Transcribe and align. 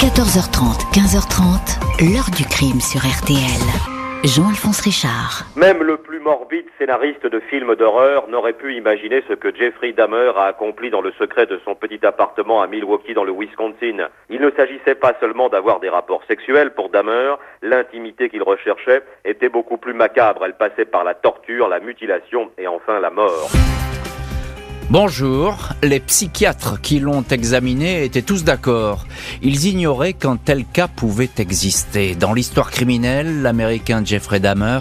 14h30, 0.00 0.96
15h30, 0.96 2.10
l'heure 2.10 2.30
du 2.34 2.46
crime 2.46 2.80
sur 2.80 3.00
RTL. 3.00 3.60
Jean-Alphonse 4.24 4.80
Richard. 4.80 5.44
Même 5.56 5.82
le 5.82 5.98
plus 5.98 6.20
morbide 6.20 6.64
scénariste 6.78 7.26
de 7.26 7.38
films 7.38 7.76
d'horreur 7.76 8.26
n'aurait 8.28 8.54
pu 8.54 8.74
imaginer 8.74 9.22
ce 9.28 9.34
que 9.34 9.54
Jeffrey 9.54 9.92
Dahmer 9.92 10.32
a 10.38 10.44
accompli 10.44 10.88
dans 10.88 11.02
le 11.02 11.12
secret 11.18 11.44
de 11.44 11.60
son 11.66 11.74
petit 11.74 12.00
appartement 12.06 12.62
à 12.62 12.66
Milwaukee 12.66 13.12
dans 13.12 13.24
le 13.24 13.32
Wisconsin. 13.32 14.08
Il 14.30 14.40
ne 14.40 14.50
s'agissait 14.52 14.94
pas 14.94 15.12
seulement 15.20 15.50
d'avoir 15.50 15.80
des 15.80 15.90
rapports 15.90 16.22
sexuels 16.26 16.72
pour 16.72 16.88
Dahmer, 16.88 17.34
l'intimité 17.60 18.30
qu'il 18.30 18.42
recherchait 18.42 19.02
était 19.26 19.50
beaucoup 19.50 19.76
plus 19.76 19.92
macabre. 19.92 20.46
Elle 20.46 20.56
passait 20.56 20.86
par 20.86 21.04
la 21.04 21.12
torture, 21.12 21.68
la 21.68 21.78
mutilation 21.78 22.50
et 22.56 22.66
enfin 22.66 23.00
la 23.00 23.10
mort. 23.10 23.50
Bonjour, 24.90 25.68
les 25.84 26.00
psychiatres 26.00 26.80
qui 26.80 26.98
l'ont 26.98 27.22
examiné 27.30 28.02
étaient 28.02 28.22
tous 28.22 28.42
d'accord. 28.42 29.06
Ils 29.40 29.66
ignoraient 29.66 30.14
qu'un 30.14 30.34
tel 30.36 30.64
cas 30.64 30.88
pouvait 30.88 31.30
exister. 31.38 32.16
Dans 32.16 32.32
l'histoire 32.34 32.72
criminelle, 32.72 33.40
l'américain 33.40 34.02
Jeffrey 34.04 34.40
Dahmer 34.40 34.80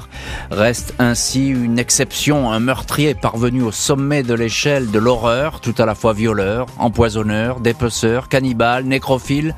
reste 0.50 0.96
ainsi 0.98 1.50
une 1.50 1.78
exception, 1.78 2.50
un 2.50 2.60
meurtrier 2.60 3.14
parvenu 3.14 3.62
au 3.62 3.72
sommet 3.72 4.24
de 4.24 4.34
l'échelle 4.34 4.90
de 4.90 4.98
l'horreur, 4.98 5.62
tout 5.62 5.76
à 5.78 5.86
la 5.86 5.94
fois 5.94 6.14
violeur, 6.14 6.66
empoisonneur, 6.80 7.60
dépeceur, 7.60 8.30
cannibale, 8.30 8.86
nécrophile, 8.86 9.54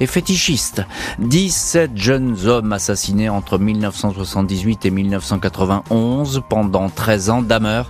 et 0.00 0.06
fétichiste. 0.06 0.82
17 1.18 1.96
jeunes 1.96 2.36
hommes 2.46 2.72
assassinés 2.72 3.28
entre 3.28 3.58
1978 3.58 4.86
et 4.86 4.90
1991 4.90 6.42
pendant 6.48 6.88
13 6.88 7.30
ans. 7.30 7.42
Dahmer 7.42 7.82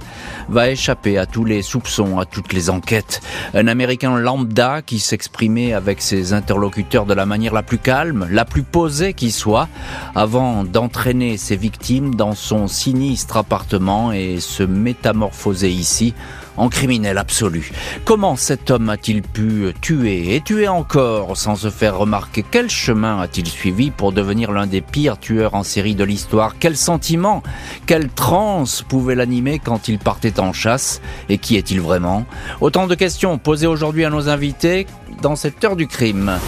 va 0.48 0.70
échapper 0.70 1.18
à 1.18 1.26
tous 1.26 1.44
les 1.44 1.62
soupçons, 1.62 2.18
à 2.18 2.26
toutes 2.26 2.52
les 2.52 2.70
enquêtes. 2.70 3.20
Un 3.54 3.66
Américain 3.66 4.16
lambda 4.18 4.82
qui 4.82 4.98
s'exprimait 4.98 5.72
avec 5.72 6.02
ses 6.02 6.32
interlocuteurs 6.32 7.06
de 7.06 7.14
la 7.14 7.26
manière 7.26 7.54
la 7.54 7.62
plus 7.62 7.78
calme, 7.78 8.26
la 8.30 8.44
plus 8.44 8.62
posée 8.62 9.14
qui 9.14 9.30
soit, 9.30 9.68
avant 10.14 10.64
d'entraîner 10.64 11.36
ses 11.36 11.56
victimes 11.56 12.14
dans 12.14 12.34
son 12.34 12.68
sinistre 12.68 13.36
appartement 13.36 14.12
et 14.12 14.40
se 14.40 14.62
métamorphoser 14.62 15.70
ici 15.70 16.14
en 16.56 16.68
criminel 16.68 17.18
absolu. 17.18 17.72
Comment 18.04 18.36
cet 18.36 18.70
homme 18.70 18.88
a-t-il 18.88 19.22
pu 19.22 19.72
tuer 19.80 20.34
et 20.34 20.40
tuer 20.40 20.68
encore 20.68 21.36
sans 21.36 21.56
se 21.56 21.70
faire 21.70 21.96
remarquer? 21.98 22.44
Quel 22.48 22.70
chemin 22.70 23.20
a-t-il 23.20 23.46
suivi 23.46 23.90
pour 23.90 24.12
devenir 24.12 24.52
l'un 24.52 24.66
des 24.66 24.80
pires 24.80 25.18
tueurs 25.18 25.54
en 25.54 25.62
série 25.62 25.94
de 25.94 26.04
l'histoire? 26.04 26.56
Quel 26.58 26.76
sentiment, 26.76 27.42
quelle 27.86 28.08
transe 28.08 28.82
pouvait 28.82 29.14
l'animer 29.14 29.58
quand 29.58 29.88
il 29.88 29.98
partait 29.98 30.40
en 30.40 30.52
chasse? 30.52 31.00
Et 31.28 31.38
qui 31.38 31.56
est-il 31.56 31.80
vraiment? 31.80 32.26
Autant 32.60 32.86
de 32.86 32.94
questions 32.94 33.38
posées 33.38 33.66
aujourd'hui 33.66 34.04
à 34.04 34.10
nos 34.10 34.28
invités 34.28 34.86
dans 35.22 35.36
cette 35.36 35.62
heure 35.64 35.76
du 35.76 35.86
crime. 35.86 36.38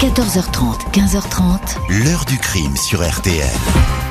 14h30, 0.00 0.90
15h30. 0.92 2.04
L'heure 2.04 2.24
du 2.24 2.36
crime 2.38 2.76
sur 2.76 3.08
RTL. 3.08 4.01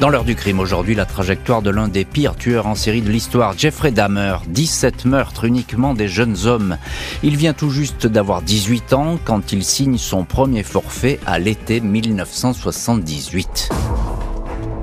Dans 0.00 0.10
l'heure 0.10 0.24
du 0.24 0.36
crime 0.36 0.60
aujourd'hui, 0.60 0.94
la 0.94 1.06
trajectoire 1.06 1.60
de 1.60 1.70
l'un 1.70 1.88
des 1.88 2.04
pires 2.04 2.36
tueurs 2.36 2.68
en 2.68 2.76
série 2.76 3.02
de 3.02 3.10
l'histoire, 3.10 3.58
Jeffrey 3.58 3.90
Dahmer, 3.90 4.36
17 4.46 5.06
meurtres 5.06 5.44
uniquement 5.44 5.92
des 5.92 6.06
jeunes 6.06 6.36
hommes. 6.46 6.78
Il 7.24 7.36
vient 7.36 7.52
tout 7.52 7.70
juste 7.70 8.06
d'avoir 8.06 8.42
18 8.42 8.92
ans 8.92 9.18
quand 9.24 9.50
il 9.50 9.64
signe 9.64 9.98
son 9.98 10.24
premier 10.24 10.62
forfait 10.62 11.18
à 11.26 11.40
l'été 11.40 11.80
1978. 11.80 13.70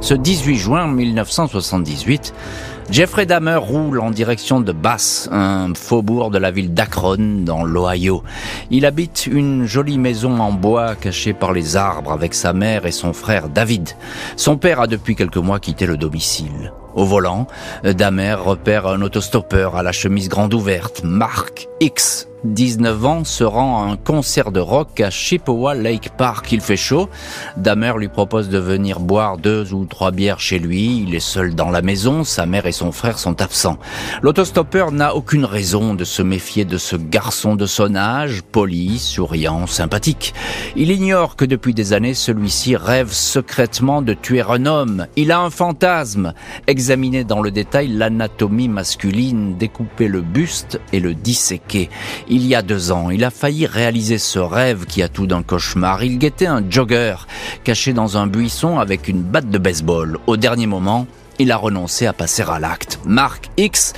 Ce 0.02 0.14
18 0.14 0.58
juin 0.58 0.88
1978, 0.88 2.34
Jeffrey 2.92 3.26
Dahmer 3.26 3.56
roule 3.56 4.00
en 4.00 4.12
direction 4.12 4.62
de 4.62 4.72
Bass, 4.72 5.28
un 5.32 5.74
faubourg 5.74 6.30
de 6.30 6.38
la 6.38 6.52
ville 6.52 6.74
d'Akron, 6.74 7.42
dans 7.44 7.64
l'Ohio. 7.64 8.24
Il 8.70 8.86
habite 8.86 9.26
une 9.26 9.66
jolie 9.66 9.98
maison 9.98 10.40
en 10.40 10.52
bois 10.52 10.96
cachée 10.96 11.34
par 11.34 11.52
les 11.52 11.76
arbres 11.76 12.12
avec 12.12 12.36
sa 12.36 12.54
mère 12.54 12.86
et 12.86 12.92
son 12.92 13.12
frère 13.12 13.50
David. 13.50 13.90
Son 14.38 14.58
père 14.58 14.80
a 14.82 14.88
depuis 14.88 15.16
quelques 15.16 15.38
mois 15.38 15.60
quitté 15.60 15.88
le 15.88 15.98
domicile. 15.98 16.74
Au 16.94 17.06
volant, 17.06 17.48
Damer 17.84 18.36
repère 18.36 18.88
un 18.88 19.02
autostoppeur 19.02 19.76
à 19.76 19.84
la 19.84 19.92
chemise 19.92 20.30
grande 20.30 20.54
ouverte, 20.54 21.02
Mark 21.04 21.68
X, 21.82 22.28
19 22.46 23.06
ans, 23.06 23.24
se 23.24 23.44
rend 23.44 23.84
à 23.84 23.92
un 23.92 23.98
concert 23.98 24.52
de 24.52 24.60
rock 24.60 25.00
à 25.02 25.10
Chippewa 25.10 25.74
Lake 25.74 26.12
Park. 26.16 26.52
Il 26.52 26.62
fait 26.62 26.78
chaud. 26.78 27.10
Damer 27.58 27.98
lui 27.98 28.08
propose 28.08 28.50
de 28.50 28.60
venir 28.60 29.00
boire 29.00 29.38
deux 29.38 29.74
ou 29.74 29.86
trois 29.86 30.12
bières 30.12 30.40
chez 30.40 30.60
lui. 30.60 31.04
Il 31.08 31.16
est 31.16 31.20
seul 31.20 31.56
dans 31.56 31.72
la 31.72 31.82
maison. 31.82 32.24
Sa 32.24 32.46
mère 32.46 32.68
et 32.68 32.72
son 32.72 32.92
frère 32.92 33.18
sont 33.18 33.42
absents. 33.42 33.78
L'autostoppeur 34.22 34.92
n'a 34.92 35.16
aucune 35.16 35.46
raison 35.46 35.96
de 35.96 36.04
se 36.04 36.22
méfier 36.22 36.66
de 36.66 36.78
ce 36.78 36.96
garçon 36.96 37.56
de 37.56 37.66
son 37.66 37.96
âge, 37.96 38.44
poli, 38.44 39.00
souriant, 39.00 39.66
sympathique. 39.66 40.34
Il 40.76 40.92
ignore 40.92 41.36
que 41.36 41.46
depuis 41.46 41.74
des 41.74 41.94
années, 41.94 42.14
celui-ci 42.14 42.76
rêve 42.76 43.12
secrètement 43.12 44.02
de 44.02 44.14
tuer 44.14 44.42
un 44.42 44.66
homme. 44.66 45.08
Il 45.16 45.32
a 45.32 45.40
un 45.40 45.50
fantasme. 45.50 46.34
Examiner 46.68 47.24
dans 47.24 47.42
le 47.42 47.52
détail 47.52 47.88
l'anatomie 47.88 48.68
masculine, 48.68 49.58
découper 49.58 50.08
le 50.08 50.22
buste 50.22 50.80
et 50.94 51.00
le 51.00 51.16
disséquer. 51.16 51.90
Y 52.44 52.56
a 52.56 52.62
deux 52.62 52.92
ans, 52.92 53.12
il 53.12 53.24
a 53.24 53.30
failli 53.30 53.68
réaliser 53.68 54.18
ce 54.18 54.40
rêve 54.40 54.86
qui 54.86 55.04
a 55.04 55.08
tout 55.08 55.28
d'un 55.28 55.44
cauchemar. 55.44 56.04
Il 56.04 56.18
guettait 56.18 56.48
un 56.48 56.64
jogger 56.68 57.16
caché 57.64 57.94
dans 57.94 58.18
un 58.18 58.26
buisson 58.26 58.80
avec 58.80 59.08
une 59.08 59.22
batte 59.22 59.50
de 59.50 59.58
baseball. 59.58 60.18
Au 60.26 60.36
dernier 60.36 60.66
moment, 60.66 61.08
il 61.40 61.52
a 61.52 61.58
renoncé 61.58 62.06
à 62.06 62.14
passer 62.14 62.44
à 62.44 62.60
l'acte. 62.60 63.00
Mark 63.06 63.50
X, 63.58 63.94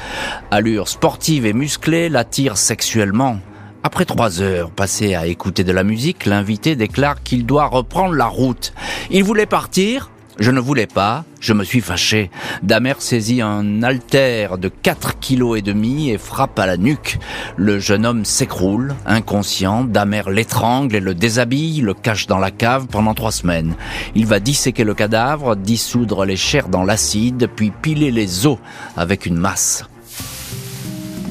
allure 0.52 0.88
sportive 0.88 1.46
et 1.46 1.54
musclée, 1.54 2.10
l'attire 2.10 2.58
sexuellement. 2.58 3.40
Après 3.84 4.06
trois 4.06 4.42
heures 4.42 4.72
passées 4.72 5.16
à 5.16 5.28
écouter 5.28 5.64
de 5.64 5.72
la 5.72 5.84
musique, 5.84 6.26
l'invité 6.26 6.76
déclare 6.76 7.24
qu'il 7.24 7.46
doit 7.46 7.68
reprendre 7.68 8.16
la 8.16 8.26
route. 8.26 8.74
Il 9.12 9.24
voulait 9.24 9.46
partir, 9.46 10.10
je 10.40 10.52
ne 10.52 10.60
voulais 10.60 10.88
pas, 10.88 11.26
je 11.40 11.54
me 11.54 11.64
suis 11.64 11.82
fâché. 11.82 12.30
Damer 12.64 12.94
saisit 13.00 13.42
un 13.42 13.84
halter 13.84 14.58
de 14.58 14.70
4 14.70 15.20
kilos 15.20 15.58
et 15.58 15.62
demi 15.62 16.10
et 16.10 16.18
frappe 16.18 16.60
à 16.60 16.66
la 16.66 16.78
nuque. 16.78 17.18
Le 17.56 17.80
jeune 17.80 18.06
homme 18.06 18.26
s'écroule, 18.26 18.96
inconscient. 19.06 19.84
Damer 19.84 20.30
l'étrangle 20.30 20.96
et 20.96 21.00
le 21.00 21.14
déshabille, 21.14 21.82
le 21.82 21.94
cache 21.94 22.28
dans 22.28 22.40
la 22.40 22.52
cave 22.52 22.88
pendant 22.88 23.14
trois 23.14 23.32
semaines. 23.32 23.76
Il 24.16 24.26
va 24.26 24.40
disséquer 24.40 24.84
le 24.84 24.94
cadavre, 24.94 25.56
dissoudre 25.56 26.26
les 26.26 26.38
chairs 26.38 26.70
dans 26.70 26.84
l'acide, 26.84 27.50
puis 27.56 27.72
piler 27.72 28.12
les 28.12 28.46
os 28.46 28.58
avec 28.96 29.26
une 29.26 29.38
masse. 29.38 29.86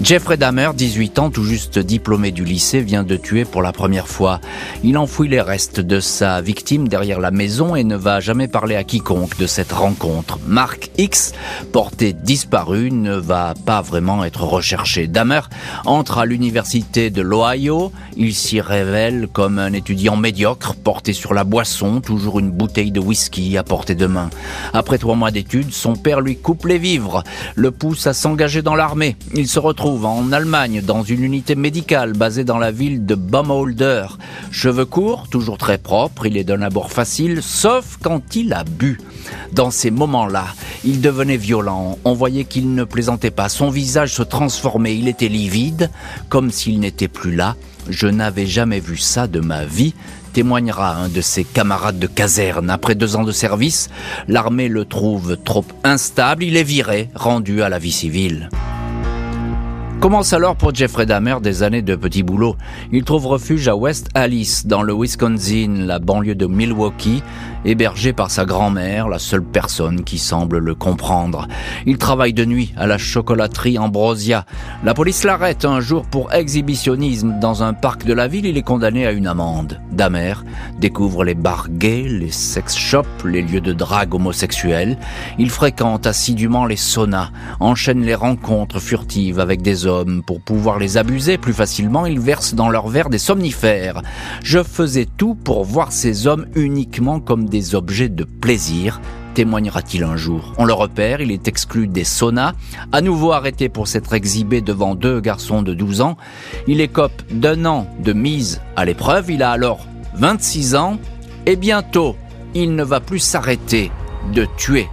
Jeffrey 0.02 0.36
Dahmer, 0.36 0.70
18 0.74 1.18
ans, 1.18 1.30
tout 1.30 1.42
juste 1.42 1.78
diplômé 1.78 2.30
du 2.30 2.44
lycée, 2.44 2.80
vient 2.80 3.02
de 3.02 3.16
tuer 3.16 3.46
pour 3.46 3.62
la 3.62 3.72
première 3.72 4.08
fois. 4.08 4.40
Il 4.84 4.98
enfouit 4.98 5.26
les 5.26 5.40
restes 5.40 5.80
de 5.80 6.00
sa 6.00 6.42
victime 6.42 6.86
derrière 6.86 7.18
la 7.18 7.30
maison 7.30 7.74
et 7.74 7.82
ne 7.82 7.96
va 7.96 8.20
jamais 8.20 8.46
parler 8.46 8.76
à 8.76 8.84
quiconque 8.84 9.38
de 9.38 9.46
cette 9.46 9.72
rencontre. 9.72 10.38
Mark 10.46 10.90
X, 10.98 11.32
porté 11.72 12.12
disparu, 12.12 12.90
ne 12.92 13.16
va 13.16 13.54
pas 13.64 13.80
vraiment 13.80 14.22
être 14.22 14.44
recherché. 14.44 15.06
Dahmer 15.06 15.40
entre 15.86 16.18
à 16.18 16.26
l'université 16.26 17.08
de 17.08 17.22
l'Ohio. 17.22 17.90
Il 18.18 18.34
s'y 18.34 18.60
révèle 18.60 19.28
comme 19.32 19.58
un 19.58 19.72
étudiant 19.72 20.16
médiocre, 20.16 20.74
porté 20.74 21.14
sur 21.14 21.32
la 21.32 21.44
boisson, 21.44 22.02
toujours 22.02 22.38
une 22.38 22.50
bouteille 22.50 22.92
de 22.92 23.00
whisky 23.00 23.56
à 23.56 23.62
portée 23.62 23.94
de 23.94 24.06
main. 24.06 24.28
Après 24.74 24.98
trois 24.98 25.16
mois 25.16 25.30
d'études, 25.30 25.72
son 25.72 25.96
père 25.96 26.20
lui 26.20 26.36
coupe 26.36 26.66
les 26.66 26.78
vivres, 26.78 27.24
le 27.54 27.70
pousse 27.70 28.06
à 28.06 28.12
s'engager 28.12 28.60
dans 28.60 28.76
l'armée. 28.76 29.16
Il 29.34 29.48
se 29.48 29.58
retrouve 29.58 29.85
en 29.86 30.32
Allemagne 30.32 30.82
dans 30.84 31.04
une 31.04 31.22
unité 31.22 31.54
médicale 31.54 32.12
basée 32.12 32.42
dans 32.42 32.58
la 32.58 32.72
ville 32.72 33.06
de 33.06 33.14
Baumholder. 33.14 34.06
Cheveux 34.50 34.84
courts, 34.84 35.28
toujours 35.28 35.58
très 35.58 35.78
propres, 35.78 36.26
il 36.26 36.36
est 36.36 36.44
d'un 36.44 36.62
abord 36.62 36.90
facile, 36.90 37.40
sauf 37.40 37.96
quand 38.02 38.34
il 38.34 38.52
a 38.52 38.64
bu. 38.64 39.00
Dans 39.52 39.70
ces 39.70 39.92
moments-là, 39.92 40.46
il 40.84 41.00
devenait 41.00 41.36
violent, 41.36 41.98
on 42.04 42.14
voyait 42.14 42.44
qu'il 42.44 42.74
ne 42.74 42.82
plaisantait 42.82 43.30
pas, 43.30 43.48
son 43.48 43.70
visage 43.70 44.12
se 44.12 44.22
transformait, 44.22 44.96
il 44.96 45.06
était 45.06 45.28
livide, 45.28 45.90
comme 46.28 46.50
s'il 46.50 46.80
n'était 46.80 47.08
plus 47.08 47.34
là. 47.34 47.54
Je 47.88 48.08
n'avais 48.08 48.46
jamais 48.46 48.80
vu 48.80 48.96
ça 48.96 49.28
de 49.28 49.38
ma 49.38 49.64
vie, 49.64 49.94
témoignera 50.32 50.96
un 50.96 51.08
de 51.08 51.20
ses 51.20 51.44
camarades 51.44 52.00
de 52.00 52.08
caserne. 52.08 52.70
Après 52.70 52.96
deux 52.96 53.14
ans 53.14 53.24
de 53.24 53.32
service, 53.32 53.88
l'armée 54.26 54.68
le 54.68 54.84
trouve 54.84 55.36
trop 55.36 55.64
instable, 55.84 56.42
il 56.42 56.56
est 56.56 56.64
viré, 56.64 57.08
rendu 57.14 57.62
à 57.62 57.68
la 57.68 57.78
vie 57.78 57.92
civile. 57.92 58.50
Commence 60.00 60.34
alors 60.34 60.56
pour 60.56 60.74
Jeffrey 60.74 61.06
Dahmer 61.06 61.36
des 61.42 61.62
années 61.62 61.80
de 61.80 61.96
petit 61.96 62.22
boulot. 62.22 62.54
Il 62.92 63.02
trouve 63.02 63.26
refuge 63.26 63.66
à 63.66 63.74
West 63.74 64.08
Alice, 64.14 64.66
dans 64.66 64.82
le 64.82 64.92
Wisconsin, 64.92 65.86
la 65.86 65.98
banlieue 65.98 66.34
de 66.34 66.46
Milwaukee, 66.46 67.22
hébergé 67.64 68.12
par 68.12 68.30
sa 68.30 68.44
grand-mère, 68.44 69.08
la 69.08 69.18
seule 69.18 69.42
personne 69.42 70.04
qui 70.04 70.18
semble 70.18 70.58
le 70.58 70.74
comprendre. 70.74 71.48
Il 71.86 71.96
travaille 71.96 72.34
de 72.34 72.44
nuit 72.44 72.74
à 72.76 72.86
la 72.86 72.98
chocolaterie 72.98 73.78
Ambrosia. 73.78 74.44
La 74.84 74.92
police 74.92 75.24
l'arrête 75.24 75.64
un 75.64 75.80
jour 75.80 76.04
pour 76.04 76.32
exhibitionnisme 76.32 77.40
dans 77.40 77.62
un 77.62 77.72
parc 77.72 78.04
de 78.04 78.12
la 78.12 78.28
ville. 78.28 78.44
Il 78.44 78.58
est 78.58 78.62
condamné 78.62 79.06
à 79.06 79.12
une 79.12 79.26
amende. 79.26 79.80
Dahmer 79.92 80.34
découvre 80.78 81.24
les 81.24 81.34
bars 81.34 81.68
gays, 81.70 82.06
les 82.06 82.30
sex 82.30 82.76
shops, 82.76 83.24
les 83.24 83.42
lieux 83.42 83.62
de 83.62 83.72
drague 83.72 84.14
homosexuels. 84.14 84.98
Il 85.38 85.50
fréquente 85.50 86.06
assidûment 86.06 86.66
les 86.66 86.76
saunas, 86.76 87.30
enchaîne 87.60 88.02
les 88.02 88.14
rencontres 88.14 88.78
furtives 88.78 89.40
avec 89.40 89.62
des 89.62 89.85
Pour 90.26 90.40
pouvoir 90.40 90.78
les 90.78 90.96
abuser 90.96 91.38
plus 91.38 91.52
facilement, 91.52 92.06
il 92.06 92.18
verse 92.18 92.54
dans 92.54 92.68
leur 92.68 92.88
verre 92.88 93.08
des 93.08 93.18
somnifères. 93.18 94.02
Je 94.42 94.62
faisais 94.62 95.06
tout 95.06 95.34
pour 95.34 95.64
voir 95.64 95.92
ces 95.92 96.26
hommes 96.26 96.46
uniquement 96.54 97.20
comme 97.20 97.48
des 97.48 97.74
objets 97.74 98.08
de 98.08 98.24
plaisir, 98.24 99.00
témoignera-t-il 99.34 100.02
un 100.02 100.16
jour 100.16 100.54
On 100.58 100.64
le 100.64 100.72
repère, 100.72 101.20
il 101.20 101.30
est 101.30 101.46
exclu 101.46 101.86
des 101.86 102.04
saunas, 102.04 102.54
à 102.90 103.00
nouveau 103.00 103.32
arrêté 103.32 103.68
pour 103.68 103.86
s'être 103.86 104.14
exhibé 104.14 104.60
devant 104.60 104.94
deux 104.94 105.20
garçons 105.20 105.62
de 105.62 105.74
12 105.74 106.00
ans. 106.00 106.16
Il 106.66 106.80
écope 106.80 107.22
d'un 107.30 107.64
an 107.66 107.86
de 108.02 108.12
mise 108.12 108.62
à 108.76 108.84
l'épreuve, 108.84 109.30
il 109.30 109.42
a 109.42 109.50
alors 109.50 109.86
26 110.14 110.74
ans, 110.74 110.98
et 111.44 111.56
bientôt, 111.56 112.16
il 112.54 112.74
ne 112.74 112.82
va 112.82 113.00
plus 113.00 113.18
s'arrêter 113.18 113.92
de 114.32 114.46
tuer. 114.56 114.88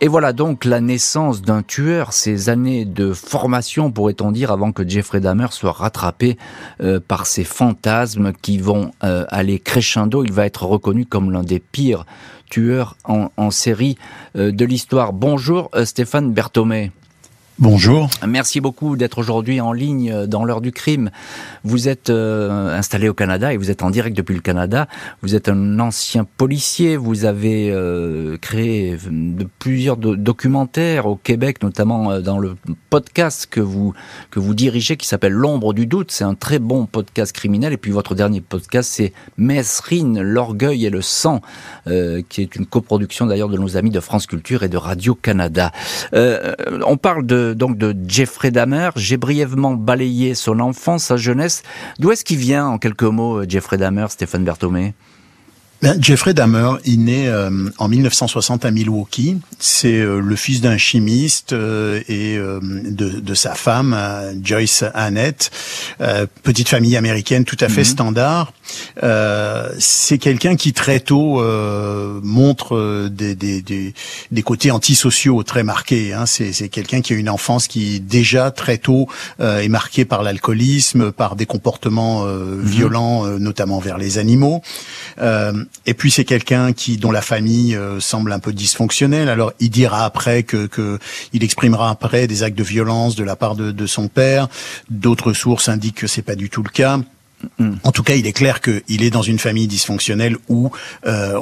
Et 0.00 0.06
voilà 0.06 0.32
donc 0.32 0.64
la 0.64 0.80
naissance 0.80 1.42
d'un 1.42 1.64
tueur, 1.64 2.12
ces 2.12 2.48
années 2.50 2.84
de 2.84 3.12
formation, 3.12 3.90
pourrait-on 3.90 4.30
dire, 4.30 4.52
avant 4.52 4.70
que 4.70 4.88
Jeffrey 4.88 5.18
Dahmer 5.18 5.48
soit 5.50 5.72
rattrapé 5.72 6.38
euh, 6.80 7.00
par 7.00 7.26
ces 7.26 7.42
fantasmes 7.42 8.32
qui 8.32 8.58
vont 8.58 8.92
euh, 9.02 9.24
aller 9.28 9.58
crescendo. 9.58 10.22
Il 10.22 10.32
va 10.32 10.46
être 10.46 10.62
reconnu 10.62 11.04
comme 11.04 11.32
l'un 11.32 11.42
des 11.42 11.58
pires 11.58 12.06
tueur 12.48 12.96
en, 13.04 13.50
série 13.50 13.98
euh, 14.36 14.52
de 14.52 14.64
l'histoire. 14.64 15.12
Bonjour 15.12 15.68
Stéphane 15.84 16.32
Berthomé. 16.32 16.92
Bonjour. 17.60 18.08
Merci 18.24 18.60
beaucoup 18.60 18.94
d'être 18.94 19.18
aujourd'hui 19.18 19.60
en 19.60 19.72
ligne 19.72 20.12
euh, 20.12 20.26
dans 20.28 20.44
l'heure 20.44 20.60
du 20.60 20.70
crime. 20.70 21.10
Vous 21.64 21.88
êtes 21.88 22.08
euh, 22.08 22.72
installé 22.72 23.08
au 23.08 23.14
Canada 23.14 23.52
et 23.52 23.56
vous 23.56 23.72
êtes 23.72 23.82
en 23.82 23.90
direct 23.90 24.16
depuis 24.16 24.36
le 24.36 24.40
Canada. 24.40 24.86
Vous 25.22 25.34
êtes 25.34 25.48
un 25.48 25.80
ancien 25.80 26.24
policier. 26.36 26.96
Vous 26.96 27.24
avez 27.24 27.72
euh, 27.72 28.36
créé 28.36 28.96
de 29.10 29.44
plusieurs 29.58 29.96
documentaires 29.96 31.06
au 31.06 31.16
Québec, 31.16 31.60
notamment 31.64 32.20
dans 32.20 32.38
le 32.38 32.54
podcast 32.90 33.48
que 33.50 33.60
vous 33.60 33.92
que 34.30 34.38
vous 34.38 34.54
dirigez 34.54 34.96
qui 34.96 35.08
s'appelle 35.08 35.32
L'ombre 35.32 35.74
du 35.74 35.86
doute. 35.86 36.12
C'est 36.12 36.22
un 36.22 36.34
très 36.34 36.60
bon 36.60 36.86
podcast 36.86 37.32
criminel. 37.32 37.72
Et 37.72 37.76
puis 37.76 37.90
votre 37.90 38.14
dernier 38.14 38.40
podcast, 38.40 38.88
c'est 38.88 39.12
Mesrine, 39.36 40.20
l'orgueil 40.20 40.86
et 40.86 40.90
le 40.90 41.02
sang, 41.02 41.40
qui 41.86 42.40
est 42.40 42.54
une 42.54 42.66
coproduction 42.66 43.26
d'ailleurs 43.26 43.48
de 43.48 43.58
nos 43.58 43.76
amis 43.76 43.90
de 43.90 43.98
France 43.98 44.28
Culture 44.28 44.62
et 44.62 44.68
de 44.68 44.76
Radio 44.76 45.16
Canada. 45.16 45.72
on 46.12 46.96
parle 46.96 47.26
de 47.26 47.47
donc 47.54 47.78
de 47.78 47.94
Jeffrey 48.06 48.50
Dahmer. 48.50 48.90
J'ai 48.96 49.16
brièvement 49.16 49.74
balayé 49.74 50.34
son 50.34 50.60
enfance, 50.60 51.04
sa 51.04 51.16
jeunesse. 51.16 51.62
D'où 51.98 52.10
est-ce 52.10 52.24
qu'il 52.24 52.38
vient, 52.38 52.66
en 52.66 52.78
quelques 52.78 53.02
mots, 53.02 53.42
Jeffrey 53.48 53.76
Dahmer, 53.76 54.06
Stéphane 54.08 54.44
Berthomé? 54.44 54.94
Ben, 55.80 55.96
Jeffrey 56.02 56.34
Dahmer, 56.34 56.72
il 56.84 57.04
naît 57.04 57.28
euh, 57.28 57.70
en 57.78 57.86
1960 57.86 58.64
à 58.64 58.72
Milwaukee. 58.72 59.36
C'est 59.60 60.00
euh, 60.00 60.18
le 60.18 60.34
fils 60.34 60.60
d'un 60.60 60.76
chimiste 60.76 61.52
euh, 61.52 62.00
et 62.08 62.36
de, 62.36 63.20
de, 63.20 63.34
sa 63.34 63.54
femme, 63.54 63.96
Joyce 64.42 64.84
Annette. 64.94 65.50
petite 66.42 66.68
famille 66.68 66.96
américaine 66.96 67.44
tout 67.44 67.56
à 67.60 67.68
fait 67.68 67.82
mhm. 67.82 67.84
standard. 67.84 68.52
c'est 69.78 70.18
quelqu'un 70.18 70.56
qui 70.56 70.72
très 70.72 70.98
tôt 70.98 71.42
montre 72.22 73.08
des, 73.08 73.34
des, 73.36 73.62
des, 73.62 73.94
des, 74.32 74.42
côtés 74.42 74.72
antisociaux 74.72 75.42
très 75.44 75.62
marqués. 75.62 76.12
Hein. 76.12 76.26
C'est 76.26 76.68
quelqu'un 76.68 77.00
qui 77.00 77.12
a 77.12 77.16
une 77.16 77.30
enfance 77.30 77.68
qui 77.68 78.00
déjà 78.00 78.50
très 78.50 78.78
tôt 78.78 79.06
est 79.38 79.68
marquée 79.68 80.04
par 80.04 80.22
l'alcoolisme, 80.22 81.12
par 81.12 81.36
des 81.36 81.46
comportements 81.46 82.24
mhm. 82.24 82.62
violents, 82.62 83.26
notamment 83.38 83.78
vers 83.78 83.98
les 83.98 84.18
animaux. 84.18 84.62
Et 85.86 85.94
puis 85.94 86.10
c'est 86.10 86.24
quelqu'un 86.24 86.72
qui 86.72 86.96
dont 86.96 87.10
la 87.10 87.22
famille 87.22 87.74
euh, 87.74 88.00
semble 88.00 88.32
un 88.32 88.38
peu 88.38 88.52
dysfonctionnelle. 88.52 89.28
Alors 89.28 89.52
il 89.60 89.70
dira 89.70 90.04
après 90.04 90.42
que, 90.42 90.66
que 90.66 90.98
il 91.32 91.42
exprimera 91.44 91.90
après 91.90 92.26
des 92.26 92.42
actes 92.42 92.58
de 92.58 92.64
violence 92.64 93.16
de 93.16 93.24
la 93.24 93.36
part 93.36 93.54
de, 93.54 93.70
de 93.70 93.86
son 93.86 94.08
père. 94.08 94.48
D'autres 94.90 95.32
sources 95.32 95.68
indiquent 95.68 95.96
que 95.96 96.06
c'est 96.06 96.22
pas 96.22 96.34
du 96.34 96.50
tout 96.50 96.62
le 96.62 96.70
cas. 96.70 97.00
Mm. 97.58 97.74
En 97.84 97.92
tout 97.92 98.02
cas, 98.02 98.14
il 98.14 98.26
est 98.26 98.32
clair 98.32 98.60
qu'il 98.60 99.02
est 99.02 99.10
dans 99.10 99.22
une 99.22 99.38
famille 99.38 99.68
dysfonctionnelle 99.68 100.36
où 100.48 100.70
euh, 101.06 101.40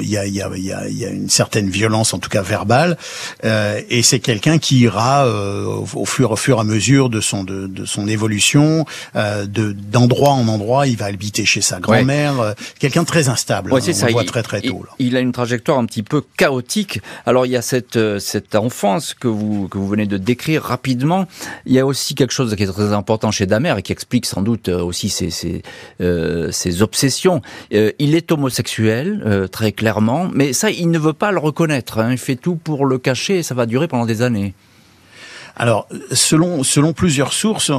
il 0.00 0.08
y, 0.08 0.16
a, 0.16 0.26
y, 0.26 0.42
a, 0.42 0.48
y, 0.56 0.72
a, 0.72 0.88
y, 0.88 1.04
a, 1.04 1.10
une 1.10 1.28
certaine 1.28 1.70
violence, 1.70 2.14
en 2.14 2.18
tout 2.18 2.28
cas 2.28 2.42
verbale, 2.42 2.96
euh, 3.44 3.80
et 3.88 4.02
c'est 4.02 4.18
quelqu'un 4.18 4.58
qui 4.58 4.80
ira 4.80 5.26
euh, 5.26 5.64
au, 5.94 6.04
fur, 6.04 6.32
au 6.32 6.36
fur 6.36 6.58
et 6.58 6.60
à 6.60 6.64
mesure 6.64 7.10
de 7.10 7.20
son 7.20 7.44
de, 7.44 7.66
de 7.66 7.84
son 7.84 8.08
évolution, 8.08 8.86
euh, 9.14 9.46
de 9.46 9.72
d'endroit 9.72 10.30
en 10.30 10.48
endroit, 10.48 10.86
il 10.86 10.96
va 10.96 11.06
habiter 11.06 11.44
chez 11.44 11.60
sa 11.60 11.78
grand-mère, 11.78 12.40
euh, 12.40 12.52
quelqu'un 12.78 13.02
de 13.02 13.06
très 13.06 13.28
instable. 13.28 13.72
Ouais, 13.72 13.80
on 13.88 13.92
ça. 13.92 14.06
le 14.06 14.12
voit 14.12 14.24
très 14.24 14.42
très 14.42 14.60
tôt. 14.60 14.82
Là. 14.84 14.94
Il, 14.98 15.16
a 15.16 15.20
une 15.20 15.32
trajectoire 15.32 15.78
un 15.78 15.86
petit 15.86 16.02
peu 16.02 16.22
chaotique. 16.36 17.00
Alors 17.24 17.46
il 17.46 17.52
y 17.52 17.56
a 17.56 17.62
cette 17.62 18.18
cette 18.18 18.54
enfance 18.54 19.14
que 19.14 19.28
vous 19.28 19.68
que 19.68 19.78
vous 19.78 19.88
venez 19.88 20.06
de 20.06 20.16
décrire 20.16 20.62
rapidement. 20.62 21.26
Il 21.66 21.72
y 21.72 21.78
a 21.78 21.86
aussi 21.86 22.14
quelque 22.14 22.32
chose 22.32 22.54
qui 22.56 22.62
est 22.64 22.66
très 22.66 22.92
important 22.92 23.30
chez 23.30 23.46
Damer 23.46 23.78
et 23.78 23.82
qui 23.82 23.92
explique 23.92 24.26
sans 24.26 24.42
doute 24.42 24.68
aussi 24.68 25.08
ses 25.08 25.35
ses, 25.36 25.62
euh, 26.00 26.50
ses 26.50 26.82
obsessions. 26.82 27.42
Euh, 27.72 27.92
il 27.98 28.14
est 28.14 28.32
homosexuel, 28.32 29.22
euh, 29.24 29.46
très 29.46 29.72
clairement, 29.72 30.28
mais 30.32 30.52
ça, 30.52 30.70
il 30.70 30.90
ne 30.90 30.98
veut 30.98 31.12
pas 31.12 31.30
le 31.30 31.38
reconnaître. 31.38 31.98
Hein. 31.98 32.12
Il 32.12 32.18
fait 32.18 32.36
tout 32.36 32.56
pour 32.56 32.86
le 32.86 32.98
cacher 32.98 33.38
et 33.38 33.42
ça 33.42 33.54
va 33.54 33.66
durer 33.66 33.88
pendant 33.88 34.06
des 34.06 34.22
années. 34.22 34.54
Alors, 35.58 35.88
selon 36.12 36.62
selon 36.64 36.92
plusieurs 36.92 37.32
sources, 37.32 37.72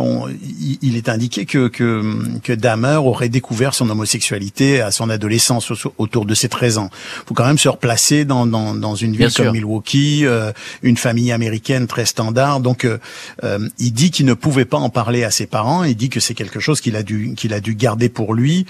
il, 0.81 0.97
est 0.97 1.09
indiqué 1.09 1.45
que, 1.45 1.67
que 1.67 2.39
que 2.41 2.51
Dahmer 2.51 2.95
aurait 2.95 3.29
découvert 3.29 3.75
son 3.75 3.87
homosexualité 3.91 4.81
à 4.81 4.89
son 4.89 5.11
adolescence, 5.11 5.71
autour 5.99 6.25
de 6.25 6.33
ses 6.33 6.49
13 6.49 6.79
ans. 6.79 6.89
Faut 7.27 7.35
quand 7.35 7.45
même 7.45 7.59
se 7.59 7.69
replacer 7.69 8.25
dans 8.25 8.47
dans, 8.47 8.73
dans 8.73 8.95
une 8.95 9.15
ville 9.15 9.31
comme 9.31 9.51
Milwaukee, 9.51 10.25
euh, 10.25 10.51
une 10.81 10.97
famille 10.97 11.31
américaine 11.31 11.85
très 11.85 12.05
standard. 12.05 12.61
Donc, 12.61 12.83
euh, 12.83 12.97
euh, 13.43 13.59
il 13.77 13.91
dit 13.91 14.09
qu'il 14.09 14.25
ne 14.25 14.33
pouvait 14.33 14.65
pas 14.65 14.77
en 14.77 14.89
parler 14.89 15.23
à 15.23 15.29
ses 15.29 15.45
parents. 15.45 15.83
Il 15.83 15.95
dit 15.95 16.09
que 16.09 16.19
c'est 16.19 16.33
quelque 16.33 16.59
chose 16.59 16.81
qu'il 16.81 16.95
a 16.95 17.03
dû 17.03 17.35
qu'il 17.37 17.53
a 17.53 17.59
dû 17.59 17.75
garder 17.75 18.09
pour 18.09 18.33
lui. 18.33 18.65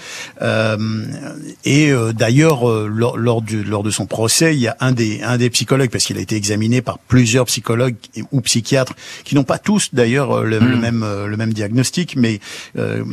et 1.64 1.92
d'ailleurs, 2.12 2.68
lors 2.68 3.16
lors, 3.16 3.40
du, 3.40 3.64
lors 3.64 3.82
de 3.82 3.90
son 3.90 4.04
procès, 4.04 4.54
il 4.54 4.60
y 4.60 4.68
a 4.68 4.76
un 4.80 4.92
des 4.92 5.22
un 5.22 5.38
des 5.38 5.48
psychologues 5.48 5.90
parce 5.90 6.04
qu'il 6.04 6.18
a 6.18 6.20
été 6.20 6.36
examiné 6.36 6.82
par 6.82 6.98
plusieurs 6.98 7.46
psychologues 7.46 7.96
ou 8.32 8.42
psychiatres 8.42 8.94
qui 9.24 9.34
n'ont 9.34 9.44
pas 9.44 9.58
tous 9.58 9.90
d'ailleurs 9.92 10.32
euh, 10.32 10.44
le, 10.44 10.60
hmm. 10.60 10.80
même 10.80 11.02
euh, 11.02 11.26
le 11.26 11.36
même 11.36 11.52
diagnostic, 11.52 12.16
mais 12.16 12.40
euh, 12.76 13.04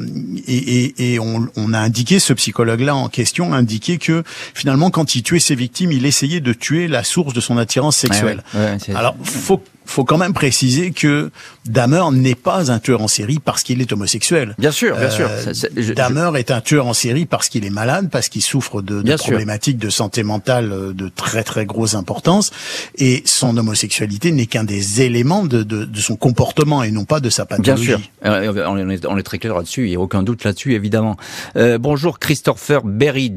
et, 0.47 0.85
et, 0.85 1.13
et 1.13 1.19
on, 1.19 1.47
on, 1.55 1.73
a 1.73 1.79
indiqué 1.79 2.19
ce 2.19 2.33
psychologue-là 2.33 2.95
en 2.95 3.09
question 3.09 3.53
a 3.53 3.57
indiqué 3.57 3.97
que 3.97 4.23
finalement 4.53 4.89
quand 4.91 5.15
il 5.15 5.23
tuait 5.23 5.39
ses 5.39 5.55
victimes, 5.55 5.91
il 5.91 6.05
essayait 6.05 6.41
de 6.41 6.53
tuer 6.53 6.87
la 6.87 7.03
source 7.03 7.33
de 7.33 7.41
son 7.41 7.57
attirance 7.57 7.97
sexuelle. 7.97 8.43
Alors 8.93 9.15
faut 9.23 9.61
faut 9.85 10.03
quand 10.03 10.17
même 10.17 10.33
préciser 10.33 10.91
que 10.91 11.31
Dahmer 11.65 12.03
n'est 12.11 12.35
pas 12.35 12.71
un 12.71 12.79
tueur 12.79 13.01
en 13.01 13.07
série 13.07 13.39
parce 13.39 13.63
qu'il 13.63 13.81
est 13.81 13.91
homosexuel. 13.91 14.55
Bien 14.57 14.71
sûr, 14.71 14.97
bien 14.97 15.09
sûr. 15.09 15.29
Euh, 15.29 15.93
Dahmer 15.95 16.31
est 16.39 16.51
un 16.51 16.61
tueur 16.61 16.87
en 16.87 16.93
série 16.93 17.25
parce 17.25 17.49
qu'il 17.49 17.65
est 17.65 17.69
malade, 17.69 18.09
parce 18.11 18.29
qu'il 18.29 18.41
souffre 18.41 18.81
de, 18.81 19.01
de 19.01 19.15
problématiques 19.15 19.77
de 19.77 19.89
santé 19.89 20.23
mentale 20.23 20.71
euh, 20.71 20.93
de 20.93 21.09
très 21.09 21.43
très 21.43 21.65
grosse 21.65 21.95
importance, 21.95 22.51
et 22.97 23.23
son 23.25 23.55
homosexualité 23.57 24.31
n'est 24.31 24.45
qu'un 24.45 24.63
des 24.63 25.01
éléments 25.01 25.45
de, 25.45 25.63
de, 25.63 25.85
de, 25.85 25.99
son 25.99 26.15
comportement 26.15 26.83
et 26.83 26.91
non 26.91 27.05
pas 27.05 27.19
de 27.19 27.29
sa 27.29 27.45
pathologie. 27.45 27.87
Bien 27.87 27.97
sûr, 27.97 28.09
euh, 28.25 28.65
on 28.67 28.89
est, 28.89 29.05
on 29.05 29.17
est 29.17 29.23
très 29.23 29.39
clair 29.39 29.55
là-dessus, 29.55 29.85
il 29.85 29.89
n'y 29.89 29.95
a 29.95 29.99
aucun 29.99 30.23
doute 30.23 30.43
là-dessus, 30.43 30.73
évidemment. 30.73 31.17
Euh, 31.55 31.77
bonjour 31.77 32.19
Christopher 32.19 32.83
Berry 32.83 33.29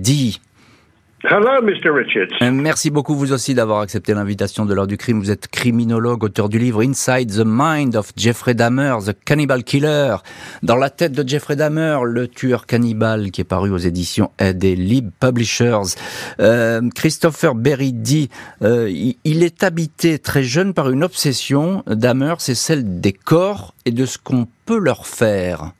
Hello, 1.25 1.61
Mr. 1.61 1.91
Richards. 1.91 2.41
Euh, 2.43 2.53
merci 2.53 2.91
beaucoup 2.91 3.17
vous 3.17 3.33
aussi 3.33 3.53
d'avoir 3.53 3.81
accepté 3.81 4.15
l'invitation 4.15 4.65
de 4.65 4.73
l'heure 4.73 4.87
du 4.87 4.97
crime. 4.97 5.19
Vous 5.19 5.33
êtes 5.33 5.49
criminologue, 5.49 6.23
auteur 6.23 6.49
du 6.49 6.61
livre 6.61 6.81
Inside 6.81 7.33
the 7.33 7.45
Mind 7.45 7.97
of 7.97 8.13
Jeffrey 8.17 8.55
Dahmer, 8.55 8.95
The 9.05 9.17
Cannibal 9.25 9.65
Killer. 9.65 10.19
Dans 10.63 10.77
la 10.77 10.91
tête 10.91 11.11
de 11.11 11.29
Jeffrey 11.29 11.57
Dahmer, 11.57 11.99
le 12.05 12.29
tueur 12.29 12.67
cannibale 12.67 13.33
qui 13.33 13.41
est 13.41 13.45
paru 13.45 13.71
aux 13.71 13.79
éditions 13.79 14.31
des 14.39 14.77
Lib 14.77 15.11
Publishers. 15.19 15.97
Euh, 16.39 16.89
Christopher 16.95 17.57
Berry 17.57 17.93
dit, 17.93 18.31
euh, 18.63 18.89
il 18.89 19.43
est 19.43 19.65
habité 19.65 20.21
très 20.21 20.45
jeune 20.45 20.73
par 20.73 20.89
une 20.89 21.03
obsession. 21.03 21.83
Dahmer, 21.89 22.35
c'est 22.39 22.55
celle 22.55 23.01
des 23.01 23.13
corps 23.13 23.75
et 23.87 23.91
de 23.91 24.07
ce 24.07 24.19
qu'on 24.19 24.47
peut 24.67 24.79
leur 24.79 25.05
faire. 25.05 25.73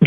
Uh, 0.00 0.06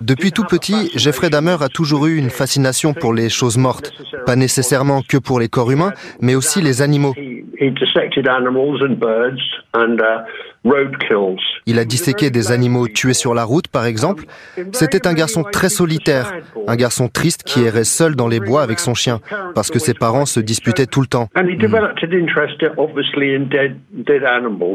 Depuis 0.00 0.32
tout 0.32 0.44
petit, 0.44 0.90
Jeffrey 0.94 1.28
Dahmer 1.28 1.56
a 1.60 1.68
toujours 1.68 2.06
eu 2.06 2.16
une 2.16 2.30
fascination 2.30 2.94
pour 2.94 3.12
les 3.12 3.28
choses 3.28 3.58
mortes, 3.58 3.92
pas 4.24 4.36
nécessairement 4.36 5.02
que 5.06 5.18
pour 5.18 5.38
les 5.38 5.48
corps 5.48 5.70
humains, 5.70 5.92
mais 6.20 6.34
aussi 6.34 6.62
les 6.62 6.80
animaux. 6.80 7.14
Il 11.66 11.78
a 11.78 11.84
disséqué 11.84 12.30
des 12.30 12.52
animaux 12.52 12.88
tués 12.88 13.14
sur 13.14 13.34
la 13.34 13.44
route, 13.44 13.68
par 13.68 13.86
exemple. 13.86 14.24
C'était 14.72 15.06
un 15.06 15.14
garçon 15.14 15.42
très 15.42 15.68
solitaire, 15.68 16.32
un 16.66 16.76
garçon 16.76 17.08
triste 17.08 17.42
qui 17.44 17.62
errait 17.62 17.84
seul 17.84 18.16
dans 18.16 18.28
les 18.28 18.40
bois 18.40 18.62
avec 18.62 18.78
son 18.78 18.94
chien, 18.94 19.20
parce 19.54 19.70
que 19.70 19.78
ses 19.78 19.94
parents 19.94 20.26
se 20.26 20.40
disputaient 20.40 20.86
tout 20.86 21.00
le 21.00 21.06
temps. 21.06 21.28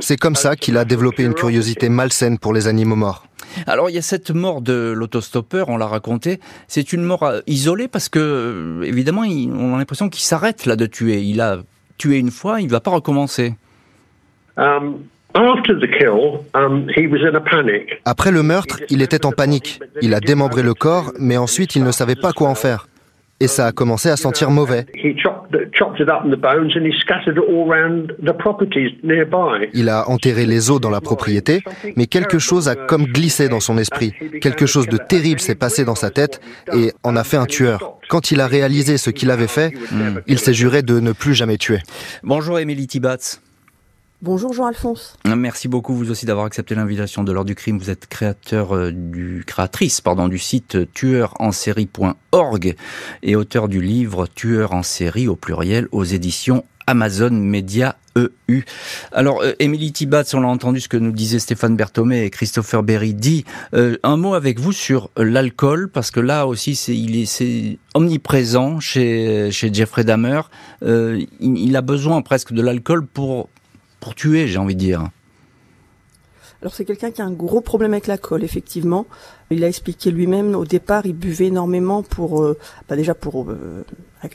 C'est 0.02 0.18
comme 0.18 0.36
ça 0.36 0.56
qu'il 0.56 0.78
a 0.78 0.86
développé 0.86 1.24
une 1.24 1.34
curiosité 1.34 1.90
malsaine 1.90 2.40
pour 2.40 2.54
les 2.54 2.68
animaux 2.68 2.96
morts. 2.96 3.28
Alors 3.68 3.90
il 3.90 3.96
y 3.96 4.00
a 4.00 4.02
cette 4.02 4.32
mort 4.32 4.62
de 4.62 4.92
l'autostoppeur, 4.96 5.70
on 5.70 5.78
l'a 5.78 5.86
raconté, 5.86 6.40
c'est 6.68 6.94
une 6.94 7.04
mort 7.04 7.24
euh, 7.24 7.40
isolée 7.48 7.88
parce 7.88 8.10
que 8.10 8.20
euh, 8.20 8.82
évidemment 8.84 9.22
on 9.22 9.76
a 9.76 9.78
l'impression 9.78 10.10
qu'il 10.10 10.24
s'arrête 10.24 10.66
là 10.66 10.76
de 10.76 10.86
tuer. 10.86 11.22
Il 11.22 11.40
a 11.42 11.60
tué 11.98 12.18
une 12.18 12.32
fois, 12.32 12.62
il 12.62 12.68
ne 12.68 12.72
va 12.72 12.80
pas 12.80 12.92
recommencer. 12.92 13.56
Um, 14.58 15.00
Après 18.06 18.32
le 18.32 18.42
meurtre, 18.42 18.80
il 18.90 19.02
était 19.02 19.26
en 19.26 19.32
panique. 19.32 19.82
Il 20.02 20.14
a 20.14 20.20
démembré 20.20 20.64
le 20.64 20.74
corps, 20.74 21.12
mais 21.20 21.36
ensuite 21.36 21.76
il 21.76 21.84
ne 21.84 21.92
savait 21.92 22.16
pas 22.16 22.32
quoi 22.32 22.48
en 22.48 22.56
faire 22.56 22.88
et 23.40 23.48
ça 23.48 23.68
a 23.68 23.72
commencé 23.72 24.10
à 24.10 24.18
sentir 24.18 24.50
mauvais. 24.50 24.86
Il 29.74 29.90
a 29.90 30.10
enterré 30.10 30.46
les 30.46 30.72
os 30.72 30.80
dans 30.80 30.90
la 30.90 31.02
propriété, 31.02 31.62
mais 31.96 32.06
quelque 32.08 32.40
chose 32.40 32.70
a 32.70 32.76
comme 32.76 33.06
glissé 33.06 33.50
dans 33.50 33.60
son 33.60 33.78
esprit. 33.78 34.14
Quelque 34.42 34.66
chose 34.66 34.88
de 34.88 34.98
terrible 34.98 35.40
s'est 35.40 35.56
passé 35.56 35.86
dans 35.86 35.96
sa 35.96 36.10
tête 36.10 36.40
et 36.74 36.92
en 37.04 37.16
a 37.16 37.24
fait 37.24 37.38
un 37.38 37.46
tueur. 37.46 37.98
Quand 38.08 38.32
il 38.32 38.40
a 38.40 38.48
réalisé 38.48 38.98
ce 38.98 39.10
qu'il 39.10 39.32
avait 39.32 39.48
fait, 39.48 39.74
il 40.28 40.40
s'est 40.40 40.54
juré 40.54 40.82
de 40.82 41.00
ne 41.00 41.12
plus 41.12 41.34
jamais 41.34 41.58
tuer. 41.58 41.80
Bonjour 42.24 42.60
Émilie 42.60 42.88
Tibatz. 42.88 43.42
Bonjour 44.22 44.54
Jean-Alphonse. 44.54 45.18
Merci 45.26 45.68
beaucoup 45.68 45.94
vous 45.94 46.10
aussi 46.10 46.26
d'avoir 46.26 46.46
accepté 46.46 46.74
l'invitation 46.74 47.24
de 47.24 47.32
l'heure 47.34 47.44
du 47.44 47.54
crime. 47.54 47.78
Vous 47.78 47.90
êtes 47.90 48.08
créateur 48.08 48.74
euh, 48.74 48.92
du 48.92 49.44
créatrice 49.46 50.00
pardon 50.00 50.30
du 50.30 50.40
site 50.40 50.92
tueurensérie.org 50.94 52.76
et 53.24 53.36
auteur 53.36 53.68
du 53.68 53.82
livre 53.82 54.26
Tueur 54.28 54.74
en 54.74 54.84
série 54.84 55.28
au 55.28 55.36
pluriel 55.36 55.90
aux 55.92 56.06
éditions 56.06 56.64
Amazon 56.88 57.32
Media 57.32 57.98
EU. 58.16 58.64
Alors, 59.12 59.42
euh, 59.42 59.54
Émilie 59.60 59.92
Tibatz, 59.92 60.34
on 60.34 60.40
l'a 60.40 60.48
entendu 60.48 60.80
ce 60.80 60.88
que 60.88 60.98
nous 60.98 61.12
disaient 61.12 61.40
Stéphane 61.40 61.76
Berthomé 61.76 62.24
et 62.24 62.30
Christopher 62.30 62.84
Berry 62.84 63.14
dit. 63.14 63.44
Euh, 63.74 63.98
un 64.04 64.16
mot 64.16 64.36
avec 64.36 64.60
vous 64.60 64.72
sur 64.72 65.10
l'alcool, 65.18 65.90
parce 65.90 66.12
que 66.12 66.22
là 66.22 66.48
aussi, 66.48 66.76
c'est, 66.76 66.96
il 66.96 67.18
est, 67.18 67.78
omniprésent 67.94 68.80
chez, 68.80 69.50
Jeffrey 69.52 70.04
Dahmer. 70.06 70.42
il, 70.82 71.76
a 71.76 71.82
besoin 71.82 72.22
presque 72.22 72.54
de 72.54 72.62
l'alcool 72.62 73.06
pour 73.06 73.50
pour 74.06 74.14
tuer, 74.14 74.48
j'ai 74.48 74.60
envie 74.60 74.76
de 74.76 74.80
dire. 74.80 75.10
Alors 76.62 76.76
c'est 76.76 76.86
quelqu'un 76.86 77.10
qui 77.10 77.24
a 77.24 77.26
un 77.26 77.32
gros 77.32 77.60
problème 77.60 77.94
avec 77.94 78.06
l'alcool, 78.06 78.44
effectivement. 78.44 79.08
Il 79.50 79.64
a 79.64 79.68
expliqué 79.68 80.12
lui-même 80.12 80.54
au 80.54 80.64
départ, 80.64 81.08
il 81.08 81.14
buvait 81.14 81.48
énormément 81.48 82.04
pour, 82.04 82.44
euh, 82.44 82.56
bah 82.88 82.96
déjà 82.96 83.16
pour 83.16 83.50
euh, 83.50 83.84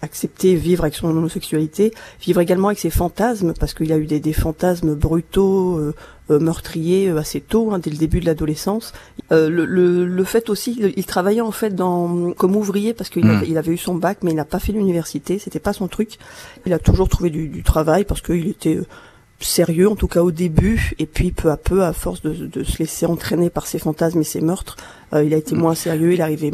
accepter 0.02 0.56
vivre 0.56 0.82
avec 0.82 0.96
son 0.96 1.08
homosexualité, 1.08 1.92
vivre 2.20 2.40
également 2.40 2.66
avec 2.66 2.80
ses 2.80 2.90
fantasmes, 2.90 3.52
parce 3.60 3.72
qu'il 3.72 3.92
a 3.92 3.98
eu 3.98 4.06
des, 4.06 4.18
des 4.18 4.32
fantasmes 4.32 4.96
brutaux, 4.96 5.78
euh, 5.78 5.94
meurtriers 6.28 7.10
assez 7.10 7.40
tôt, 7.40 7.70
hein, 7.72 7.78
dès 7.78 7.90
le 7.90 7.96
début 7.96 8.18
de 8.18 8.26
l'adolescence. 8.26 8.92
Le, 9.30 9.48
le, 9.48 10.04
le, 10.04 10.24
fait 10.24 10.50
aussi, 10.50 10.80
il, 10.96 11.06
travaillait 11.06 11.40
en 11.40 11.52
fait 11.52 11.76
dans 11.76 12.32
comme 12.32 12.56
ouvrier 12.56 12.92
parce 12.92 13.08
qu'il 13.08 13.28
avait, 13.28 13.48
il 13.48 13.56
avait 13.56 13.72
eu 13.72 13.78
son 13.78 13.94
bac, 13.94 14.18
mais 14.22 14.32
il 14.32 14.36
n'a 14.36 14.44
pas 14.44 14.58
fait 14.58 14.72
l'université, 14.72 15.38
c'était 15.38 15.60
pas 15.60 15.72
son 15.72 15.86
truc. 15.86 16.18
Il 16.66 16.72
a 16.72 16.80
toujours 16.80 17.08
trouvé 17.08 17.30
du, 17.30 17.46
du 17.48 17.62
travail 17.62 18.04
parce 18.04 18.20
qu'il 18.20 18.48
était 18.48 18.78
sérieux, 19.40 19.88
en 19.88 19.96
tout 19.96 20.08
cas 20.08 20.22
au 20.22 20.30
début, 20.30 20.92
et 20.98 21.06
puis 21.06 21.32
peu 21.32 21.50
à 21.50 21.56
peu, 21.56 21.82
à 21.84 21.92
force 21.92 22.22
de, 22.22 22.32
de 22.32 22.62
se 22.64 22.78
laisser 22.78 23.06
entraîner 23.06 23.50
par 23.50 23.66
ses 23.66 23.78
fantasmes 23.78 24.20
et 24.20 24.24
ses 24.24 24.40
meurtres, 24.40 24.76
euh, 25.12 25.24
il 25.24 25.34
a 25.34 25.36
été 25.36 25.54
moins 25.56 25.74
sérieux, 25.74 26.12
il 26.12 26.22
arrivait 26.22 26.52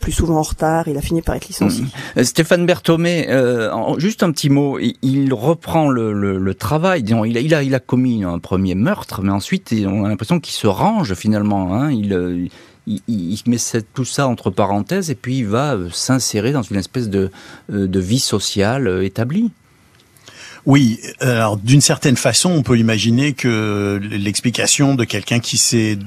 plus 0.00 0.12
souvent 0.12 0.38
en 0.38 0.42
retard, 0.42 0.88
il 0.88 0.96
a 0.96 1.02
fini 1.02 1.20
par 1.22 1.34
être 1.34 1.48
licencié. 1.48 1.84
Mmh. 1.84 2.18
Euh, 2.18 2.24
Stéphane 2.24 2.66
Berthomé, 2.66 3.26
euh, 3.28 3.98
juste 3.98 4.22
un 4.22 4.30
petit 4.30 4.48
mot, 4.48 4.78
il, 4.78 5.34
reprend 5.34 5.90
le, 5.90 6.12
le, 6.12 6.38
le 6.38 6.54
travail, 6.54 7.02
disons, 7.02 7.24
il, 7.24 7.36
a, 7.36 7.40
il, 7.40 7.54
a, 7.54 7.62
il 7.62 7.74
a 7.74 7.80
commis 7.80 8.24
un 8.24 8.38
premier 8.38 8.74
meurtre, 8.74 9.22
mais 9.22 9.32
ensuite 9.32 9.74
on 9.86 10.04
a 10.04 10.08
l'impression 10.08 10.40
qu'il 10.40 10.54
se 10.54 10.66
range 10.66 11.14
finalement, 11.14 11.74
hein, 11.74 11.90
il 11.90 12.50
il, 12.86 13.00
il, 13.08 13.40
met 13.46 13.56
tout 13.94 14.04
ça 14.04 14.28
entre 14.28 14.50
parenthèses 14.50 15.10
et 15.10 15.14
puis 15.14 15.38
il 15.38 15.46
va 15.46 15.78
s'insérer 15.90 16.52
dans 16.52 16.60
une 16.60 16.76
espèce 16.76 17.08
de, 17.08 17.30
de 17.70 18.00
vie 18.00 18.18
sociale 18.18 19.02
établie. 19.02 19.50
Oui, 20.66 20.98
alors 21.20 21.58
d'une 21.58 21.82
certaine 21.82 22.16
façon, 22.16 22.50
on 22.50 22.62
peut 22.62 22.78
imaginer 22.78 23.34
que 23.34 24.00
l'explication 24.02 24.94
de 24.94 25.04
quelqu'un 25.04 25.38
qui 25.38 25.58
s'est 25.58 25.98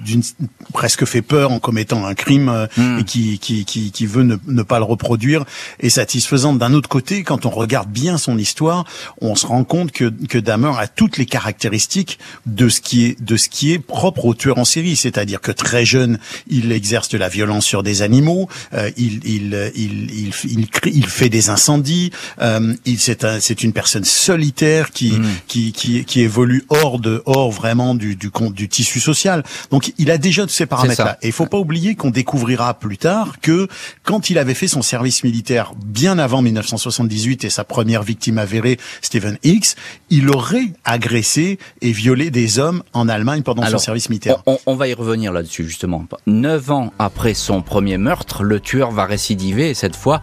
presque 0.74 1.06
fait 1.06 1.22
peur 1.22 1.52
en 1.52 1.60
commettant 1.60 2.06
un 2.06 2.16
crime 2.16 2.50
euh, 2.50 2.66
hmm. 2.76 3.00
et 3.00 3.04
qui, 3.04 3.38
qui, 3.38 3.66
qui, 3.66 3.92
qui 3.92 4.06
veut 4.08 4.24
ne, 4.24 4.36
ne, 4.48 4.64
pas 4.64 4.80
le 4.80 4.86
reproduire 4.86 5.46
est 5.80 5.90
satisfaisante. 5.90 6.58
D'un 6.58 6.74
autre 6.74 6.90
côté, 6.90 7.24
quand 7.24 7.46
on 7.46 7.52
regarde 7.52 7.90
bien 7.90 8.18
son 8.18 8.38
histoire, 8.38 8.86
on 9.22 9.36
se 9.36 9.46
rend 9.46 9.64
compte 9.64 9.92
que, 9.92 10.12
que 10.28 10.40
Dahmer 10.40 10.74
a 10.80 10.88
toutes 10.88 11.18
les 11.18 11.28
caractéristiques 11.28 12.18
de 12.48 12.68
ce 12.68 12.82
qui 12.82 13.06
est, 13.06 13.22
de 13.22 13.38
ce 13.38 13.50
qui 13.50 13.74
est 13.74 13.80
propre 13.80 14.26
au 14.26 14.34
tueur 14.34 14.58
en 14.58 14.66
série, 14.66 14.96
c'est-à-dire 14.96 15.40
que 15.40 15.52
très 15.52 15.86
jeune, 15.86 16.18
il 16.48 16.72
exerce 16.72 17.10
de 17.10 17.18
la 17.20 17.30
violence 17.30 17.66
sur 17.66 17.84
des 17.84 18.02
animaux, 18.02 18.50
euh, 18.74 18.90
il, 18.98 19.24
il, 19.24 19.72
il, 19.76 20.12
il, 20.12 20.32
il, 20.46 20.68
il, 20.96 21.06
fait 21.06 21.30
des 21.30 21.50
incendies, 21.50 22.12
euh, 22.42 22.74
c'est 22.98 23.24
un, 23.24 23.40
une 23.40 23.74
personne 23.74 24.04
solide 24.04 24.47
qui, 24.51 25.12
mm. 25.12 25.25
qui, 25.48 25.72
qui, 25.72 26.06
qui 26.06 26.22
évolue 26.22 26.66
hors 26.70 27.00
de, 27.00 27.22
hors 27.25 27.51
vraiment 27.51 27.96
du, 27.96 28.16
du, 28.16 28.32
du 28.51 28.70
tissu 28.70 29.00
social. 29.00 29.44
Donc, 29.72 29.94
il 29.98 30.12
a 30.12 30.18
déjà 30.18 30.44
tous 30.44 30.54
ces 30.54 30.66
paramètres-là. 30.66 31.18
Et 31.22 31.27
il 31.27 31.34
faut 31.34 31.46
pas 31.46 31.58
oublier 31.58 31.96
qu'on 31.96 32.10
découvrira 32.10 32.74
plus 32.74 32.98
tard 32.98 33.39
que 33.42 33.68
quand 34.04 34.30
il 34.30 34.38
avait 34.38 34.54
fait 34.54 34.68
son 34.68 34.82
service 34.82 35.24
militaire 35.24 35.74
bien 35.75 36.20
avant 36.20 36.42
1978 36.42 37.44
et 37.44 37.50
sa 37.50 37.63
première 37.63 38.04
victime 38.04 38.38
avérée, 38.38 38.77
Stephen 39.01 39.38
Hicks, 39.44 39.75
il 40.10 40.30
aurait 40.30 40.74
agressé 40.86 41.60
et 41.82 41.92
violé 41.92 42.32
des 42.32 42.60
hommes 42.60 42.84
en 42.94 43.08
Allemagne 43.10 43.44
pendant 43.44 43.66
son 43.66 43.77
service 43.77 44.10
militaire. 44.10 44.44
On, 44.46 44.58
on 44.66 44.75
va 44.75 44.88
y 44.88 44.94
revenir 44.94 45.32
là-dessus 45.32 45.66
justement. 45.66 46.06
Neuf 46.25 46.72
ans 46.72 46.94
après 47.00 47.34
son 47.34 47.62
premier 47.62 47.98
meurtre, 47.98 48.44
le 48.44 48.60
tueur 48.60 48.92
va 48.92 49.06
récidiver 49.06 49.70
et 49.70 49.74
cette 49.74 49.96
fois, 49.96 50.22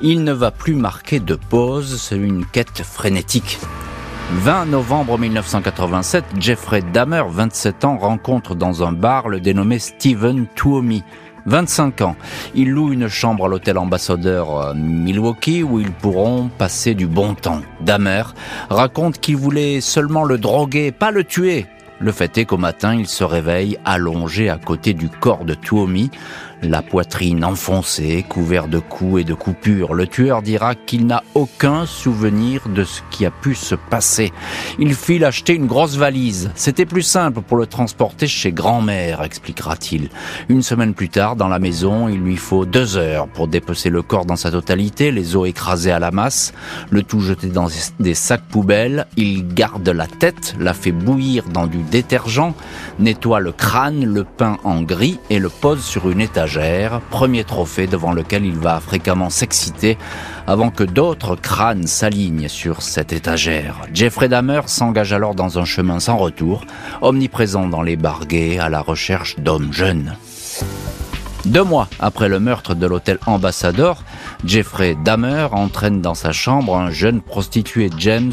il 0.00 0.24
ne 0.24 0.32
va 0.32 0.50
plus 0.50 0.74
marquer 0.74 1.20
de 1.20 1.34
pause, 1.34 2.00
c'est 2.00 2.16
une 2.16 2.44
quête 2.44 2.82
frénétique. 2.82 3.58
20 4.32 4.66
novembre 4.66 5.18
1987, 5.18 6.24
Jeffrey 6.38 6.82
Dahmer, 6.92 7.22
27 7.28 7.84
ans, 7.84 7.98
rencontre 7.98 8.54
dans 8.54 8.82
un 8.82 8.92
bar 8.92 9.28
le 9.28 9.40
dénommé 9.40 9.78
Steven 9.78 10.46
Tuomi. 10.54 11.04
25 11.46 12.00
ans. 12.00 12.16
Il 12.54 12.70
loue 12.70 12.92
une 12.92 13.08
chambre 13.08 13.44
à 13.44 13.48
l'hôtel 13.48 13.76
ambassadeur 13.78 14.58
euh, 14.58 14.74
Milwaukee 14.74 15.62
où 15.62 15.78
ils 15.78 15.92
pourront 15.92 16.48
passer 16.48 16.94
du 16.94 17.06
bon 17.06 17.34
temps. 17.34 17.60
Dahmer 17.80 18.22
raconte 18.70 19.18
qu'il 19.18 19.36
voulait 19.36 19.80
seulement 19.80 20.24
le 20.24 20.38
droguer, 20.38 20.90
pas 20.90 21.10
le 21.10 21.24
tuer. 21.24 21.66
Le 22.00 22.12
fait 22.12 22.36
est 22.38 22.44
qu'au 22.44 22.56
matin, 22.56 22.94
il 22.94 23.06
se 23.06 23.24
réveille 23.24 23.78
allongé 23.84 24.50
à 24.50 24.58
côté 24.58 24.94
du 24.94 25.08
corps 25.08 25.44
de 25.44 25.54
Tuomi, 25.54 26.10
la 26.68 26.82
poitrine 26.82 27.44
enfoncée, 27.44 28.24
couvert 28.28 28.68
de 28.68 28.78
coups 28.78 29.20
et 29.22 29.24
de 29.24 29.34
coupures, 29.34 29.94
le 29.94 30.06
tueur 30.06 30.42
dira 30.42 30.74
qu'il 30.74 31.06
n'a 31.06 31.22
aucun 31.34 31.86
souvenir 31.86 32.68
de 32.68 32.84
ce 32.84 33.00
qui 33.10 33.26
a 33.26 33.30
pu 33.30 33.54
se 33.54 33.74
passer. 33.74 34.32
Il 34.78 34.94
file 34.94 35.24
acheter 35.24 35.54
une 35.54 35.66
grosse 35.66 35.96
valise. 35.96 36.50
C'était 36.54 36.86
plus 36.86 37.02
simple 37.02 37.40
pour 37.42 37.56
le 37.56 37.66
transporter 37.66 38.26
chez 38.26 38.52
grand-mère, 38.52 39.22
expliquera-t-il. 39.22 40.08
Une 40.48 40.62
semaine 40.62 40.94
plus 40.94 41.08
tard, 41.08 41.36
dans 41.36 41.48
la 41.48 41.58
maison, 41.58 42.08
il 42.08 42.20
lui 42.20 42.36
faut 42.36 42.64
deux 42.64 42.96
heures 42.96 43.28
pour 43.28 43.48
dépecer 43.48 43.90
le 43.90 44.02
corps 44.02 44.24
dans 44.24 44.36
sa 44.36 44.50
totalité, 44.50 45.10
les 45.10 45.36
os 45.36 45.48
écrasés 45.48 45.92
à 45.92 45.98
la 45.98 46.10
masse, 46.10 46.54
le 46.90 47.02
tout 47.02 47.20
jeté 47.20 47.48
dans 47.48 47.68
des 48.00 48.14
sacs 48.14 48.48
poubelles. 48.48 49.06
Il 49.16 49.46
garde 49.48 49.88
la 49.88 50.06
tête, 50.06 50.54
la 50.58 50.74
fait 50.74 50.92
bouillir 50.92 51.44
dans 51.48 51.66
du 51.66 51.82
détergent, 51.82 52.54
nettoie 52.98 53.40
le 53.40 53.52
crâne, 53.52 54.04
le 54.04 54.24
peint 54.24 54.58
en 54.64 54.82
gris 54.82 55.18
et 55.30 55.38
le 55.38 55.48
pose 55.48 55.82
sur 55.82 56.10
une 56.10 56.20
étagère 56.20 56.53
premier 57.10 57.44
trophée 57.44 57.86
devant 57.86 58.12
lequel 58.12 58.44
il 58.44 58.56
va 58.56 58.80
fréquemment 58.80 59.30
s'exciter 59.30 59.98
avant 60.46 60.70
que 60.70 60.84
d'autres 60.84 61.36
crânes 61.36 61.86
s'alignent 61.86 62.48
sur 62.48 62.82
cette 62.82 63.12
étagère. 63.12 63.76
Jeffrey 63.92 64.28
Dahmer 64.28 64.62
s'engage 64.66 65.12
alors 65.12 65.34
dans 65.34 65.58
un 65.58 65.64
chemin 65.64 66.00
sans 66.00 66.16
retour, 66.16 66.64
omniprésent 67.00 67.66
dans 67.66 67.82
les 67.82 67.96
barguets 67.96 68.58
à 68.58 68.68
la 68.68 68.80
recherche 68.80 69.38
d'hommes 69.38 69.72
jeunes. 69.72 70.16
Deux 71.44 71.64
mois 71.64 71.88
après 72.00 72.28
le 72.28 72.40
meurtre 72.40 72.74
de 72.74 72.86
l'hôtel 72.86 73.18
Ambassador, 73.26 74.02
Jeffrey 74.46 74.96
Dahmer 75.02 75.48
entraîne 75.52 76.02
dans 76.02 76.14
sa 76.14 76.32
chambre 76.32 76.76
un 76.76 76.90
jeune 76.90 77.22
prostitué 77.22 77.88
James 77.98 78.32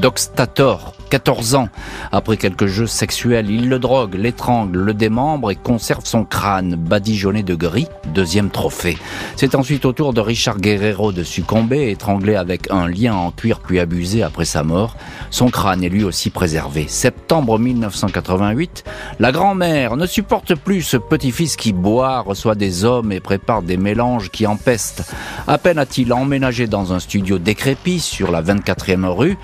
Doxtator, 0.00 0.94
14 1.08 1.54
ans. 1.54 1.68
Après 2.12 2.36
quelques 2.36 2.66
jeux 2.66 2.86
sexuels, 2.86 3.50
il 3.50 3.68
le 3.68 3.78
drogue, 3.78 4.14
l'étrangle, 4.14 4.78
le 4.80 4.92
démembre 4.92 5.50
et 5.50 5.56
conserve 5.56 6.04
son 6.04 6.24
crâne 6.24 6.76
badigeonné 6.76 7.42
de 7.42 7.54
gris, 7.54 7.88
deuxième 8.12 8.50
trophée. 8.50 8.98
C'est 9.36 9.54
ensuite 9.54 9.86
au 9.86 9.92
tour 9.92 10.12
de 10.12 10.20
Richard 10.20 10.58
Guerrero 10.58 11.12
de 11.12 11.22
succomber, 11.22 11.90
étranglé 11.90 12.36
avec 12.36 12.70
un 12.70 12.86
lien 12.86 13.14
en 13.14 13.30
cuir 13.30 13.60
puis 13.60 13.80
abusé 13.80 14.22
après 14.22 14.44
sa 14.44 14.62
mort. 14.62 14.96
Son 15.30 15.48
crâne 15.48 15.82
est 15.82 15.88
lui 15.88 16.04
aussi 16.04 16.30
préservé. 16.30 16.86
Septembre 16.88 17.58
1988, 17.58 18.84
la 19.20 19.32
grand-mère 19.32 19.96
ne 19.96 20.06
supporte 20.06 20.54
plus 20.54 20.82
ce 20.82 20.96
petit-fils 20.98 21.56
qui 21.56 21.72
boit, 21.72 22.20
reçoit 22.20 22.54
des 22.54 22.84
hommes 22.84 23.10
et 23.12 23.20
prépare 23.20 23.62
des 23.62 23.76
mélanges 23.76 24.30
qui 24.30 24.46
empestent. 24.46 25.10
À 25.48 25.58
peine 25.58 25.78
a-t-il 25.78 26.12
emménagé 26.12 26.66
dans 26.66 26.92
un 26.92 26.98
studio 26.98 27.38
décrépit 27.38 28.00
sur 28.00 28.32
la 28.32 28.42
24e 28.42 29.06
rue 29.06 29.38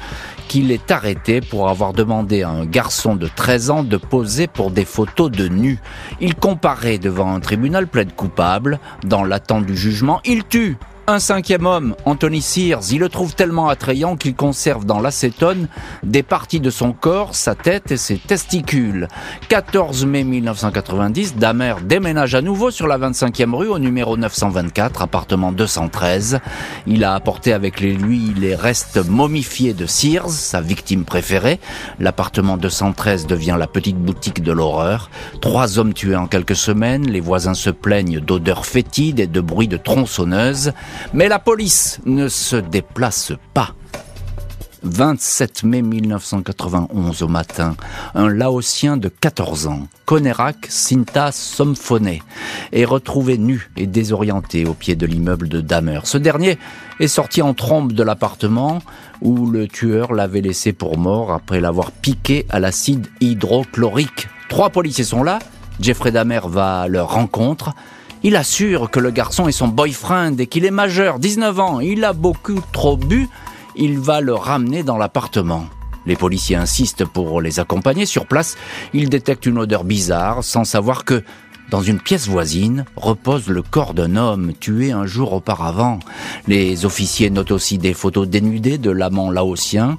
qu'il 0.49 0.73
est 0.73 0.90
arrêté 0.90 1.40
pour 1.40 1.68
avoir 1.68 1.92
demandé 1.92 2.42
à 2.42 2.50
un 2.50 2.66
garçon 2.66 3.14
de 3.14 3.28
13 3.28 3.71
ans 3.71 3.82
de 3.85 3.97
poser 3.97 4.49
pour 4.49 4.73
des 4.73 4.85
photos 4.85 5.30
de 5.30 5.47
nu. 5.47 5.78
Il 6.21 6.35
comparaît 6.35 6.99
devant 6.99 7.32
un 7.32 7.38
tribunal 7.38 7.87
plaide 7.87 8.16
coupable. 8.16 8.80
Dans 9.04 9.23
l'attente 9.23 9.64
du 9.64 9.76
jugement, 9.76 10.21
il 10.25 10.42
tue 10.44 10.76
un 11.12 11.19
cinquième 11.19 11.66
homme, 11.66 11.95
Anthony 12.07 12.40
Sears, 12.40 12.90
il 12.90 13.00
le 13.00 13.11
trouve 13.11 13.35
tellement 13.35 13.69
attrayant 13.69 14.16
qu'il 14.16 14.35
conserve 14.35 14.87
dans 14.87 14.99
l'acétone 14.99 15.69
des 16.02 16.23
parties 16.23 16.59
de 16.59 16.71
son 16.71 16.95
corps, 16.95 17.35
sa 17.35 17.54
tête 17.54 17.92
et 17.92 17.99
ses 17.99 18.16
testicules. 18.16 19.09
14 19.50 20.07
mai 20.07 20.25
1990, 20.25 21.37
Damer 21.37 21.75
déménage 21.83 22.35
à 22.35 22.40
nouveau 22.40 22.71
sur 22.71 22.87
la 22.87 22.97
25e 22.97 23.54
rue 23.54 23.69
au 23.69 23.78
numéro 23.78 24.16
924, 24.16 25.02
appartement 25.02 25.52
213. 25.52 26.40
Il 26.87 27.04
a 27.04 27.14
apporté 27.14 27.52
avec 27.52 27.83
lui 27.83 28.33
les 28.35 28.54
restes 28.54 28.97
momifiés 29.07 29.75
de 29.75 29.85
Sears, 29.85 30.31
sa 30.31 30.62
victime 30.62 31.04
préférée. 31.04 31.61
L'appartement 32.00 32.57
213 32.57 33.26
devient 33.26 33.57
la 33.59 33.66
petite 33.66 33.99
boutique 33.99 34.42
de 34.42 34.52
l'horreur. 34.52 35.11
Trois 35.42 35.78
hommes 35.78 35.92
tués 35.92 36.16
en 36.16 36.26
quelques 36.26 36.57
semaines, 36.57 37.07
les 37.07 37.21
voisins 37.21 37.52
se 37.52 37.69
plaignent 37.69 38.21
d'odeurs 38.21 38.64
fétides 38.64 39.21
et 39.21 39.26
de 39.26 39.40
bruits 39.42 39.69
de 39.69 39.76
tronçonneuses. 39.76 40.73
Mais 41.12 41.28
la 41.28 41.38
police 41.38 42.00
ne 42.04 42.28
se 42.28 42.56
déplace 42.56 43.32
pas. 43.54 43.75
27 44.82 45.62
mai 45.62 45.82
1991 45.82 47.23
au 47.23 47.28
matin, 47.28 47.76
un 48.14 48.28
Laotien 48.28 48.97
de 48.97 49.09
14 49.09 49.68
ans, 49.68 49.87
Konerak 50.06 50.66
Sinta 50.68 51.30
Somphone, 51.30 52.18
est 52.73 52.85
retrouvé 52.85 53.38
nu 53.38 53.71
et 53.76 53.87
désorienté 53.87 54.66
au 54.66 54.75
pied 54.75 54.97
de 54.97 55.06
l'immeuble 55.06 55.49
de 55.49 55.61
Damer. 55.61 56.00
Ce 56.04 56.18
dernier 56.18 56.59
est 56.99 57.09
sorti 57.09 57.42
en 57.42 57.54
trombe 57.54 57.92
de 57.92 58.02
l'appartement 58.02 58.80
où 59.21 59.47
le 59.47 59.68
tueur 59.68 60.12
l'avait 60.12 60.40
laissé 60.40 60.73
pour 60.73 60.99
mort 60.99 61.32
après 61.32 61.61
l'avoir 61.61 61.92
piqué 61.92 62.47
à 62.50 62.59
l'acide 62.59 63.06
hydrochlorique. 63.21 64.28
Trois 64.49 64.71
policiers 64.71 65.04
sont 65.04 65.23
là, 65.23 65.38
Jeffrey 65.80 66.11
Damer 66.11 66.40
va 66.49 66.82
à 66.82 66.88
leur 66.88 67.12
rencontre, 67.12 67.73
il 68.24 68.36
assure 68.36 68.90
que 68.90 69.00
le 69.00 69.10
garçon 69.10 69.48
est 69.48 69.52
son 69.52 69.68
boyfriend 69.68 70.36
et 70.38 70.46
qu'il 70.46 70.64
est 70.64 70.70
majeur, 70.70 71.18
19 71.18 71.60
ans. 71.60 71.80
Il 71.80 72.04
a 72.04 72.12
beaucoup 72.12 72.60
trop 72.72 72.96
bu. 72.96 73.28
Il 73.74 73.98
va 73.98 74.20
le 74.20 74.34
ramener 74.34 74.82
dans 74.82 74.96
l'appartement. 74.96 75.66
Les 76.06 76.16
policiers 76.16 76.56
insistent 76.56 77.04
pour 77.04 77.40
les 77.40 77.58
accompagner. 77.58 78.06
Sur 78.06 78.26
place, 78.26 78.56
ils 78.92 79.08
détectent 79.08 79.46
une 79.46 79.58
odeur 79.58 79.84
bizarre 79.84 80.44
sans 80.44 80.64
savoir 80.64 81.04
que 81.04 81.24
dans 81.70 81.80
une 81.80 82.00
pièce 82.00 82.28
voisine 82.28 82.84
repose 82.96 83.48
le 83.48 83.62
corps 83.62 83.94
d'un 83.94 84.16
homme 84.16 84.52
tué 84.52 84.92
un 84.92 85.06
jour 85.06 85.32
auparavant. 85.32 86.00
Les 86.46 86.84
officiers 86.84 87.30
notent 87.30 87.50
aussi 87.50 87.78
des 87.78 87.94
photos 87.94 88.28
dénudées 88.28 88.78
de 88.78 88.90
l'amant 88.90 89.30
laotien, 89.30 89.98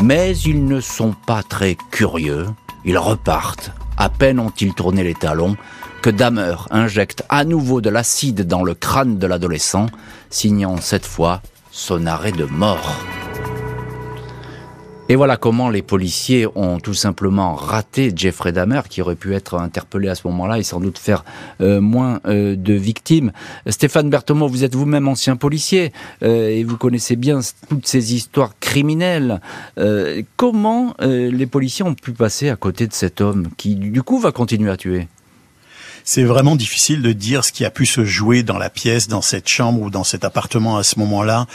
mais 0.00 0.36
ils 0.38 0.66
ne 0.66 0.80
sont 0.80 1.14
pas 1.26 1.42
très 1.42 1.76
curieux. 1.90 2.46
Ils 2.84 2.98
repartent. 2.98 3.72
À 3.96 4.08
peine 4.08 4.38
ont-ils 4.38 4.74
tourné 4.74 5.02
les 5.02 5.14
talons 5.14 5.56
que 6.04 6.10
Damer 6.10 6.68
injecte 6.70 7.22
à 7.30 7.46
nouveau 7.46 7.80
de 7.80 7.88
l'acide 7.88 8.46
dans 8.46 8.62
le 8.62 8.74
crâne 8.74 9.16
de 9.16 9.26
l'adolescent, 9.26 9.86
signant 10.28 10.76
cette 10.76 11.06
fois 11.06 11.40
son 11.70 12.04
arrêt 12.04 12.32
de 12.32 12.44
mort. 12.44 12.94
Et 15.08 15.16
voilà 15.16 15.38
comment 15.38 15.70
les 15.70 15.80
policiers 15.80 16.46
ont 16.54 16.78
tout 16.78 16.92
simplement 16.92 17.54
raté 17.54 18.12
Jeffrey 18.14 18.52
Dahmer, 18.52 18.82
qui 18.86 19.00
aurait 19.00 19.14
pu 19.14 19.34
être 19.34 19.54
interpellé 19.54 20.10
à 20.10 20.14
ce 20.14 20.26
moment-là 20.26 20.58
et 20.58 20.62
sans 20.62 20.78
doute 20.78 20.98
faire 20.98 21.24
euh, 21.62 21.80
moins 21.80 22.20
euh, 22.26 22.54
de 22.54 22.74
victimes. 22.74 23.32
Stéphane 23.66 24.10
Bertomo, 24.10 24.46
vous 24.46 24.62
êtes 24.62 24.74
vous-même 24.74 25.08
ancien 25.08 25.36
policier 25.36 25.90
euh, 26.22 26.50
et 26.50 26.64
vous 26.64 26.76
connaissez 26.76 27.16
bien 27.16 27.40
toutes 27.70 27.86
ces 27.86 28.14
histoires 28.14 28.52
criminelles. 28.60 29.40
comment 30.36 30.94
les 31.00 31.46
policiers 31.46 31.86
ont 31.86 31.94
pu 31.94 32.12
passer 32.12 32.50
à 32.50 32.56
côté 32.56 32.86
de 32.86 32.92
cet 32.92 33.22
homme 33.22 33.48
qui, 33.56 33.74
du 33.74 34.02
coup, 34.02 34.18
va 34.18 34.32
continuer 34.32 34.70
à 34.70 34.76
tuer? 34.76 35.08
C'est 36.04 36.22
vraiment 36.22 36.56
difficile 36.56 37.02
de 37.02 37.12
dire 37.12 37.44
ce 37.44 37.52
qui 37.52 37.64
a 37.64 37.70
pu 37.70 37.86
se 37.86 38.04
jouer 38.04 38.42
dans 38.42 38.58
la 38.58 38.70
pièce, 38.70 39.08
dans 39.08 39.22
cette 39.22 39.48
chambre 39.48 39.80
ou 39.80 39.90
dans 39.90 40.04
cet 40.04 40.24
appartement 40.24 40.76
à 40.76 40.82
ce 40.82 40.98
moment-là. 40.98 41.46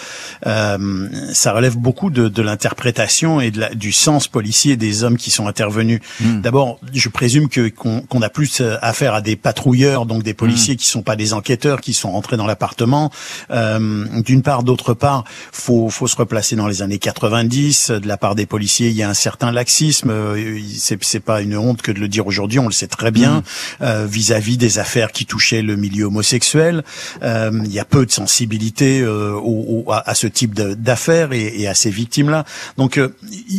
Euh, 0.48 1.08
ça 1.34 1.54
relève 1.54 1.78
beaucoup 1.78 2.10
de, 2.10 2.28
de 2.28 2.42
l'interprétation 2.42 3.40
et 3.40 3.52
de 3.52 3.60
la, 3.62 3.70
du 3.76 3.92
sens 3.92 4.28
policier 4.28 4.76
des 4.76 5.04
hommes 5.04 5.18
qui 5.18 5.32
sont 5.32 5.48
intervenus. 5.48 6.02
Hmm. 6.20 6.42
D'abord, 6.42 6.80
je 6.94 7.10
présume 7.10 7.48
que 7.48 7.70
qu'on 7.70 8.22
a 8.22 8.30
plus 8.30 8.62
euh, 8.62 8.78
affaire 8.82 9.14
à 9.14 9.22
des 9.22 9.36
patrouilleurs, 9.36 10.06
donc 10.06 10.24
des 10.24 10.34
policiers 10.34 10.74
hmm. 10.74 10.78
qui 10.78 10.88
sont 10.88 11.04
pas 11.04 11.16
des 11.16 11.34
enquêteurs, 11.34 11.82
qui 11.82 11.94
sont 11.94 12.12
rentrés 12.12 12.38
dans 12.38 12.48
l'appartement. 12.48 13.12
Euh, 13.52 14.06
D'une 14.22 14.42
part, 14.42 14.64
d'autre 14.64 14.94
part, 14.94 15.24
faut 15.52 15.90
faut 15.90 16.08
se 16.08 16.16
replacer 16.16 16.56
dans 16.56 16.68
les 16.68 16.82
années 16.82 16.98
90. 16.98 17.92
De 17.92 18.08
la 18.08 18.18
part 18.18 18.36
des 18.36 18.46
policiers, 18.46 18.90
il 18.90 18.96
y 18.96 19.04
a 19.04 19.10
un 19.10 19.14
certain 19.14 19.52
laxisme. 19.52 20.10
Euh, 20.10 20.60
c'est 21.02 21.20
pas 21.20 21.42
une 21.42 21.56
honte 21.56 21.82
que 21.82 21.92
de 21.92 22.00
le 22.00 22.08
dire 22.08 22.26
aujourd'hui. 22.28 22.60
On 22.60 22.66
le 22.66 22.72
sait 22.72 22.88
très 22.88 23.12
bien 23.12 23.44
euh, 23.82 24.08
vis-à-vis 24.10 24.39
vis 24.40 24.58
des 24.58 24.80
affaires 24.80 25.12
qui 25.12 25.26
touchaient 25.26 25.62
le 25.62 25.76
milieu 25.76 26.06
homosexuel. 26.06 26.84
Euh, 27.24 27.52
il 27.66 27.72
y 27.72 27.80
a 27.80 27.86
peu 27.86 28.06
de 28.06 28.12
sensibilité 28.12 29.02
euh, 29.02 29.34
au, 29.34 29.86
à, 29.92 30.16
ce 30.16 30.28
type 30.28 30.54
d'affaires 30.54 31.34
et, 31.34 31.62
et, 31.62 31.68
à 31.68 31.74
ces 31.74 31.90
victimes-là. 31.90 32.46
Donc, 32.78 32.98
euh, 32.98 33.10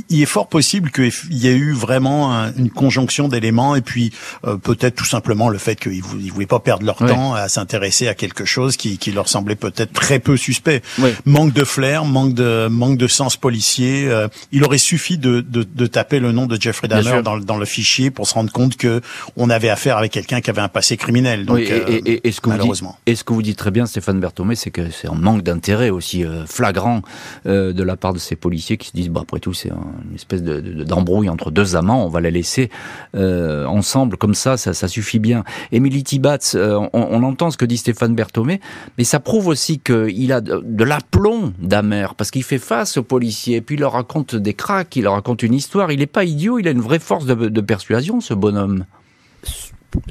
il 0.09 0.23
est 0.23 0.27
fort 0.27 0.49
possible 0.49 0.91
qu'il 0.91 1.13
y 1.31 1.49
ait 1.49 1.57
eu 1.57 1.73
vraiment 1.73 2.51
une 2.57 2.71
conjonction 2.71 3.29
d'éléments 3.29 3.77
et 3.77 3.81
puis 3.81 4.13
euh, 4.45 4.57
peut-être 4.57 4.95
tout 4.95 5.05
simplement 5.05 5.49
le 5.49 5.59
fait 5.59 5.77
qu'ils 5.77 5.99
ne 5.99 6.31
voulaient 6.31 6.47
pas 6.47 6.61
perdre 6.61 6.85
leur 6.85 6.97
temps 6.97 7.35
à 7.35 7.49
s'intéresser 7.49 8.09
à 8.09 8.15
quelque 8.15 8.45
chose 8.45 8.77
qui, 8.77 8.99
qui 8.99 9.13
leur 9.13 9.29
semblait 9.29 9.57
peut-être 9.57 9.93
très 9.93 10.19
peu 10.19 10.37
suspect. 10.37 10.83
Manque 11.25 11.53
de 11.53 11.65
flair, 11.65 12.05
manque 12.05 12.35
de 12.35 12.69
manque 12.69 12.99
de 12.99 13.07
sens 13.07 13.37
policier. 13.37 14.07
Euh, 14.09 14.29
il 14.53 14.65
aurait 14.65 14.79
suffi 14.79 15.19
de, 15.19 15.41
de, 15.41 15.63
de, 15.63 15.87
taper 15.87 16.21
le 16.21 16.33
nom 16.33 16.47
de 16.47 16.61
Jeffrey 16.61 16.89
Dahmer 16.89 17.23
dans, 17.23 17.39
dans, 17.39 17.57
le 17.57 17.65
fichier 17.65 18.11
pour 18.11 18.27
se 18.27 18.35
rendre 18.35 18.53
compte 18.53 18.77
que 18.77 19.01
on 19.37 19.51
avait 19.51 19.69
affaire 19.69 19.97
avec 19.97 20.13
quelqu'un 20.13 20.41
qui 20.41 20.51
avait 20.51 20.61
un 20.61 20.69
passé 20.71 20.97
criminel. 20.97 21.45
Donc, 21.47 21.59
et, 21.59 21.65
et, 21.67 22.29
et, 22.29 22.33
ce 22.33 22.41
que 22.41 22.49
malheureusement. 22.49 22.91
Vous 22.91 22.95
dites, 22.95 23.03
et 23.07 23.15
ce 23.15 23.25
que 23.25 23.33
vous 23.33 23.43
dites 23.43 23.59
très 23.59 23.71
bien, 23.71 23.87
Stéphane 23.87 24.21
Berthomé, 24.21 24.55
c'est 24.55 24.71
que 24.71 24.91
c'est 24.91 25.09
un 25.09 25.15
manque 25.15 25.43
d'intérêt 25.43 25.91
aussi 25.91 26.25
euh, 26.25 26.47
flagrant 26.47 27.03
euh, 27.47 27.73
de 27.73 27.83
la 27.83 27.97
part 27.97 28.13
de 28.13 28.19
ces 28.19 28.37
policiers 28.37 28.77
qui 28.77 28.89
se 28.89 28.93
disent, 28.93 29.09
bah, 29.09 29.21
après 29.23 29.41
tout, 29.41 29.53
c'est 29.53 29.71
une 29.71 30.15
espèce 30.15 30.43
de, 30.43 30.61
d'embrouille 30.85 31.29
entre 31.29 31.51
deux 31.51 31.77
amants, 31.77 32.05
on 32.05 32.09
va 32.09 32.21
les 32.21 32.31
laisser 32.31 32.71
euh, 33.15 33.67
ensemble 33.67 34.17
comme 34.17 34.35
ça, 34.35 34.57
ça, 34.57 34.73
ça 34.73 34.89
suffit 34.89 35.19
bien. 35.19 35.45
Émilie 35.73 36.05
Tibatz, 36.05 36.55
on, 36.55 36.89
on, 36.93 37.23
entend 37.23 37.51
ce 37.51 37.57
que 37.57 37.65
dit 37.65 37.77
Stéphane 37.77 38.15
Berthomé, 38.15 38.61
mais 38.97 39.05
ça 39.05 39.21
prouve 39.21 39.49
aussi 39.49 39.79
qu'il 39.79 40.33
a 40.33 40.41
de, 40.41 40.63
de 40.65 40.85
l'aplomb 40.85 41.53
d'amer, 41.59 42.15
parce 42.15 42.31
qu'il 42.31 42.45
fait 42.45 42.59
face 42.59 42.97
aux 42.97 43.03
policiers, 43.03 43.57
et 43.57 43.61
puis 43.61 43.77
il 43.77 43.81
leur 43.81 43.93
raconte 43.93 44.35
des 44.35 44.55
cracks, 44.55 44.95
il 44.97 45.03
leur 45.03 45.15
raconte 45.15 45.43
une 45.43 45.55
histoire, 45.55 45.93
il 45.93 45.99
n'est 45.99 46.07
pas 46.07 46.25
idiot, 46.25 46.59
il 46.59 46.69
a 46.69 46.71
une 46.71 46.81
vraie 46.81 46.99
force 46.99 47.27
de, 47.27 47.35
de 47.35 47.61
persuasion, 47.61 48.21
ce 48.21 48.35
bonhomme 48.35 48.85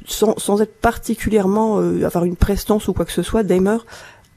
sans, 0.06 0.38
sans 0.38 0.62
être 0.62 0.76
particulièrement 0.76 1.80
euh, 1.80 2.06
avoir 2.06 2.26
une 2.26 2.36
prestance 2.36 2.88
ou 2.88 2.94
quoi 2.94 3.06
que 3.06 3.12
ce 3.12 3.22
soit, 3.22 3.44
Damer, 3.44 3.78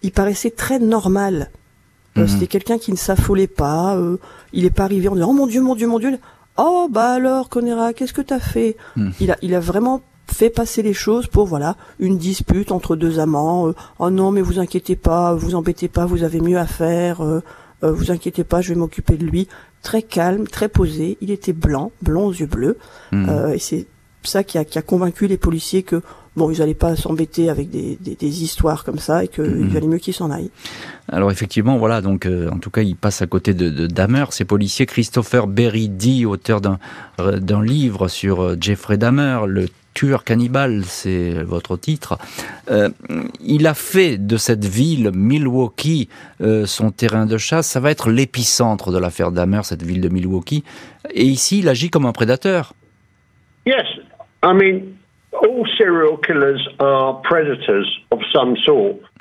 il 0.03 0.13
paraissait 0.13 0.51
très 0.51 0.79
normal. 0.79 1.51
Euh, 2.17 2.23
mhm. 2.23 2.29
C'était 2.29 2.47
quelqu'un 2.47 2.79
qui 2.79 2.93
ne 2.93 2.97
s'affolait 2.97 3.47
pas. 3.47 3.97
Euh, 3.97 4.19
il 4.53 4.65
est 4.65 4.71
pas 4.71 4.85
arrivé 4.85 5.09
en 5.09 5.15
disant 5.15 5.31
oh 5.31 5.33
mon 5.33 5.47
dieu, 5.47 5.63
mon 5.63 5.75
dieu, 5.75 5.87
mon 5.87 5.99
dieu. 5.99 6.19
Oh 6.59 6.89
bah 6.91 7.13
alors, 7.13 7.49
Conera, 7.49 7.93
qu'est-ce 7.93 8.13
que 8.13 8.21
t'as 8.21 8.41
fait 8.41 8.77
mhm. 8.97 9.13
Il 9.21 9.31
a, 9.31 9.39
il 9.43 9.55
a 9.55 9.61
vraiment 9.61 10.03
fait 10.27 10.51
passer 10.51 10.83
les 10.83 10.95
choses 10.95 11.27
pour 11.27 11.47
voilà 11.47 11.77
une 11.99 12.17
dispute 12.17 12.73
entre 12.73 12.97
deux 12.97 13.19
amants. 13.19 13.73
oh 13.99 14.11
non, 14.11 14.31
mais 14.31 14.41
vous 14.41 14.59
inquiétez 14.59 14.97
pas, 14.97 15.35
vous 15.35 15.55
embêtez 15.55 15.89
pas, 15.89 16.07
vous 16.07 16.23
avez 16.23 16.41
mieux 16.41 16.59
à 16.59 16.67
faire. 16.67 17.23
vous 17.83 18.11
inquiétez 18.11 18.45
pas, 18.45 18.61
je 18.61 18.71
vais 18.71 18.79
m'occuper 18.79 19.17
de 19.17 19.25
lui. 19.25 19.49
Très 19.83 20.03
calme, 20.03 20.47
très 20.47 20.69
posé. 20.69 21.19
Il 21.21 21.31
était 21.31 21.53
blanc, 21.53 21.91
blond 22.03 22.27
aux 22.27 22.33
yeux 22.33 22.47
bleus. 22.47 22.79
Mhm. 23.11 23.53
et 23.55 23.59
c'est 23.59 23.87
ça 24.25 24.45
qui 24.45 24.59
a, 24.59 24.65
qui 24.65 24.79
a 24.79 24.83
convaincu 24.83 25.27
les 25.27 25.37
policiers 25.37 25.83
que 25.83 26.03
bon, 26.37 26.51
ils 26.51 26.61
n'allaient 26.61 26.75
pas 26.75 26.97
s'embêter 26.97 27.51
avec 27.51 27.71
des, 27.71 27.99
des, 28.01 28.15
des, 28.15 28.43
histoires 28.43 28.85
comme 28.85 28.99
ça 28.99 29.25
et 29.25 29.29
qu'il 29.29 29.45
mhm. 29.45 29.69
valait 29.69 29.87
mieux 29.87 29.99
qu'ils 29.99 30.15
s'en 30.15 30.31
aillent. 30.31 30.51
Alors 31.09 31.31
effectivement, 31.31 31.77
voilà, 31.77 32.01
donc 32.01 32.27
euh, 32.27 32.49
en 32.51 32.59
tout 32.59 32.71
cas, 32.71 32.83
il 32.83 32.97
passe 32.97 33.23
à 33.23 33.27
côté 33.27 33.55
de, 33.55 33.69
de 33.69 33.87
Dahmer. 33.87 34.25
Ces 34.31 34.45
policiers, 34.45 34.87
Christopher 34.87 35.47
Berry 35.47 36.25
auteur 36.25 36.61
d'un 36.61 36.79
euh, 37.21 37.39
d'un 37.39 37.63
livre 37.63 38.09
sur 38.09 38.43
euh, 38.43 38.57
Jeffrey 38.59 38.97
Dahmer, 38.97 39.41
le 39.47 39.69
tueur 39.95 40.25
cannibale, 40.25 40.85
c'est 40.85 41.43
votre 41.43 41.77
titre. 41.77 42.19
Euh, 42.71 42.89
il 43.41 43.67
a 43.67 43.75
fait 43.75 44.19
de 44.19 44.37
cette 44.37 44.65
ville, 44.65 45.11
Milwaukee, 45.15 46.09
euh, 46.41 46.67
son 46.67 46.91
terrain 46.91 47.27
de 47.27 47.39
chasse. 47.39 47.69
Ça 47.69 47.81
va 47.81 47.91
être 47.91 48.11
l'épicentre 48.11 48.91
de 48.91 48.99
l'affaire 48.99 49.33
Dahmer, 49.33 49.61
cette 49.65 49.83
ville 49.83 50.01
de 50.01 50.09
Milwaukee. 50.09 50.65
Et 51.13 51.25
ici, 51.25 51.59
il 51.59 51.69
agit 51.69 51.91
comme 51.91 52.07
un 52.07 52.13
prédateur. 52.13 52.75
Yes, 53.67 53.87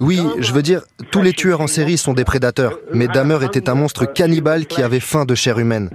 oui, 0.01 0.19
je 0.39 0.51
veux 0.51 0.61
dire, 0.61 0.81
tous 1.11 1.21
les 1.21 1.31
tueurs 1.31 1.61
en 1.61 1.67
série 1.67 1.97
sont 1.97 2.13
des 2.13 2.25
prédateurs, 2.25 2.79
mais 2.93 3.07
Dahmer 3.07 3.45
était 3.45 3.69
un 3.69 3.75
monstre 3.75 4.05
cannibale 4.11 4.65
qui 4.65 4.81
avait 4.81 4.99
faim 4.99 5.25
de 5.25 5.35
chair 5.35 5.57
humaine. 5.57 5.89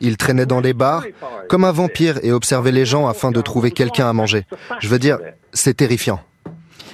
Il 0.00 0.16
traînait 0.16 0.46
dans 0.46 0.60
les 0.60 0.72
bars 0.72 1.04
comme 1.48 1.64
un 1.64 1.72
vampire 1.72 2.18
et 2.22 2.32
observait 2.32 2.72
les 2.72 2.84
gens 2.84 3.06
afin 3.06 3.30
de 3.30 3.40
trouver 3.40 3.70
quelqu'un 3.70 4.08
à 4.08 4.12
manger. 4.12 4.42
Je 4.80 4.88
veux 4.88 4.98
dire, 4.98 5.18
c'est 5.52 5.74
terrifiant. 5.74 6.20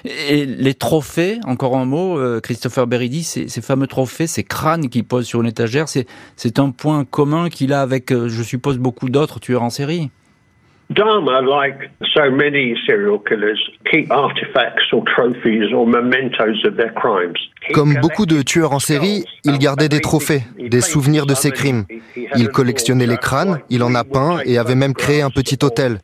Et 0.04 0.44
les 0.46 0.74
trophées, 0.74 1.38
encore 1.44 1.76
un 1.76 1.84
mot, 1.84 2.18
euh, 2.18 2.40
Christopher 2.40 2.86
Beridi, 2.86 3.22
ces, 3.22 3.48
ces, 3.48 3.62
fameux 3.62 3.86
trophées, 3.86 4.26
ces 4.26 4.42
crânes 4.42 4.88
qu'il 4.88 5.04
pose 5.04 5.26
sur 5.26 5.40
une 5.40 5.48
étagère, 5.48 5.86
c'est 5.88 6.58
un 6.58 6.70
point 6.70 7.04
commun 7.04 7.48
qu'il 7.48 7.72
a 7.72 7.82
avec, 7.82 8.12
euh, 8.12 8.28
je 8.28 8.42
suppose, 8.42 8.78
beaucoup 8.78 9.08
d'autres 9.08 9.38
tueurs 9.38 9.62
en 9.62 9.70
série. 9.70 10.10
Dharma, 10.94 11.40
like 11.40 11.90
so 12.14 12.31
many 12.31 12.74
serial 12.87 13.18
killers, 13.18 13.59
keep 13.90 14.11
artifacts 14.11 14.92
or 14.92 15.02
trophies 15.05 15.72
or 15.72 15.87
mementos 15.87 16.64
of 16.66 16.76
their 16.76 16.92
crimes. 16.94 17.38
Comme 17.72 17.94
beaucoup 18.00 18.26
de 18.26 18.42
tueurs 18.42 18.72
en 18.72 18.78
série, 18.78 19.24
il 19.44 19.59
gardait 19.59 19.88
des 19.88 20.00
trophées, 20.00 20.42
des 20.59 20.81
souvenirs 20.81 21.26
de 21.26 21.35
ses 21.35 21.50
crimes. 21.50 21.85
Il 22.37 22.48
collectionnait 22.48 23.07
les 23.07 23.16
crânes, 23.16 23.61
il 23.70 23.83
en 23.83 23.94
a 23.94 24.05
peint 24.05 24.40
et 24.44 24.59
avait 24.59 24.74
même 24.74 24.94
créé 24.94 25.22
un 25.22 25.31
petit 25.31 25.59
hôtel. 25.62 25.98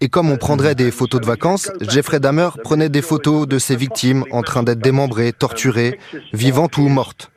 Et 0.00 0.08
comme 0.08 0.30
on 0.30 0.36
prendrait 0.36 0.74
des 0.74 0.90
photos 0.90 1.20
de 1.20 1.26
vacances, 1.26 1.72
Jeffrey 1.80 2.20
Dahmer 2.20 2.50
prenait 2.62 2.88
des 2.88 3.02
photos 3.02 3.46
de 3.46 3.58
ses 3.58 3.76
victimes 3.76 4.24
en 4.30 4.42
train 4.42 4.62
d'être 4.62 4.80
démembrées, 4.80 5.32
torturées, 5.32 5.98
vivantes 6.32 6.78
ou 6.78 6.88
mortes. 6.88 7.30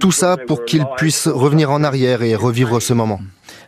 Tout 0.00 0.12
ça 0.12 0.36
pour 0.36 0.64
qu'il 0.64 0.84
puisse 0.96 1.28
revenir 1.28 1.70
en 1.70 1.82
arrière 1.82 2.22
et 2.22 2.34
revivre 2.34 2.80
ce 2.80 2.92
moment. 2.92 3.20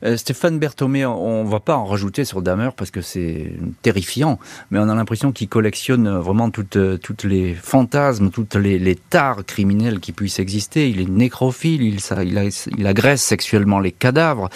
Euh, 0.02 0.16
Stéphane 0.16 0.58
Berthomé, 0.58 1.04
on 1.04 1.44
va 1.44 1.60
pas 1.60 1.76
en 1.76 1.84
rajouter 1.84 2.24
sur 2.24 2.42
Dahmer 2.42 2.70
parce 2.76 2.90
que 2.90 3.00
c'est 3.00 3.52
terrifiant, 3.82 4.38
mais 4.70 4.78
on 4.78 4.88
a 4.88 4.94
l'impression 4.94 5.32
qu'il 5.32 5.48
collectionne 5.48 6.08
vraiment 6.18 6.50
toutes, 6.50 6.78
toutes 7.00 7.24
les 7.24 7.54
fantasmes, 7.54 8.30
toutes 8.30 8.54
les, 8.54 8.94
tares 8.94 9.44
criminelles 9.44 10.00
qui 10.00 10.12
puissent 10.12 10.38
exister. 10.38 10.88
Il 10.88 11.00
est 11.00 11.08
nécrophile, 11.08 11.82
il, 11.82 12.86
agresse 12.86 13.22
sexuellement 13.22 13.80
les 13.80 13.92
cadavres. 13.92 14.48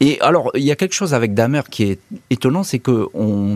Et 0.00 0.20
alors, 0.20 0.50
il 0.54 0.62
y 0.62 0.70
a 0.70 0.76
quelque 0.76 0.94
chose 0.94 1.14
avec 1.14 1.32
Dahmer 1.32 1.62
qui 1.70 1.84
est 1.84 1.98
étonnant, 2.28 2.62
c'est 2.62 2.78
qu'on 2.78 3.08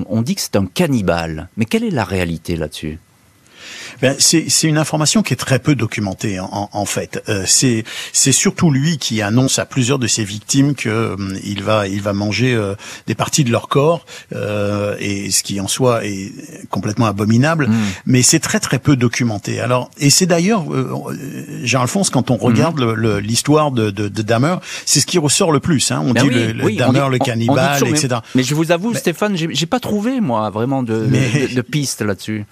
on 0.09 0.23
dit 0.23 0.35
que 0.35 0.41
c'est 0.41 0.57
un 0.57 0.67
cannibale. 0.67 1.49
Mais 1.57 1.67
quelle 1.67 1.85
est 1.85 1.91
la 1.91 2.05
réalité 2.05 2.57
là-dessus? 2.57 2.99
Ben, 4.03 4.17
c'est 4.19 4.63
une 4.63 4.79
information 4.79 5.23
qui 5.23 5.33
est 5.35 5.37
très 5.37 5.59
peu 5.59 5.75
documentée 5.75 6.41
en, 6.41 6.69
en 6.73 6.85
fait. 6.85 7.23
Euh, 7.29 7.45
c'est 7.47 7.85
surtout 8.33 8.71
lui 8.71 8.99
qui 8.99 9.23
annonce 9.23 9.59
à 9.59 9.67
plusieurs 9.67 9.99
de 9.99 10.07
ses 10.07 10.25
victimes 10.25 10.75
que 10.75 10.89
euh, 10.89 11.17
il 11.45 11.63
va 11.63 11.87
il 11.87 12.03
va 12.03 12.13
manger 12.13 12.55
euh, 12.55 12.75
des 13.07 13.15
parties 13.15 13.45
de 13.45 13.51
leur 13.51 13.69
corps 13.69 14.05
euh, 14.35 14.97
et 14.99 15.31
ce 15.31 15.43
qui 15.43 15.61
en 15.61 15.69
soi 15.69 16.05
est 16.05 16.33
complètement 16.71 17.07
abominable. 17.07 17.69
Mm. 17.69 17.77
Mais 18.07 18.23
c'est 18.23 18.41
très 18.41 18.61
très 18.61 18.79
peu 18.79 18.97
documenté. 18.97 19.61
Alors 19.61 19.91
et 19.99 20.11
c'est 20.11 20.27
d'ailleurs 20.27 20.65
Jean-Alphonse 21.63 22.11
quand 22.11 22.31
on 22.31 22.37
mm. 22.37 22.41
regarde 22.41 22.81
l'histoire 22.81 23.71
de, 23.71 23.91
de, 23.91 24.09
de 24.09 24.23
Dahmer, 24.23 24.57
c'est 24.87 25.01
ce 25.01 25.07
qui 25.07 25.19
ressort 25.19 25.53
le 25.53 25.61
plus. 25.61 25.91
Hein. 25.91 26.03
On 26.05 26.13
ben 26.13 26.23
dit 26.23 26.31
le, 26.31 26.53
le 26.53 26.77
Dahmer, 26.77 27.07
le 27.11 27.19
cannibale, 27.19 27.83
etc. 27.89 28.17
Mais, 28.35 28.43
je 28.43 28.55
vous 28.55 28.73
avoue, 28.73 28.95
Stéphane, 28.95 29.37
j'ai 29.37 29.67
pas 29.67 29.81
trouvé 29.81 30.21
moi 30.21 30.51
vraiment 30.51 30.83
de, 30.83 31.07
de, 31.07 31.55
de 31.55 31.61
pistes 31.63 32.03
là-dessus 32.03 32.47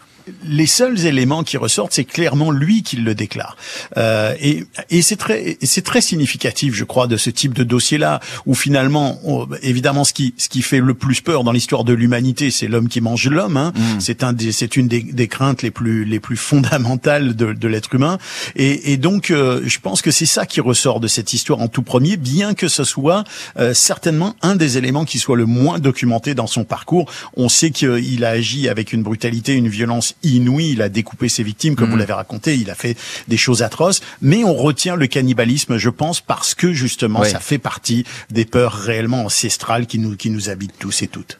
les 0.45 0.67
seuls 0.67 1.07
éléments 1.07 1.45
qui 1.45 1.57
ressortent, 1.57 1.93
c'est 1.93 2.05
clairement 2.05 2.51
lui 2.51 2.83
qui 2.83 2.97
le 2.97 3.15
déclare. 3.15 3.57
Euh, 3.97 4.35
et, 4.41 4.65
et 4.91 5.03
c'est 5.03 5.17
très, 5.17 5.59
c'est 5.63 5.85
très 5.85 6.01
significatif, 6.01 6.75
je 6.75 6.85
crois, 6.85 7.07
de 7.07 7.17
ce 7.17 7.31
type 7.31 7.55
de 7.55 7.65
dossier-là, 7.65 8.21
où 8.47 8.55
finalement, 8.55 9.21
évidemment, 9.63 10.05
ce 10.05 10.13
qui, 10.13 10.35
ce 10.37 10.49
qui 10.49 10.63
fait 10.63 10.81
le 10.81 10.95
plus 10.95 11.21
peur 11.21 11.45
dans 11.45 11.53
l'histoire 11.53 11.85
de 11.85 11.93
l'humanité, 11.93 12.51
c'est 12.51 12.69
l'homme 12.69 12.89
qui 12.89 13.01
mange 13.01 13.29
l'homme. 13.29 13.57
Hein. 13.57 13.73
Mm. 13.75 14.01
C'est 14.01 14.23
un, 14.23 14.35
c'est 14.53 14.77
une 14.77 14.89
des, 14.89 15.03
des, 15.03 15.29
craintes 15.29 15.63
les 15.63 15.71
plus, 15.71 16.05
les 16.05 16.21
plus 16.21 16.37
fondamentales 16.37 17.37
de, 17.37 17.53
de 17.53 17.69
l'être 17.69 17.95
humain. 17.95 18.19
Et, 18.57 18.93
et 18.93 18.97
donc, 18.97 19.31
euh, 19.31 19.61
je 19.65 19.79
pense 19.79 20.03
que 20.03 20.11
c'est 20.11 20.27
ça 20.27 20.47
qui 20.47 20.61
ressort 20.61 21.01
de 21.01 21.09
cette 21.09 21.33
histoire 21.33 21.61
en 21.61 21.69
tout 21.69 21.83
premier, 21.83 22.17
bien 22.17 22.55
que 22.55 22.69
ce 22.69 22.85
soit 22.85 23.25
euh, 23.59 23.75
certainement 23.75 24.35
un 24.43 24.57
des 24.57 24.79
éléments 24.79 25.05
qui 25.05 25.19
soit 25.19 25.37
le 25.37 25.47
moins 25.47 25.79
documenté 25.79 26.35
dans 26.35 26.47
son 26.47 26.65
parcours. 26.65 27.11
On 27.37 27.49
sait 27.49 27.71
qu'il 27.71 28.25
a 28.25 28.31
agi 28.31 28.69
avec 28.69 28.93
une 28.93 29.03
brutalité, 29.03 29.55
une 29.55 29.69
violence 29.69 30.15
inouï. 30.23 30.71
Il 30.73 30.83
a 30.83 30.89
découpé 30.89 31.29
ses 31.29 31.43
victimes, 31.43 31.77
comme 31.77 31.91
vous 31.91 31.97
mm. 31.97 32.01
l'avez 32.01 32.13
raconté. 32.13 32.57
Il 32.57 32.71
a 32.71 32.75
fait 32.75 32.97
des 33.29 33.37
choses 33.37 33.63
atroces. 33.63 34.01
Mais 34.21 34.45
on 34.45 34.55
retient 34.55 34.97
le 34.97 35.07
cannibalisme, 35.07 35.77
je 35.77 35.91
pense, 35.91 36.21
parce 36.21 36.55
que 36.55 36.73
justement, 36.73 37.25
ça 37.25 37.41
fait 37.41 37.59
partie 37.59 38.05
des 38.31 38.45
peurs 38.45 38.73
réellement 38.73 39.25
ancestrales 39.25 39.87
qui 39.87 39.99
nous, 39.99 40.17
qui 40.17 40.31
nous 40.31 40.51
habitent 40.51 40.79
tous 40.79 41.03
et 41.03 41.09
toutes. 41.09 41.39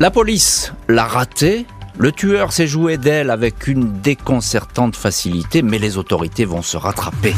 La 0.00 0.10
police 0.10 0.72
l'a 0.88 1.04
raté. 1.04 1.66
Le 1.96 2.10
tueur 2.10 2.52
s'est 2.52 2.66
joué 2.66 2.96
d'elle 2.96 3.30
avec 3.30 3.68
une 3.68 4.00
déconcertante 4.00 4.96
facilité, 4.96 5.62
mais 5.62 5.78
les 5.78 5.96
autorités 5.96 6.44
vont 6.44 6.62
se 6.62 6.76
rattraper. 6.76 7.34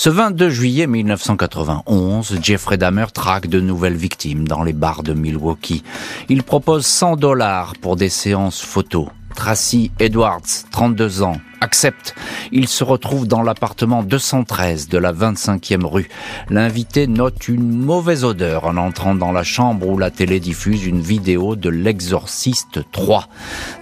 Ce 0.00 0.10
22 0.10 0.48
juillet 0.48 0.86
1991, 0.86 2.38
Jeffrey 2.40 2.76
Dahmer 2.78 3.06
traque 3.12 3.48
de 3.48 3.58
nouvelles 3.58 3.96
victimes 3.96 4.46
dans 4.46 4.62
les 4.62 4.72
bars 4.72 5.02
de 5.02 5.12
Milwaukee. 5.12 5.82
Il 6.28 6.44
propose 6.44 6.86
100 6.86 7.16
dollars 7.16 7.72
pour 7.80 7.96
des 7.96 8.08
séances 8.08 8.60
photos. 8.60 9.08
Tracy 9.38 9.92
Edwards, 10.00 10.66
32 10.72 11.22
ans, 11.22 11.36
accepte. 11.60 12.16
Il 12.50 12.66
se 12.66 12.82
retrouve 12.82 13.28
dans 13.28 13.40
l'appartement 13.40 14.02
213 14.02 14.88
de 14.88 14.98
la 14.98 15.12
25e 15.12 15.86
rue. 15.86 16.08
L'invité 16.50 17.06
note 17.06 17.46
une 17.46 17.70
mauvaise 17.70 18.24
odeur 18.24 18.64
en 18.64 18.76
entrant 18.76 19.14
dans 19.14 19.30
la 19.30 19.44
chambre 19.44 19.86
où 19.86 19.96
la 19.96 20.10
télé 20.10 20.40
diffuse 20.40 20.84
une 20.84 21.00
vidéo 21.00 21.54
de 21.54 21.70
l'exorciste 21.70 22.80
3. 22.90 23.28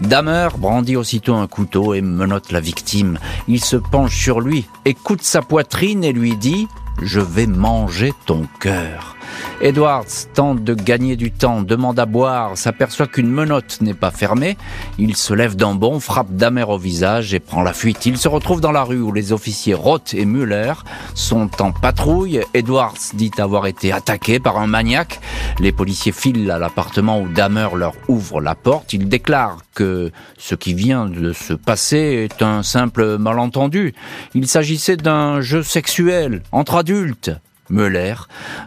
Damer 0.03 0.49
brandit 0.59 0.97
aussitôt 0.97 1.37
un 1.37 1.47
couteau 1.47 1.95
et 1.95 2.03
menotte 2.03 2.53
la 2.53 2.61
victime. 2.61 3.19
Il 3.49 3.65
se 3.65 3.77
penche 3.77 4.15
sur 4.15 4.43
lui, 4.43 4.67
écoute 4.85 5.23
sa 5.23 5.41
poitrine 5.41 6.05
et 6.05 6.13
lui 6.13 6.37
dit⁇ 6.37 6.65
Je 7.01 7.21
vais 7.21 7.47
manger 7.47 8.13
ton 8.27 8.47
cœur⁇ 8.61 9.13
Edwards 9.61 10.05
tente 10.35 10.63
de 10.65 10.75
gagner 10.75 11.17
du 11.17 11.31
temps, 11.31 11.63
demande 11.63 11.99
à 11.99 12.07
boire, 12.07 12.57
s'aperçoit 12.57 13.07
qu'une 13.07 13.31
menotte 13.31 13.81
n'est 13.81 13.95
pas 13.95 14.11
fermée. 14.11 14.57
Il 14.99 15.17
se 15.17 15.35
lève 15.35 15.57
d'un 15.57 15.75
bond, 15.75 16.01
frappe 16.01 16.31
Damer 16.31 16.69
au 16.69 16.79
visage 16.79 17.35
et 17.35 17.41
prend 17.41 17.63
la 17.63 17.73
fuite. 17.73 18.07
Il 18.07 18.19
se 18.19 18.29
retrouve 18.29 18.61
dans 18.61 18.73
la 18.73 18.83
rue 18.83 19.01
où 19.01 19.13
les 19.13 19.33
officiers 19.33 19.75
Roth 19.75 20.15
et 20.15 20.25
Müller 20.25 20.75
sont 21.15 21.51
en 21.61 21.73
patrouille. 21.73 22.41
Edwards 22.55 22.99
dit 23.15 23.31
avoir 23.39 23.67
été 23.67 23.93
attaqué 23.93 24.39
par 24.39 24.59
un 24.59 24.67
maniaque. 24.67 25.21
Les 25.59 25.73
policiers 25.73 26.13
filent 26.13 26.51
à 26.51 26.59
l'appartement 26.59 27.21
où 27.21 27.29
Damer 27.29 27.69
leur 27.77 27.95
ouvre 28.09 28.41
la 28.41 28.55
porte. 28.55 28.93
Il 28.93 29.09
déclare 29.09 29.59
que 29.75 30.11
ce 30.39 30.55
qui 30.55 30.75
vient 30.75 31.07
de 31.07 31.33
se 31.33 31.55
passer 31.55 32.29
est 32.29 32.43
un 32.43 32.63
simple 32.63 33.19
malentendu. 33.19 33.95
Il 34.35 34.49
s'agissait 34.49 34.97
d'un 34.97 35.41
jeu 35.41 35.63
sexuel 35.63 36.43
entre 36.53 36.77
adultes. 36.77 37.31
Müller 37.71 38.15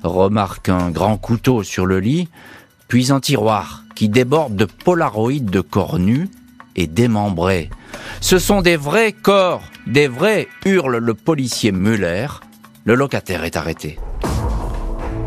remarque 0.03 0.69
un 0.69 0.89
grand 0.91 1.17
couteau 1.17 1.63
sur 1.63 1.85
le 1.85 1.99
lit, 1.99 2.29
puis 2.87 3.11
un 3.11 3.19
tiroir 3.19 3.83
qui 3.95 4.09
déborde 4.09 4.55
de 4.55 4.65
polaroïdes 4.65 5.49
de 5.49 5.61
corps 5.61 5.99
nus 5.99 6.29
et 6.75 6.87
démembrés. 6.87 7.69
Ce 8.21 8.39
sont 8.39 8.61
des 8.61 8.77
vrais 8.77 9.11
corps, 9.11 9.63
des 9.87 10.07
vrais, 10.07 10.47
hurle 10.65 10.97
le 10.97 11.13
policier 11.13 11.71
Müller. 11.71 12.27
Le 12.85 12.95
locataire 12.95 13.43
est 13.43 13.55
arrêté. 13.55 13.99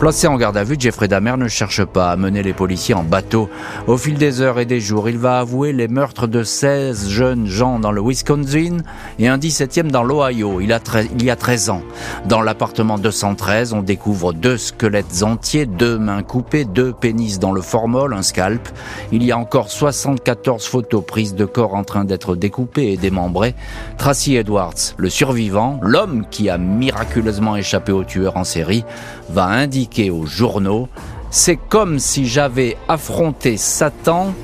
Placé 0.03 0.27
en 0.27 0.37
garde 0.37 0.57
à 0.57 0.65
vue, 0.65 0.75
Jeffrey 0.77 1.07
Dahmer 1.07 1.37
ne 1.37 1.47
cherche 1.47 1.85
pas 1.85 2.11
à 2.11 2.17
mener 2.17 2.43
les 2.43 2.53
policiers 2.53 2.93
en 2.93 3.05
bateau. 3.05 3.49
Au 3.87 3.97
fil 3.97 4.19
des 4.19 4.41
heures 4.41 4.59
et 4.59 4.65
des 4.65 4.81
jours, 4.81 5.09
il 5.09 5.17
va 5.17 5.39
avouer 5.39 5.73
les 5.73 5.87
meurtres 5.87 6.27
de 6.27 6.43
16 6.43 7.09
jeunes 7.09 7.47
gens 7.47 7.79
dans 7.79 7.93
le 7.93 8.01
Wisconsin 8.01 8.79
et 9.21 9.29
un 9.29 9.39
17e 9.39 9.93
dans 9.93 10.03
l'Ohio. 10.03 10.61
Il, 10.61 10.77
il 11.15 11.25
y 11.25 11.31
a 11.31 11.37
13 11.37 11.71
ans. 11.71 11.83
Dans 12.27 12.41
l'appartement 12.41 12.99
213, 12.99 13.75
on 13.75 13.83
découvre 13.83 14.33
deux 14.33 14.57
squelettes 14.57 15.23
entiers, 15.23 15.67
deux 15.67 16.01
mains 16.01 16.25
coupées, 16.25 16.65
deux 16.65 16.93
pénis 16.93 17.39
dans 17.39 17.53
le 17.53 17.61
formol, 17.63 18.13
un 18.13 18.23
scalp. 18.23 18.71
Il 19.13 19.23
y 19.23 19.31
a 19.31 19.39
encore 19.39 19.71
74 19.71 20.67
photos 20.67 21.07
prises 21.07 21.37
de 21.37 21.45
corps 21.45 21.77
en 21.77 21.85
train 21.85 22.05
d'être 22.05 22.35
découpés 22.35 22.91
et 22.91 22.97
démembrés. 22.97 23.55
Tracy 23.99 24.35
Edwards, 24.35 24.97
le 24.97 25.09
survivant, 25.09 25.79
l'homme 25.81 26.25
qui 26.29 26.51
a 26.51 26.59
miraculeusement 26.59 27.55
échappé 27.55 27.93
au 27.93 28.03
tueur 28.03 28.37
en 28.37 28.43
série, 28.43 28.85
va 29.31 29.45
indiquer 29.45 29.92
aux 30.11 30.27
journaux 30.27 30.89
C'est 31.31 31.57
comme 31.57 31.99
si 31.99 32.27
j'avais 32.27 32.77
affronté 32.89 33.57
Satan 33.57 34.35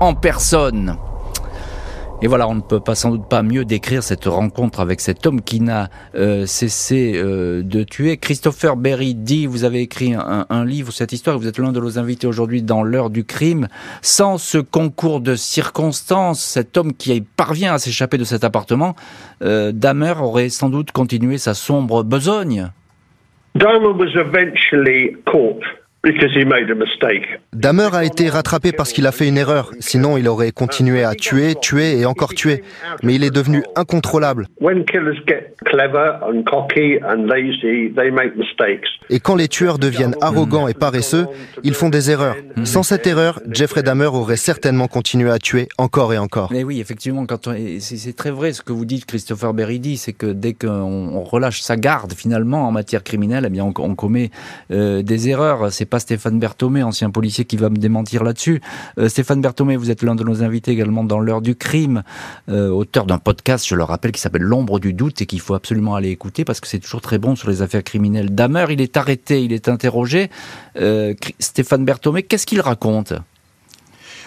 en 0.00 0.14
personne. 0.14 0.96
Et 2.20 2.26
voilà, 2.26 2.48
on 2.48 2.56
ne 2.56 2.60
peut 2.60 2.80
pas 2.80 2.96
sans 2.96 3.10
doute 3.10 3.28
pas 3.28 3.44
mieux 3.44 3.64
décrire 3.64 4.02
cette 4.02 4.24
rencontre 4.24 4.80
avec 4.80 5.00
cet 5.00 5.24
homme 5.24 5.40
qui 5.40 5.60
n'a 5.60 5.88
euh, 6.16 6.46
cessé 6.46 7.12
euh, 7.14 7.62
de 7.62 7.84
tuer. 7.84 8.16
Christopher 8.16 8.74
Berry 8.74 9.14
dit, 9.14 9.46
vous 9.46 9.62
avez 9.62 9.82
écrit 9.82 10.14
un, 10.16 10.64
livre, 10.64 10.92
cette 10.92 11.12
histoire, 11.12 11.38
vous 11.38 11.46
êtes 11.46 11.58
l'un 11.58 11.70
de 11.70 11.78
nos 11.78 11.96
invités 11.96 12.26
aujourd'hui 12.26 12.62
dans 12.62 12.82
l'heure 12.82 13.10
du 13.10 13.24
crime. 13.24 13.68
Sans 14.02 14.36
ce 14.36 14.58
concours 14.58 15.20
de 15.20 15.36
circonstances, 15.36 16.40
cet 16.40 16.76
homme 16.76 16.92
qui 16.92 17.20
parvient 17.20 17.74
à 17.74 17.78
s'échapper 17.78 18.18
de 18.18 18.24
cet 18.24 18.42
appartement, 18.42 18.96
euh, 19.42 19.72
aurait 20.20 20.48
sans 20.48 20.70
doute 20.70 20.90
continué 20.90 21.38
sa 21.38 21.54
sombre 21.54 22.02
besogne. 22.02 22.70
Dahmer 23.58 23.92
was 23.98 24.14
eventually 24.14 25.16
caught 25.26 25.62
Dahmer 27.52 27.88
a 27.92 28.04
été 28.04 28.28
rattrapé 28.28 28.72
parce 28.72 28.92
qu'il 28.92 29.06
a 29.06 29.12
fait 29.12 29.28
une 29.28 29.38
erreur. 29.38 29.70
Sinon, 29.80 30.16
il 30.16 30.28
aurait 30.28 30.52
continué 30.52 31.04
à 31.04 31.14
tuer, 31.14 31.54
tuer 31.54 31.98
et 31.98 32.06
encore 32.06 32.34
tuer. 32.34 32.62
Mais 33.02 33.14
il 33.14 33.24
est 33.24 33.34
devenu 33.34 33.62
incontrôlable. 33.76 34.46
Et 39.10 39.20
quand 39.20 39.36
les 39.36 39.48
tueurs 39.48 39.78
deviennent 39.78 40.14
arrogants 40.20 40.68
et 40.68 40.74
paresseux, 40.74 41.26
ils 41.62 41.74
font 41.74 41.88
des 41.88 42.10
erreurs. 42.10 42.36
Sans 42.64 42.82
cette 42.82 43.06
erreur, 43.06 43.40
Jeffrey 43.50 43.82
Dahmer 43.82 44.06
aurait 44.06 44.36
certainement 44.36 44.88
continué 44.88 45.30
à 45.30 45.38
tuer 45.38 45.68
encore 45.78 46.12
et 46.12 46.18
encore. 46.18 46.50
Mais 46.52 46.64
oui, 46.64 46.80
effectivement, 46.80 47.26
quand 47.26 47.50
c'est 47.80 48.16
très 48.16 48.30
vrai 48.30 48.52
ce 48.52 48.62
que 48.62 48.72
vous 48.72 48.84
dites, 48.84 49.06
Christopher 49.06 49.54
Beridi, 49.54 49.96
c'est 49.96 50.12
que 50.12 50.26
dès 50.26 50.54
qu'on 50.54 51.22
relâche 51.22 51.60
sa 51.60 51.76
garde 51.76 52.12
finalement 52.12 52.68
en 52.68 52.72
matière 52.72 53.02
criminelle, 53.02 53.44
eh 53.46 53.50
bien 53.50 53.64
on, 53.64 53.94
commet 53.94 54.30
euh, 54.70 55.02
des 55.02 55.28
erreurs. 55.28 55.72
C'est 55.72 55.86
pas 55.88 55.97
Stéphane 55.98 56.38
Berthomé, 56.38 56.82
ancien 56.82 57.10
policier, 57.10 57.44
qui 57.44 57.56
va 57.56 57.70
me 57.70 57.76
démentir 57.76 58.24
là-dessus. 58.24 58.60
Euh, 58.98 59.08
Stéphane 59.08 59.40
Berthomé, 59.40 59.76
vous 59.76 59.90
êtes 59.90 60.02
l'un 60.02 60.14
de 60.14 60.24
nos 60.24 60.42
invités 60.42 60.72
également 60.72 61.04
dans 61.04 61.20
l'heure 61.20 61.42
du 61.42 61.56
crime, 61.56 62.02
euh, 62.48 62.68
auteur 62.68 63.06
d'un 63.06 63.18
podcast, 63.18 63.66
je 63.66 63.74
le 63.74 63.84
rappelle, 63.84 64.12
qui 64.12 64.20
s'appelle 64.20 64.42
L'ombre 64.42 64.80
du 64.80 64.92
doute 64.92 65.20
et 65.22 65.26
qu'il 65.26 65.40
faut 65.40 65.54
absolument 65.54 65.94
aller 65.94 66.10
écouter 66.10 66.44
parce 66.44 66.60
que 66.60 66.68
c'est 66.68 66.78
toujours 66.78 67.00
très 67.00 67.18
bon 67.18 67.36
sur 67.36 67.50
les 67.50 67.62
affaires 67.62 67.84
criminelles. 67.84 68.34
Damer, 68.34 68.66
il 68.70 68.80
est 68.80 68.96
arrêté, 68.96 69.42
il 69.42 69.52
est 69.52 69.68
interrogé. 69.68 70.30
Stéphane 71.38 71.84
Berthomé, 71.84 72.22
qu'est-ce 72.22 72.46
qu'il 72.46 72.60
raconte? 72.60 73.14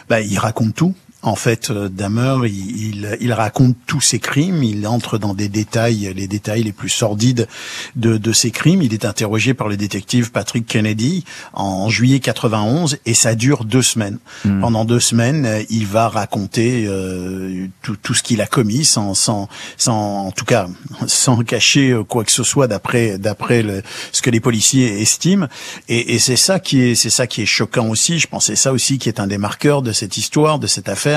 Bah, 0.09 0.21
il 0.21 0.37
raconte 0.37 0.75
tout. 0.75 0.93
En 1.23 1.35
fait, 1.35 1.69
euh, 1.69 1.87
Damer, 1.87 2.47
il, 2.47 3.17
il, 3.21 3.33
raconte 3.33 3.75
tous 3.85 4.01
ses 4.01 4.17
crimes, 4.17 4.63
il 4.63 4.87
entre 4.87 5.19
dans 5.19 5.35
des 5.35 5.49
détails, 5.49 6.11
les 6.15 6.27
détails 6.27 6.63
les 6.63 6.71
plus 6.71 6.89
sordides 6.89 7.47
de, 7.95 8.17
de 8.17 8.33
ses 8.33 8.49
crimes. 8.49 8.81
Il 8.81 8.93
est 8.93 9.05
interrogé 9.05 9.53
par 9.53 9.67
le 9.67 9.77
détective 9.77 10.31
Patrick 10.31 10.65
Kennedy 10.65 11.23
en 11.53 11.89
juillet 11.89 12.19
91 12.19 12.97
et 13.05 13.13
ça 13.13 13.35
dure 13.35 13.65
deux 13.65 13.83
semaines. 13.83 14.17
Hmm. 14.45 14.61
Pendant 14.61 14.83
deux 14.83 14.99
semaines, 14.99 15.63
il 15.69 15.85
va 15.85 16.09
raconter 16.09 16.85
euh, 16.87 17.67
tout, 17.83 17.97
tout, 18.01 18.15
ce 18.15 18.23
qu'il 18.23 18.41
a 18.41 18.47
commis 18.47 18.83
sans, 18.83 19.13
sans, 19.13 19.47
sans, 19.77 20.25
en 20.25 20.31
tout 20.31 20.45
cas, 20.45 20.67
sans 21.05 21.43
cacher 21.43 21.95
quoi 22.09 22.23
que 22.23 22.31
ce 22.31 22.43
soit 22.43 22.67
d'après, 22.67 23.19
d'après 23.19 23.63
ce 24.11 24.23
que 24.23 24.31
les 24.31 24.39
policiers 24.39 24.99
estiment. 24.99 25.47
Et, 25.87 26.15
et 26.15 26.19
c'est 26.19 26.35
ça 26.35 26.59
qui 26.59 26.81
est, 26.81 26.95
c'est 26.95 27.11
ça 27.11 27.27
qui 27.27 27.43
est 27.43 27.45
choquant 27.45 27.89
aussi. 27.89 28.17
Je 28.17 28.27
pensais 28.27 28.55
ça 28.55 28.73
aussi 28.73 28.97
qui 28.97 29.07
est 29.07 29.19
un 29.19 29.27
des 29.27 29.37
marqueurs 29.37 29.83
de 29.83 29.91
cette 29.91 30.17
histoire, 30.17 30.57
de 30.57 30.65
cette 30.65 30.89
affaire 30.89 31.10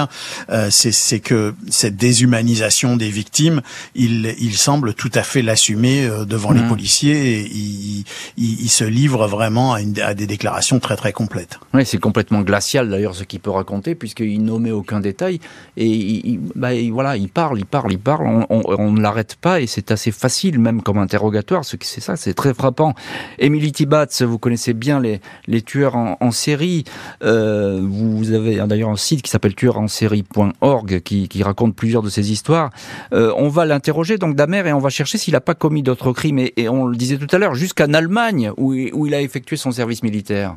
euh, 0.50 0.68
c'est 0.70 1.20
que 1.20 1.54
cette 1.70 1.96
déshumanisation 1.96 2.96
des 2.96 3.10
victimes, 3.10 3.62
il, 3.94 4.34
il 4.38 4.56
semble 4.56 4.94
tout 4.94 5.10
à 5.14 5.22
fait 5.22 5.42
l'assumer 5.42 6.06
euh, 6.06 6.24
devant 6.24 6.52
les 6.52 6.62
mmh. 6.62 6.68
policiers. 6.68 7.40
Et 7.40 7.50
il, 7.52 8.04
il, 8.36 8.68
se 8.68 8.84
livre 8.84 9.26
vraiment 9.26 9.72
à, 9.74 9.80
une, 9.80 9.98
à, 10.00 10.14
des 10.14 10.26
déclarations 10.26 10.80
très 10.80 10.96
très 10.96 11.12
complètes. 11.12 11.58
Oui, 11.72 11.86
c'est 11.86 11.98
complètement 11.98 12.42
glacial 12.42 12.88
d'ailleurs 12.88 13.14
ce 13.14 13.24
qu'il 13.24 13.40
peut 13.40 13.50
raconter 13.50 13.94
puisqu'il 13.94 14.42
nommait 14.42 14.70
aucun 14.70 15.00
détail 15.00 15.40
et 15.76 15.86
il, 15.86 16.40
bah, 16.54 16.70
voilà, 16.90 17.16
il 17.16 17.28
parle, 17.28 17.58
il 17.58 17.66
parle, 17.66 17.92
il 17.92 17.98
parle. 17.98 18.26
On, 18.26 18.46
on, 18.50 18.92
ne 18.92 19.00
l'arrête 19.00 19.36
pas 19.36 19.60
et 19.60 19.66
c'est 19.66 19.90
assez 19.90 20.10
facile 20.10 20.58
même 20.58 20.82
comme 20.82 20.98
interrogatoire. 20.98 21.64
Ce 21.64 21.76
c'est 21.82 22.00
ça, 22.00 22.16
c'est 22.16 22.34
très 22.34 22.54
frappant. 22.54 22.94
Emily 23.38 23.72
Tibatz, 23.72 24.22
vous 24.22 24.38
connaissez 24.38 24.72
bien 24.72 25.00
les, 25.00 25.20
les 25.46 25.62
tueurs 25.62 25.96
en, 25.96 26.16
en 26.20 26.30
série. 26.30 26.84
Euh, 27.22 27.80
vous 27.82 28.32
avez 28.32 28.56
d'ailleurs 28.66 28.90
un 28.90 28.96
site 28.96 29.22
qui 29.22 29.30
s'appelle 29.30 29.54
Tueurs 29.54 29.78
en 29.78 29.83
série.org 29.88 31.00
qui, 31.00 31.28
qui, 31.28 31.42
raconte 31.42 31.74
plusieurs 31.74 32.02
de 32.02 32.08
ces 32.08 32.32
histoires. 32.32 32.70
Euh, 33.12 33.32
on 33.36 33.48
va 33.48 33.64
l'interroger 33.64 34.18
donc 34.18 34.36
Damer 34.36 34.66
et 34.66 34.72
on 34.72 34.78
va 34.78 34.90
chercher 34.90 35.18
s'il 35.18 35.34
n'a 35.34 35.40
pas 35.40 35.54
commis 35.54 35.82
d'autres 35.82 36.12
crimes. 36.12 36.38
Et, 36.38 36.68
on 36.68 36.86
le 36.86 36.96
disait 36.96 37.18
tout 37.18 37.34
à 37.34 37.38
l'heure, 37.38 37.54
jusqu'en 37.54 37.92
Allemagne 37.92 38.50
où, 38.56 38.74
où 38.74 39.06
il 39.06 39.14
a 39.14 39.20
effectué 39.20 39.56
son 39.56 39.70
service 39.70 40.02
militaire. 40.02 40.56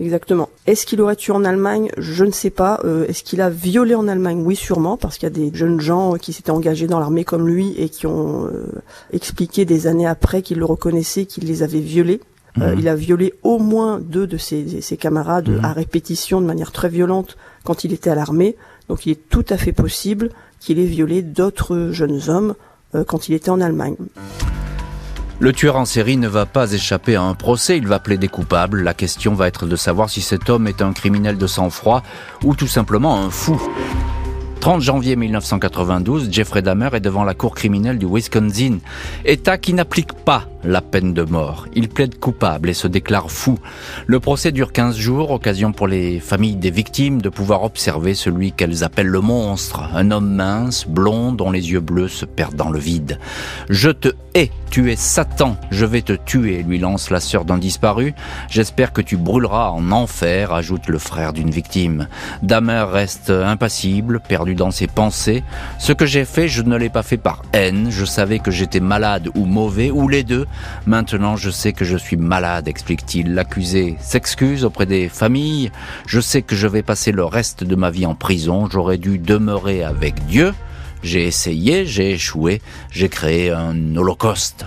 Exactement. 0.00 0.48
Est-ce 0.66 0.86
qu'il 0.86 1.00
aurait 1.00 1.14
tué 1.14 1.32
en 1.32 1.44
Allemagne? 1.44 1.90
Je 1.96 2.24
ne 2.24 2.32
sais 2.32 2.50
pas. 2.50 2.80
Euh, 2.84 3.06
est-ce 3.06 3.22
qu'il 3.22 3.40
a 3.40 3.48
violé 3.48 3.94
en 3.94 4.08
Allemagne? 4.08 4.42
Oui, 4.44 4.56
sûrement, 4.56 4.96
parce 4.96 5.18
qu'il 5.18 5.28
y 5.28 5.32
a 5.32 5.34
des 5.34 5.56
jeunes 5.56 5.80
gens 5.80 6.14
qui 6.14 6.32
s'étaient 6.32 6.50
engagés 6.50 6.88
dans 6.88 6.98
l'armée 6.98 7.24
comme 7.24 7.46
lui 7.46 7.74
et 7.78 7.88
qui 7.88 8.06
ont 8.06 8.46
euh, 8.46 8.82
expliqué 9.12 9.64
des 9.64 9.86
années 9.86 10.06
après 10.06 10.42
qu'ils 10.42 10.58
le 10.58 10.64
reconnaissaient, 10.64 11.26
qu'il 11.26 11.44
les 11.44 11.62
avait 11.62 11.80
violés. 11.80 12.20
Mhm. 12.56 12.76
il 12.78 12.88
a 12.88 12.94
violé 12.94 13.34
au 13.42 13.58
moins 13.58 13.98
deux 13.98 14.28
de 14.28 14.36
ses, 14.36 14.80
ses 14.80 14.96
camarades 14.96 15.48
mhm. 15.48 15.64
à 15.64 15.72
répétition 15.72 16.40
de 16.40 16.46
manière 16.46 16.70
très 16.70 16.88
violente 16.88 17.36
quand 17.64 17.84
il 17.84 17.92
était 17.92 18.10
à 18.10 18.14
l'armée. 18.14 18.56
Donc 18.88 19.06
il 19.06 19.12
est 19.12 19.28
tout 19.28 19.44
à 19.48 19.56
fait 19.56 19.72
possible 19.72 20.30
qu'il 20.60 20.78
ait 20.78 20.84
violé 20.84 21.22
d'autres 21.22 21.88
jeunes 21.90 22.20
hommes 22.28 22.54
euh, 22.94 23.04
quand 23.04 23.28
il 23.28 23.34
était 23.34 23.50
en 23.50 23.60
Allemagne. 23.60 23.96
Le 25.40 25.52
tueur 25.52 25.76
en 25.76 25.84
série 25.84 26.16
ne 26.16 26.28
va 26.28 26.46
pas 26.46 26.72
échapper 26.72 27.16
à 27.16 27.22
un 27.22 27.34
procès, 27.34 27.76
il 27.76 27.88
va 27.88 27.98
plaider 27.98 28.28
coupable. 28.28 28.82
La 28.82 28.94
question 28.94 29.34
va 29.34 29.48
être 29.48 29.66
de 29.66 29.74
savoir 29.74 30.08
si 30.08 30.20
cet 30.20 30.48
homme 30.48 30.68
est 30.68 30.80
un 30.80 30.92
criminel 30.92 31.36
de 31.36 31.46
sang-froid 31.48 32.04
ou 32.44 32.54
tout 32.54 32.68
simplement 32.68 33.20
un 33.20 33.30
fou. 33.30 33.60
30 34.60 34.80
janvier 34.80 35.16
1992, 35.16 36.30
Jeffrey 36.30 36.62
Dahmer 36.62 36.90
est 36.94 37.00
devant 37.00 37.24
la 37.24 37.34
cour 37.34 37.54
criminelle 37.54 37.98
du 37.98 38.06
Wisconsin, 38.06 38.78
État 39.24 39.58
qui 39.58 39.74
n'applique 39.74 40.12
pas 40.12 40.48
la 40.64 40.80
peine 40.80 41.14
de 41.14 41.22
mort. 41.22 41.66
Il 41.74 41.88
plaide 41.88 42.18
coupable 42.18 42.68
et 42.68 42.74
se 42.74 42.86
déclare 42.86 43.30
fou. 43.30 43.58
Le 44.06 44.20
procès 44.20 44.52
dure 44.52 44.72
15 44.72 44.96
jours, 44.96 45.30
occasion 45.30 45.72
pour 45.72 45.86
les 45.86 46.20
familles 46.20 46.56
des 46.56 46.70
victimes 46.70 47.20
de 47.20 47.28
pouvoir 47.28 47.62
observer 47.62 48.14
celui 48.14 48.52
qu'elles 48.52 48.84
appellent 48.84 49.06
le 49.06 49.20
monstre, 49.20 49.82
un 49.94 50.10
homme 50.10 50.34
mince, 50.34 50.86
blond, 50.86 51.32
dont 51.32 51.50
les 51.50 51.70
yeux 51.70 51.80
bleus 51.80 52.08
se 52.08 52.24
perdent 52.24 52.56
dans 52.56 52.70
le 52.70 52.78
vide. 52.78 53.18
Je 53.68 53.90
te 53.90 54.08
hais, 54.34 54.50
tu 54.70 54.90
es 54.90 54.96
Satan, 54.96 55.56
je 55.70 55.84
vais 55.84 56.02
te 56.02 56.12
tuer, 56.12 56.62
lui 56.62 56.78
lance 56.78 57.10
la 57.10 57.20
sœur 57.20 57.44
d'un 57.44 57.58
disparu. 57.58 58.14
J'espère 58.50 58.92
que 58.92 59.00
tu 59.00 59.16
brûleras 59.16 59.70
en 59.70 59.92
enfer, 59.92 60.52
ajoute 60.52 60.88
le 60.88 60.98
frère 60.98 61.32
d'une 61.32 61.50
victime. 61.50 62.08
Dahmer 62.42 62.84
reste 62.90 63.30
impassible, 63.30 64.20
perdu 64.20 64.54
dans 64.54 64.70
ses 64.70 64.86
pensées. 64.86 65.42
Ce 65.78 65.92
que 65.92 66.06
j'ai 66.06 66.24
fait, 66.24 66.48
je 66.48 66.62
ne 66.62 66.76
l'ai 66.76 66.88
pas 66.88 67.02
fait 67.02 67.16
par 67.16 67.42
haine. 67.52 67.88
Je 67.90 68.04
savais 68.04 68.38
que 68.38 68.50
j'étais 68.50 68.80
malade 68.80 69.28
ou 69.34 69.44
mauvais, 69.44 69.90
ou 69.90 70.08
les 70.08 70.24
deux. 70.24 70.46
Maintenant, 70.86 71.36
je 71.36 71.50
sais 71.50 71.72
que 71.72 71.84
je 71.84 71.96
suis 71.96 72.16
malade, 72.16 72.68
explique-t-il. 72.68 73.34
L'accusé 73.34 73.96
s'excuse 74.00 74.64
auprès 74.64 74.86
des 74.86 75.08
familles. 75.08 75.70
Je 76.06 76.20
sais 76.20 76.42
que 76.42 76.54
je 76.54 76.66
vais 76.66 76.82
passer 76.82 77.12
le 77.12 77.24
reste 77.24 77.64
de 77.64 77.76
ma 77.76 77.90
vie 77.90 78.06
en 78.06 78.14
prison. 78.14 78.68
J'aurais 78.70 78.98
dû 78.98 79.18
demeurer 79.18 79.82
avec 79.82 80.24
Dieu. 80.26 80.52
J'ai 81.02 81.26
essayé, 81.26 81.84
j'ai 81.84 82.12
échoué, 82.12 82.62
j'ai 82.90 83.08
créé 83.08 83.50
un 83.50 83.96
holocauste. 83.96 84.64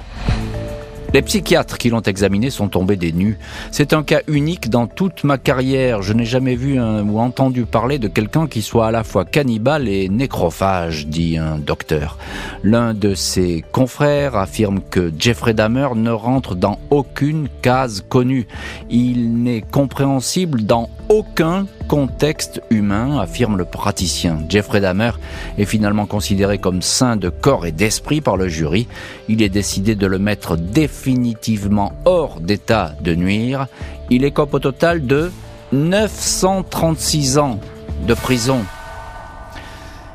Les 1.13 1.21
psychiatres 1.21 1.77
qui 1.77 1.89
l'ont 1.89 2.01
examiné 2.01 2.49
sont 2.49 2.67
tombés 2.67 2.97
des 2.97 3.13
nues. 3.13 3.37
C'est 3.71 3.93
un 3.93 4.03
cas 4.03 4.21
unique 4.27 4.69
dans 4.69 4.87
toute 4.87 5.23
ma 5.23 5.37
carrière. 5.37 6.01
Je 6.01 6.13
n'ai 6.13 6.25
jamais 6.25 6.55
vu 6.55 6.79
ou 6.79 7.19
entendu 7.19 7.65
parler 7.65 7.97
de 7.97 8.07
quelqu'un 8.07 8.47
qui 8.47 8.61
soit 8.61 8.87
à 8.87 8.91
la 8.91 9.03
fois 9.03 9.23
cannibale 9.23 9.87
et 9.87 10.09
nécrophage, 10.09 11.07
dit 11.07 11.37
un 11.37 11.57
docteur. 11.57 12.17
L'un 12.63 12.93
de 12.93 13.15
ses 13.15 13.63
confrères 13.71 14.35
affirme 14.35 14.81
que 14.81 15.11
Jeffrey 15.17 15.53
Dahmer 15.53 15.89
ne 15.95 16.11
rentre 16.11 16.55
dans 16.55 16.77
aucune 16.89 17.47
case 17.61 18.03
connue. 18.07 18.47
Il 18.89 19.41
n'est 19.43 19.61
compréhensible 19.61 20.63
dans 20.63 20.89
aucun 21.09 21.67
contexte 21.88 22.62
humain, 22.69 23.19
affirme 23.19 23.58
le 23.58 23.65
praticien. 23.65 24.39
Jeffrey 24.50 24.82
Dahmer 24.82 25.12
est 25.58 25.65
finalement 25.65 26.06
considéré 26.06 26.58
comme 26.58 26.82
saint 26.82 27.15
de 27.15 27.30
corps 27.30 27.65
et 27.65 27.71
d'esprit 27.71 28.21
par 28.21 28.38
le 28.38 28.47
jury. 28.47 28.88
Il 29.30 29.41
est 29.41 29.50
décidé 29.50 29.95
de 29.95 30.06
le 30.06 30.19
mettre 30.19 30.58
définitivement 30.58 31.93
hors 32.06 32.39
d'état 32.39 32.93
de 33.02 33.15
nuire. 33.15 33.67
Il 34.10 34.23
écope 34.23 34.54
au 34.54 34.60
total 34.60 35.06
de 35.06 35.32
936 35.71 37.38
ans 37.38 37.60
de 38.06 38.13
prison. 38.13 38.63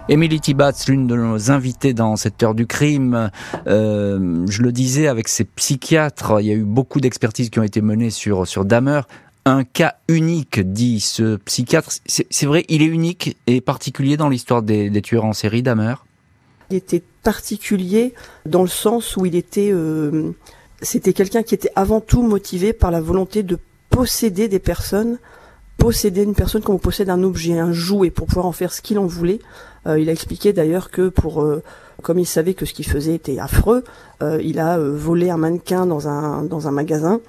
Emily 0.08 0.40
Tibatz, 0.40 0.88
l'une 0.88 1.06
de 1.06 1.14
nos 1.14 1.50
invitées 1.50 1.94
dans 1.94 2.16
cette 2.16 2.42
heure 2.42 2.54
du 2.54 2.66
crime, 2.66 3.30
euh, 3.66 4.44
je 4.48 4.62
le 4.62 4.72
disais 4.72 5.06
avec 5.06 5.28
ses 5.28 5.44
psychiatres, 5.44 6.40
il 6.40 6.46
y 6.46 6.50
a 6.50 6.54
eu 6.54 6.64
beaucoup 6.64 7.00
d'expertises 7.00 7.50
qui 7.50 7.60
ont 7.60 7.62
été 7.62 7.80
menées 7.80 8.10
sur 8.10 8.46
sur 8.46 8.64
Dahmer 8.64 9.02
un 9.44 9.64
cas 9.64 9.96
unique, 10.08 10.60
dit 10.60 11.00
ce 11.00 11.36
psychiatre. 11.36 11.90
C'est 12.06 12.46
vrai, 12.46 12.64
il 12.68 12.82
est 12.82 12.86
unique 12.86 13.36
et 13.46 13.60
particulier 13.60 14.16
dans 14.16 14.28
l'histoire 14.28 14.62
des, 14.62 15.02
tueurs 15.02 15.24
en 15.24 15.32
série, 15.32 15.62
Damer? 15.62 16.04
Il 16.70 16.76
était 16.76 17.02
particulier 17.22 18.14
dans 18.46 18.62
le 18.62 18.68
sens 18.68 19.16
où 19.16 19.26
il 19.26 19.34
était... 19.34 19.70
Euh, 19.72 20.32
c'était 20.80 21.12
quelqu'un 21.12 21.42
qui 21.42 21.54
était 21.54 21.70
avant 21.76 22.00
tout 22.00 22.22
motivé 22.22 22.72
par 22.72 22.90
la 22.90 23.00
volonté 23.00 23.42
de 23.42 23.58
posséder 23.90 24.48
des 24.48 24.58
personnes, 24.58 25.18
posséder 25.76 26.22
une 26.22 26.34
personne 26.34 26.62
comme 26.62 26.76
on 26.76 26.78
possède 26.78 27.10
un 27.10 27.22
objet, 27.22 27.58
un 27.58 27.72
jouet, 27.72 28.10
pour 28.10 28.26
pouvoir 28.26 28.46
en 28.46 28.52
faire 28.52 28.72
ce 28.72 28.80
qu'il 28.80 28.98
en 28.98 29.06
voulait. 29.06 29.40
Euh, 29.86 29.98
il 29.98 30.08
a 30.08 30.12
expliqué 30.12 30.52
d'ailleurs 30.52 30.90
que 30.90 31.08
pour... 31.08 31.42
Euh, 31.42 31.62
comme 32.02 32.18
il 32.18 32.26
savait 32.26 32.54
que 32.54 32.64
ce 32.64 32.72
qu'il 32.72 32.86
faisait 32.86 33.14
était 33.14 33.38
affreux, 33.38 33.84
il 34.20 34.58
a 34.58 34.76
volé 34.76 35.30
un 35.30 35.36
mannequin 35.36 35.86
dans 35.86 36.08
un, 36.08 36.42
dans 36.42 36.66
un 36.66 36.72
magasin 36.72 37.20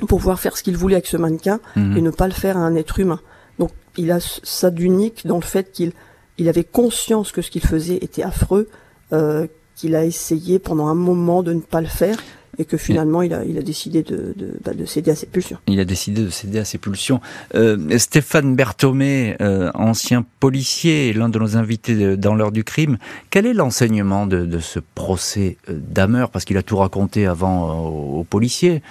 pour 0.00 0.18
pouvoir 0.18 0.40
faire 0.40 0.56
ce 0.56 0.62
qu'il 0.62 0.76
voulait 0.76 0.96
avec 0.96 1.06
ce 1.06 1.16
mannequin 1.16 1.60
mhm. 1.76 1.96
et 1.96 2.02
ne 2.02 2.10
pas 2.10 2.26
le 2.26 2.34
faire 2.34 2.56
à 2.56 2.60
un 2.60 2.74
être 2.74 3.00
humain. 3.00 3.20
Donc 3.58 3.70
il 3.96 4.10
a 4.10 4.18
ça 4.20 4.70
d'unique 4.70 5.26
dans 5.26 5.36
le 5.36 5.44
fait 5.44 5.72
qu'il 5.72 5.92
il 6.38 6.48
avait 6.48 6.64
conscience 6.64 7.32
que 7.32 7.40
ce 7.40 7.50
qu'il 7.50 7.62
faisait 7.62 7.96
était 7.96 8.22
affreux, 8.22 8.68
euh, 9.12 9.46
qu'il 9.74 9.94
a 9.94 10.04
essayé 10.04 10.58
pendant 10.58 10.88
un 10.88 10.94
moment 10.94 11.42
de 11.42 11.54
ne 11.54 11.60
pas 11.60 11.80
le 11.80 11.86
faire 11.86 12.18
et 12.58 12.64
que 12.64 12.76
finalement 12.76 13.22
il 13.22 13.34
a, 13.34 13.44
il 13.44 13.58
a 13.58 13.62
décidé 13.62 14.02
de, 14.02 14.34
de, 14.36 14.56
bah, 14.64 14.72
de, 14.74 14.84
céder 14.84 15.10
à 15.10 15.14
ses 15.14 15.26
pulsions. 15.26 15.58
Il 15.66 15.80
a 15.80 15.84
décidé 15.84 16.22
de 16.22 16.30
céder 16.30 16.58
à 16.58 16.64
ses 16.64 16.78
pulsions. 16.78 17.20
Euh, 17.54 17.98
Stéphane 17.98 18.56
Berthomé, 18.56 19.36
euh, 19.40 19.70
ancien 19.74 20.24
policier, 20.40 21.12
l'un 21.12 21.28
de 21.28 21.38
nos 21.38 21.56
invités 21.56 22.16
dans 22.16 22.34
l'heure 22.34 22.52
du 22.52 22.64
crime, 22.64 22.98
quel 23.30 23.46
est 23.46 23.54
l'enseignement 23.54 24.26
de, 24.26 24.44
de, 24.44 24.58
ce 24.58 24.80
procès 24.94 25.58
euh, 25.68 25.78
d'Hammer? 25.78 26.26
Parce 26.32 26.44
qu'il 26.44 26.56
a 26.56 26.62
tout 26.62 26.76
raconté 26.76 27.26
avant 27.26 27.70
euh, 27.70 28.18
aux, 28.18 28.24
policiers. 28.24 28.82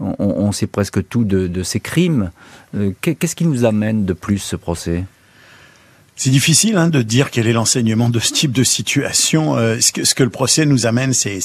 On, 0.00 0.14
on, 0.18 0.52
sait 0.52 0.66
presque 0.66 1.06
tout 1.08 1.24
de, 1.24 1.46
de 1.46 1.62
ses 1.62 1.80
crimes. 1.80 2.30
Euh, 2.74 2.92
qu'est-ce 3.00 3.36
qui 3.36 3.44
nous 3.44 3.64
amène 3.64 4.04
de 4.04 4.12
plus 4.12 4.38
ce 4.38 4.56
procès? 4.56 5.04
C'est 6.22 6.30
difficile 6.30 6.76
hein, 6.76 6.88
de 6.88 7.02
dire 7.02 7.32
quel 7.32 7.48
est 7.48 7.52
l'enseignement 7.52 8.08
de 8.08 8.20
ce 8.20 8.32
type 8.32 8.52
de 8.52 8.62
situation. 8.62 9.56
Euh, 9.56 9.80
ce, 9.80 9.90
que, 9.90 10.04
ce, 10.04 10.14
que, 10.14 10.22
le 10.22 10.30
procès 10.30 10.66
nous 10.66 10.86
amène, 10.86 11.12
c'est 11.12 11.40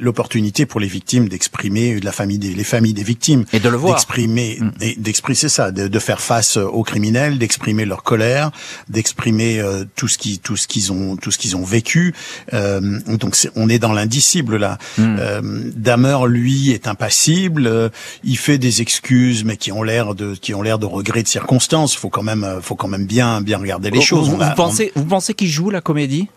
l'opportunité 0.00 0.66
pour 0.66 0.80
les 0.80 0.88
victimes 0.88 1.28
d'exprimer, 1.28 2.00
de 2.00 2.04
la 2.04 2.10
famille 2.10 2.40
des, 2.40 2.52
les 2.52 2.64
familles 2.64 2.92
des 2.92 3.04
victimes, 3.04 3.44
et 3.52 3.60
de 3.60 3.68
le 3.68 3.76
voir, 3.76 3.94
d'exprimer, 3.94 4.58
mm. 4.60 4.94
d'exprimer 4.96 5.36
ça, 5.36 5.70
de, 5.70 5.86
de, 5.86 5.98
faire 6.00 6.20
face 6.20 6.56
aux 6.56 6.82
criminels, 6.82 7.38
d'exprimer 7.38 7.84
leur 7.84 8.02
colère, 8.02 8.50
d'exprimer 8.88 9.60
euh, 9.60 9.84
tout 9.94 10.08
ce 10.08 10.18
qui, 10.18 10.40
tout 10.40 10.56
ce 10.56 10.66
qu'ils 10.66 10.90
ont, 10.90 11.14
tout 11.14 11.30
ce 11.30 11.38
qu'ils 11.38 11.56
ont 11.56 11.62
vécu. 11.62 12.12
Euh, 12.52 12.80
donc 13.06 13.36
on 13.54 13.68
est 13.68 13.78
dans 13.78 13.92
l'indicible 13.92 14.56
là. 14.56 14.78
Mm. 14.98 15.16
Euh, 15.20 15.40
Damer, 15.76 16.26
lui, 16.26 16.72
est 16.72 16.88
impassible. 16.88 17.68
Euh, 17.68 17.88
il 18.24 18.38
fait 18.38 18.58
des 18.58 18.82
excuses, 18.82 19.44
mais 19.44 19.56
qui 19.56 19.70
ont 19.70 19.84
l'air 19.84 20.16
de, 20.16 20.34
qui 20.34 20.52
ont 20.52 20.62
l'air 20.62 20.80
de 20.80 20.86
regrets 20.86 21.22
de 21.22 21.28
circonstances. 21.28 21.94
Faut 21.94 22.10
quand 22.10 22.24
même, 22.24 22.58
faut 22.60 22.74
quand 22.74 22.88
même 22.88 23.06
bien, 23.06 23.40
bien 23.40 23.58
regarder 23.58 23.90
les 23.90 23.99
choses. 24.00 24.30
Vous, 24.30 24.38
pensez, 24.56 24.92
vous 24.94 25.04
pensez 25.04 25.34
qu'il 25.34 25.48
joue 25.48 25.70
la 25.70 25.80
comédie? 25.80 26.28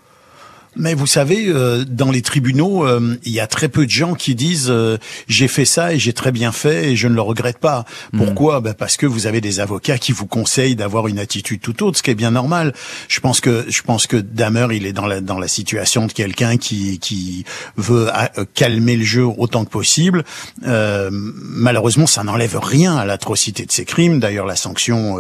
Mais 0.75 0.93
vous 0.93 1.07
savez, 1.07 1.45
euh, 1.47 1.85
dans 1.87 2.11
les 2.11 2.21
tribunaux, 2.21 2.85
euh, 2.85 3.15
il 3.23 3.31
y 3.31 3.39
a 3.39 3.47
très 3.47 3.69
peu 3.69 3.85
de 3.85 3.91
gens 3.91 4.15
qui 4.15 4.35
disent 4.35 4.69
euh, 4.69 4.97
j'ai 5.27 5.47
fait 5.47 5.65
ça 5.65 5.93
et 5.93 5.99
j'ai 5.99 6.13
très 6.13 6.31
bien 6.31 6.51
fait 6.51 6.91
et 6.91 6.95
je 6.95 7.07
ne 7.07 7.13
le 7.13 7.21
regrette 7.21 7.59
pas. 7.59 7.85
Hmm. 8.11 8.17
Pourquoi? 8.17 8.61
Ben 8.61 8.73
Parce 8.73 8.97
que 8.97 9.05
vous 9.05 9.27
avez 9.27 9.41
des 9.41 9.59
avocats 9.59 9.97
qui 9.97 10.11
vous 10.11 10.25
conseillent 10.25 10.75
d'avoir 10.75 11.07
une 11.07 11.19
attitude 11.19 11.61
tout 11.61 11.83
autre, 11.83 11.97
ce 11.97 12.03
qui 12.03 12.11
est 12.11 12.15
bien 12.15 12.31
normal. 12.31 12.73
Je 13.07 13.19
pense 13.19 13.39
que 13.39 13.65
je 13.69 13.81
pense 13.81 14.07
que 14.07 14.17
Damer, 14.17 14.67
il 14.71 14.85
est 14.85 14.93
dans 14.93 15.05
la 15.05 15.21
dans 15.21 15.39
la 15.39 15.47
situation 15.47 16.07
de 16.07 16.11
quelqu'un 16.11 16.57
qui 16.57 16.99
qui 16.99 17.45
veut 17.77 18.09
calmer 18.53 18.95
le 18.97 19.03
jeu 19.03 19.25
autant 19.25 19.65
que 19.65 19.69
possible. 19.69 20.23
malheureusement, 20.61 22.07
ça 22.07 22.23
n'enlève 22.23 22.57
rien 22.57 22.97
à 22.97 23.05
l'atrocité 23.05 23.65
de 23.65 23.71
ses 23.71 23.85
crimes. 23.85 24.19
D'ailleurs, 24.19 24.45
la 24.45 24.55
sanction, 24.55 25.17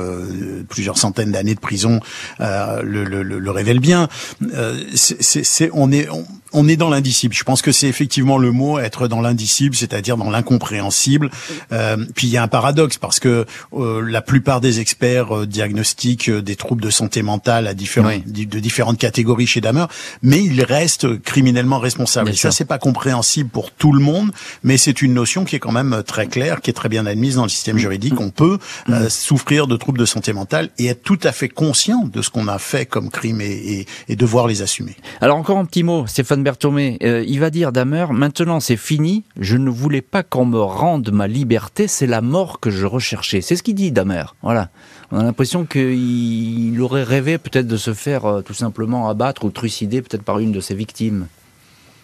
plusieurs 0.69 0.97
centaines 0.97 1.31
d'années 1.31 1.55
de 1.55 1.59
prison, 1.59 1.99
le, 2.39 3.03
le, 3.03 3.23
le, 3.23 3.51
révèle 3.51 3.79
bien. 3.79 4.07
c'est 4.95 5.42
c'est 5.43 5.69
on 5.73 5.91
est 5.91 6.07
est 6.67 6.77
dans 6.77 6.89
l'indicible. 6.89 7.33
Je 7.33 7.43
pense 7.43 7.61
que 7.61 7.71
c'est 7.71 7.87
effectivement 7.87 8.37
le 8.37 8.51
mot 8.51 8.79
être 8.79 9.07
dans 9.07 9.21
l'indicible, 9.21 9.75
c'est-à-dire 9.75 10.17
dans 10.17 10.29
l'incompréhensible. 10.29 11.29
Euh, 11.71 11.97
puis 12.15 12.27
il 12.27 12.29
y 12.31 12.37
a 12.37 12.43
un 12.43 12.47
paradoxe 12.47 12.97
parce 12.97 13.19
que 13.19 13.45
euh, 13.73 14.01
la 14.01 14.21
plupart 14.21 14.61
des 14.61 14.79
experts 14.79 15.35
euh, 15.35 15.45
diagnostiquent 15.45 16.29
des 16.29 16.55
troubles 16.55 16.83
de 16.83 16.89
santé 16.89 17.21
mentale 17.21 17.67
à 17.67 17.73
différents 17.73 18.17
de 18.25 18.59
différentes 18.59 18.97
catégories 18.97 19.47
chez 19.47 19.61
Damer, 19.61 19.87
mais 20.21 20.43
il 20.43 20.63
reste 20.63 21.21
criminellement 21.21 21.79
responsable. 21.79 22.29
Et 22.29 22.35
ça 22.35 22.51
c'est 22.51 22.65
pas 22.65 22.77
compréhensible 22.77 23.49
pour 23.49 23.71
tout 23.71 23.91
le 23.91 23.99
monde, 23.99 24.31
mais 24.63 24.77
c'est 24.77 25.01
une 25.01 25.13
notion 25.13 25.45
qui 25.45 25.55
est 25.55 25.59
quand 25.59 25.71
même 25.71 26.03
très 26.05 26.27
claire, 26.27 26.61
qui 26.61 26.69
est 26.69 26.73
très 26.73 26.89
bien 26.89 27.05
admise 27.05 27.35
dans 27.35 27.43
le 27.43 27.49
système 27.49 27.77
juridique. 27.77 28.19
On 28.19 28.29
peut 28.29 28.59
mm. 28.87 29.09
souffrir 29.09 29.67
de 29.67 29.75
troubles 29.75 29.99
de 29.99 30.05
santé 30.05 30.33
mentale 30.33 30.69
et 30.77 30.87
être 30.87 31.03
tout 31.03 31.19
à 31.23 31.31
fait 31.31 31.49
conscient 31.49 32.03
de 32.05 32.21
ce 32.21 32.29
qu'on 32.29 32.47
a 32.47 32.59
fait 32.59 32.85
comme 32.85 33.09
crime 33.09 33.41
et, 33.41 33.45
et, 33.45 33.87
et 34.09 34.15
devoir 34.15 34.47
les 34.47 34.61
assumer. 34.61 34.95
Alors 35.21 35.37
encore 35.37 35.57
un 35.57 35.65
petit 35.65 35.83
mot, 35.83 36.05
Stéphane 36.07 36.42
Berthomé, 36.43 36.97
euh, 37.03 37.23
il 37.27 37.39
va 37.39 37.49
dire 37.49 37.71
Damer, 37.71 38.13
maintenant 38.13 38.59
c'est 38.59 38.77
fini, 38.77 39.23
je 39.39 39.57
ne 39.57 39.69
voulais 39.69 40.01
pas 40.01 40.23
qu'on 40.23 40.45
me 40.45 40.59
rende 40.59 41.11
ma 41.11 41.27
liberté, 41.27 41.87
c'est 41.87 42.07
la 42.07 42.21
mort 42.21 42.59
que 42.59 42.69
je 42.69 42.85
recherchais. 42.85 43.41
C'est 43.41 43.55
ce 43.55 43.63
qu'il 43.63 43.75
dit 43.75 43.91
Damer, 43.91 44.35
voilà. 44.43 44.69
On 45.11 45.19
a 45.19 45.23
l'impression 45.23 45.65
qu'il 45.65 46.79
aurait 46.81 47.03
rêvé 47.03 47.37
peut-être 47.37 47.67
de 47.67 47.77
se 47.77 47.93
faire 47.93 48.25
euh, 48.25 48.41
tout 48.41 48.53
simplement 48.53 49.09
abattre 49.09 49.45
ou 49.45 49.49
trucider 49.49 50.01
peut-être 50.01 50.23
par 50.23 50.39
une 50.39 50.51
de 50.51 50.59
ses 50.59 50.75
victimes. 50.75 51.27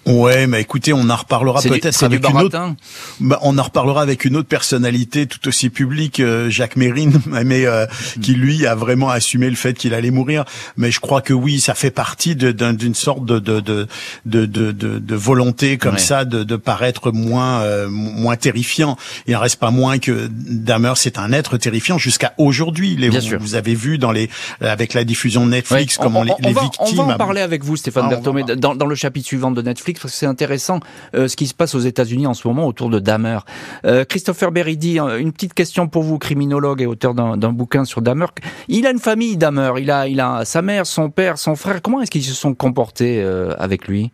Ouais, 0.09 0.47
mais 0.47 0.61
écoutez, 0.61 0.91
on 0.91 1.07
en 1.09 1.15
reparlera 1.15 1.61
peut-être 1.61 2.03
avec 2.03 2.27
une 2.27 2.37
autre. 2.37 2.75
Bah, 3.19 3.39
on 3.43 3.57
en 3.57 3.63
reparlera 3.63 4.01
avec 4.01 4.25
une 4.25 4.35
autre 4.35 4.47
personnalité 4.47 5.27
tout 5.27 5.47
aussi 5.47 5.69
publique, 5.69 6.19
euh, 6.19 6.49
Jacques 6.49 6.75
Mérine, 6.75 7.21
mais 7.27 7.65
euh, 7.65 7.85
qui 8.21 8.33
lui 8.33 8.65
a 8.65 8.73
vraiment 8.73 9.09
assumé 9.09 9.49
le 9.49 9.55
fait 9.55 9.73
qu'il 9.73 9.93
allait 9.93 10.09
mourir. 10.09 10.45
Mais 10.77 10.91
je 10.91 10.99
crois 10.99 11.21
que 11.21 11.33
oui, 11.33 11.59
ça 11.59 11.75
fait 11.75 11.91
partie 11.91 12.35
d'une 12.35 12.95
sorte 12.95 13.23
de 13.25 13.37
de, 13.39 13.59
de 13.59 13.87
de, 14.25 14.45
de, 14.45 14.71
de, 14.71 15.15
volonté 15.15 15.77
comme 15.77 15.97
ça 15.97 16.25
de, 16.25 16.43
de 16.43 16.55
paraître 16.55 17.11
moins 17.11 17.61
euh, 17.61 17.87
moins 17.89 18.35
terrifiant. 18.35 18.97
Il 19.27 19.35
en 19.35 19.39
reste 19.39 19.59
pas 19.59 19.71
moins 19.71 19.99
que 19.99 20.27
Dahmer, 20.31 20.93
c'est 20.95 21.19
un 21.19 21.31
être 21.31 21.57
terrifiant 21.57 21.97
jusqu'à 21.97 22.33
aujourd'hui. 22.37 22.97
Vous, 23.09 23.37
vous, 23.39 23.55
avez 23.55 23.75
vu 23.75 23.97
dans 23.97 24.11
les 24.11 24.29
avec 24.61 24.93
la 24.93 25.03
diffusion 25.03 25.45
de 25.45 25.51
Netflix 25.51 25.97
comment 25.97 26.23
les, 26.23 26.33
les 26.39 26.53
victimes. 26.53 26.99
On 26.99 27.05
va 27.05 27.13
en 27.13 27.17
parler 27.17 27.41
avec 27.41 27.63
vous, 27.63 27.75
Stéphane 27.75 28.05
ah, 28.07 28.09
Berthomé, 28.09 28.43
dans, 28.43 28.75
dans 28.75 28.85
le 28.85 28.95
chapitre 28.95 29.27
suivant 29.27 29.51
de 29.51 29.61
Netflix 29.61 29.98
parce 30.01 30.13
que 30.13 30.19
c'est 30.19 30.25
intéressant 30.25 30.79
euh, 31.15 31.27
ce 31.27 31.35
qui 31.35 31.47
se 31.47 31.53
passe 31.53 31.75
aux 31.75 31.79
États-Unis 31.79 32.27
en 32.27 32.33
ce 32.33 32.47
moment 32.47 32.67
autour 32.67 32.89
de 32.89 32.99
Dahmer. 32.99 33.39
Euh, 33.85 34.05
Christopher 34.05 34.51
Beridi, 34.51 34.99
euh, 34.99 35.19
une 35.19 35.31
petite 35.31 35.53
question 35.53 35.87
pour 35.87 36.03
vous, 36.03 36.17
criminologue 36.17 36.81
et 36.81 36.85
auteur 36.85 37.13
d'un 37.13 37.53
bouquin 37.53 37.85
sur 37.85 38.01
Dahmer. 38.01 38.27
Il 38.67 38.85
a 38.85 38.91
une 38.91 38.99
famille, 38.99 39.37
Dahmer. 39.37 39.71
Il 39.79 39.91
a, 39.91 40.07
il 40.07 40.19
a 40.19 40.45
sa 40.45 40.61
mère, 40.61 40.85
son 40.85 41.09
père, 41.09 41.37
son 41.37 41.55
frère. 41.55 41.81
Comment 41.81 42.01
est-ce 42.01 42.11
qu'ils 42.11 42.23
se 42.23 42.33
sont 42.33 42.53
comportés 42.53 43.23
avec 43.57 43.87
lui? 43.87 44.11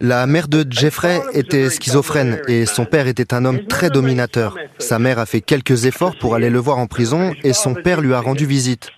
La 0.00 0.26
mère 0.26 0.48
de 0.48 0.64
Jeffrey 0.70 1.18
était 1.34 1.70
schizophrène 1.70 2.40
et 2.46 2.66
son 2.66 2.84
père 2.84 3.08
était 3.08 3.34
un 3.34 3.44
homme 3.44 3.66
très 3.66 3.90
dominateur. 3.90 4.56
Sa 4.78 4.98
mère 4.98 5.18
a 5.18 5.26
fait 5.26 5.40
quelques 5.40 5.86
efforts 5.86 6.16
pour 6.20 6.34
aller 6.34 6.50
le 6.50 6.58
voir 6.58 6.78
en 6.78 6.86
prison 6.86 7.32
et 7.42 7.52
son 7.52 7.74
père 7.74 8.00
lui 8.00 8.12
a 8.12 8.20
rendu 8.20 8.44
visite. 8.46 8.90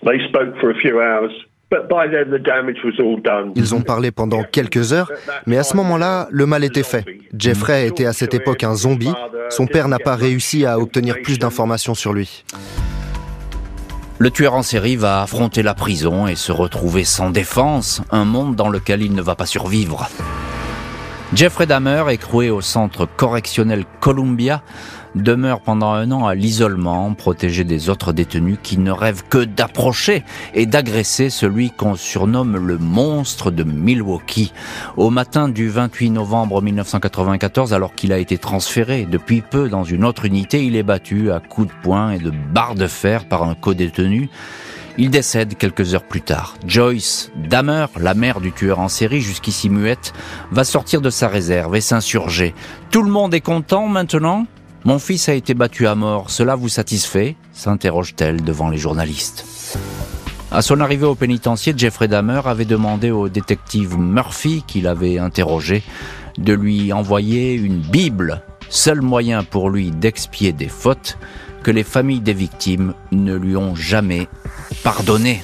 Ils 3.55 3.75
ont 3.75 3.81
parlé 3.81 4.11
pendant 4.11 4.43
quelques 4.43 4.93
heures, 4.93 5.11
mais 5.45 5.57
à 5.57 5.63
ce 5.63 5.75
moment-là, 5.77 6.27
le 6.31 6.45
mal 6.45 6.63
était 6.63 6.83
fait. 6.83 7.05
Jeffrey 7.37 7.87
était 7.87 8.05
à 8.05 8.13
cette 8.13 8.33
époque 8.33 8.63
un 8.63 8.75
zombie. 8.75 9.13
Son 9.49 9.65
père 9.65 9.87
n'a 9.87 9.99
pas 9.99 10.15
réussi 10.15 10.65
à 10.65 10.79
obtenir 10.79 11.21
plus 11.23 11.39
d'informations 11.39 11.95
sur 11.95 12.13
lui. 12.13 12.43
Le 14.19 14.29
tueur 14.29 14.53
en 14.53 14.61
série 14.61 14.95
va 14.95 15.21
affronter 15.21 15.63
la 15.63 15.73
prison 15.73 16.27
et 16.27 16.35
se 16.35 16.51
retrouver 16.51 17.03
sans 17.03 17.29
défense, 17.29 18.01
un 18.11 18.25
monde 18.25 18.55
dans 18.55 18.69
lequel 18.69 19.01
il 19.01 19.13
ne 19.13 19.21
va 19.21 19.35
pas 19.35 19.45
survivre. 19.45 20.07
Jeffrey 21.33 21.65
Dahmer, 21.65 22.03
écroué 22.11 22.51
au 22.51 22.61
centre 22.61 23.07
correctionnel 23.17 23.85
Columbia, 23.99 24.61
demeure 25.15 25.61
pendant 25.61 25.91
un 25.91 26.11
an 26.11 26.25
à 26.25 26.35
l'isolement, 26.35 27.13
protégé 27.13 27.63
des 27.63 27.89
autres 27.89 28.13
détenus 28.13 28.57
qui 28.61 28.77
ne 28.77 28.91
rêvent 28.91 29.23
que 29.29 29.43
d'approcher 29.43 30.23
et 30.53 30.65
d'agresser 30.65 31.29
celui 31.29 31.71
qu'on 31.71 31.95
surnomme 31.95 32.57
le 32.57 32.77
monstre 32.77 33.51
de 33.51 33.63
Milwaukee. 33.63 34.53
Au 34.97 35.09
matin 35.09 35.49
du 35.49 35.69
28 35.69 36.11
novembre 36.11 36.61
1994, 36.61 37.73
alors 37.73 37.95
qu'il 37.95 38.13
a 38.13 38.17
été 38.17 38.37
transféré 38.37 39.07
depuis 39.09 39.41
peu 39.41 39.69
dans 39.69 39.83
une 39.83 40.05
autre 40.05 40.25
unité, 40.25 40.65
il 40.65 40.75
est 40.75 40.83
battu 40.83 41.31
à 41.31 41.39
coups 41.39 41.67
de 41.67 41.73
poing 41.83 42.11
et 42.11 42.19
de 42.19 42.31
barres 42.53 42.75
de 42.75 42.87
fer 42.87 43.25
par 43.25 43.43
un 43.43 43.55
co-détenu. 43.55 44.29
Il 44.97 45.09
décède 45.09 45.57
quelques 45.57 45.95
heures 45.95 46.03
plus 46.03 46.21
tard. 46.21 46.55
Joyce 46.67 47.31
Dahmer, 47.35 47.87
la 47.99 48.13
mère 48.13 48.39
du 48.39 48.51
tueur 48.51 48.79
en 48.79 48.89
série, 48.89 49.21
jusqu'ici 49.21 49.69
muette, 49.69 50.13
va 50.51 50.63
sortir 50.63 51.01
de 51.01 51.09
sa 51.09 51.27
réserve 51.27 51.75
et 51.75 51.81
s'insurger. 51.81 52.53
Tout 52.91 53.01
le 53.01 53.09
monde 53.09 53.33
est 53.33 53.41
content 53.41 53.87
maintenant? 53.87 54.45
Mon 54.85 54.99
fils 54.99 55.29
a 55.29 55.33
été 55.33 55.53
battu 55.53 55.87
à 55.87 55.95
mort, 55.95 56.29
cela 56.29 56.55
vous 56.55 56.69
satisfait 56.69 57.35
s'interroge-t-elle 57.53 58.43
devant 58.43 58.69
les 58.69 58.77
journalistes. 58.77 59.77
À 60.51 60.61
son 60.61 60.81
arrivée 60.81 61.05
au 61.05 61.15
pénitencier, 61.15 61.73
Jeffrey 61.75 62.07
Dahmer 62.07 62.41
avait 62.45 62.65
demandé 62.65 63.09
au 63.09 63.27
détective 63.29 63.97
Murphy, 63.97 64.63
qu'il 64.67 64.87
avait 64.87 65.17
interrogé, 65.17 65.83
de 66.37 66.53
lui 66.53 66.93
envoyer 66.93 67.53
une 67.53 67.79
Bible, 67.79 68.43
seul 68.69 69.01
moyen 69.01 69.43
pour 69.43 69.69
lui 69.69 69.89
d'expier 69.91 70.51
des 70.51 70.67
fautes 70.67 71.17
que 71.63 71.71
les 71.71 71.83
familles 71.83 72.21
des 72.21 72.33
victimes 72.33 72.93
ne 73.11 73.35
lui 73.35 73.55
ont 73.55 73.73
jamais 73.73 74.27
pardonné. 74.83 75.43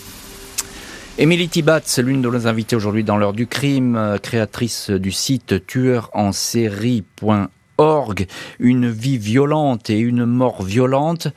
Émilie 1.17 1.49
Tibat, 1.49 1.82
c'est 1.86 2.02
l'une 2.02 2.21
de 2.21 2.30
nos 2.30 2.45
invités 2.47 2.75
aujourd'hui 2.75 3.04
dans 3.04 3.17
l'heure 3.17 3.34
du 3.34 3.47
crime, 3.47 4.17
créatrice 4.21 4.89
du 4.89 5.12
site 5.12 5.65
tueurensérie.org 5.65 7.49
orgue, 7.80 8.28
une 8.60 8.89
vie 8.89 9.18
violente 9.18 9.89
et 9.89 9.98
une 9.98 10.26
mort 10.26 10.62
violente, 10.62 11.30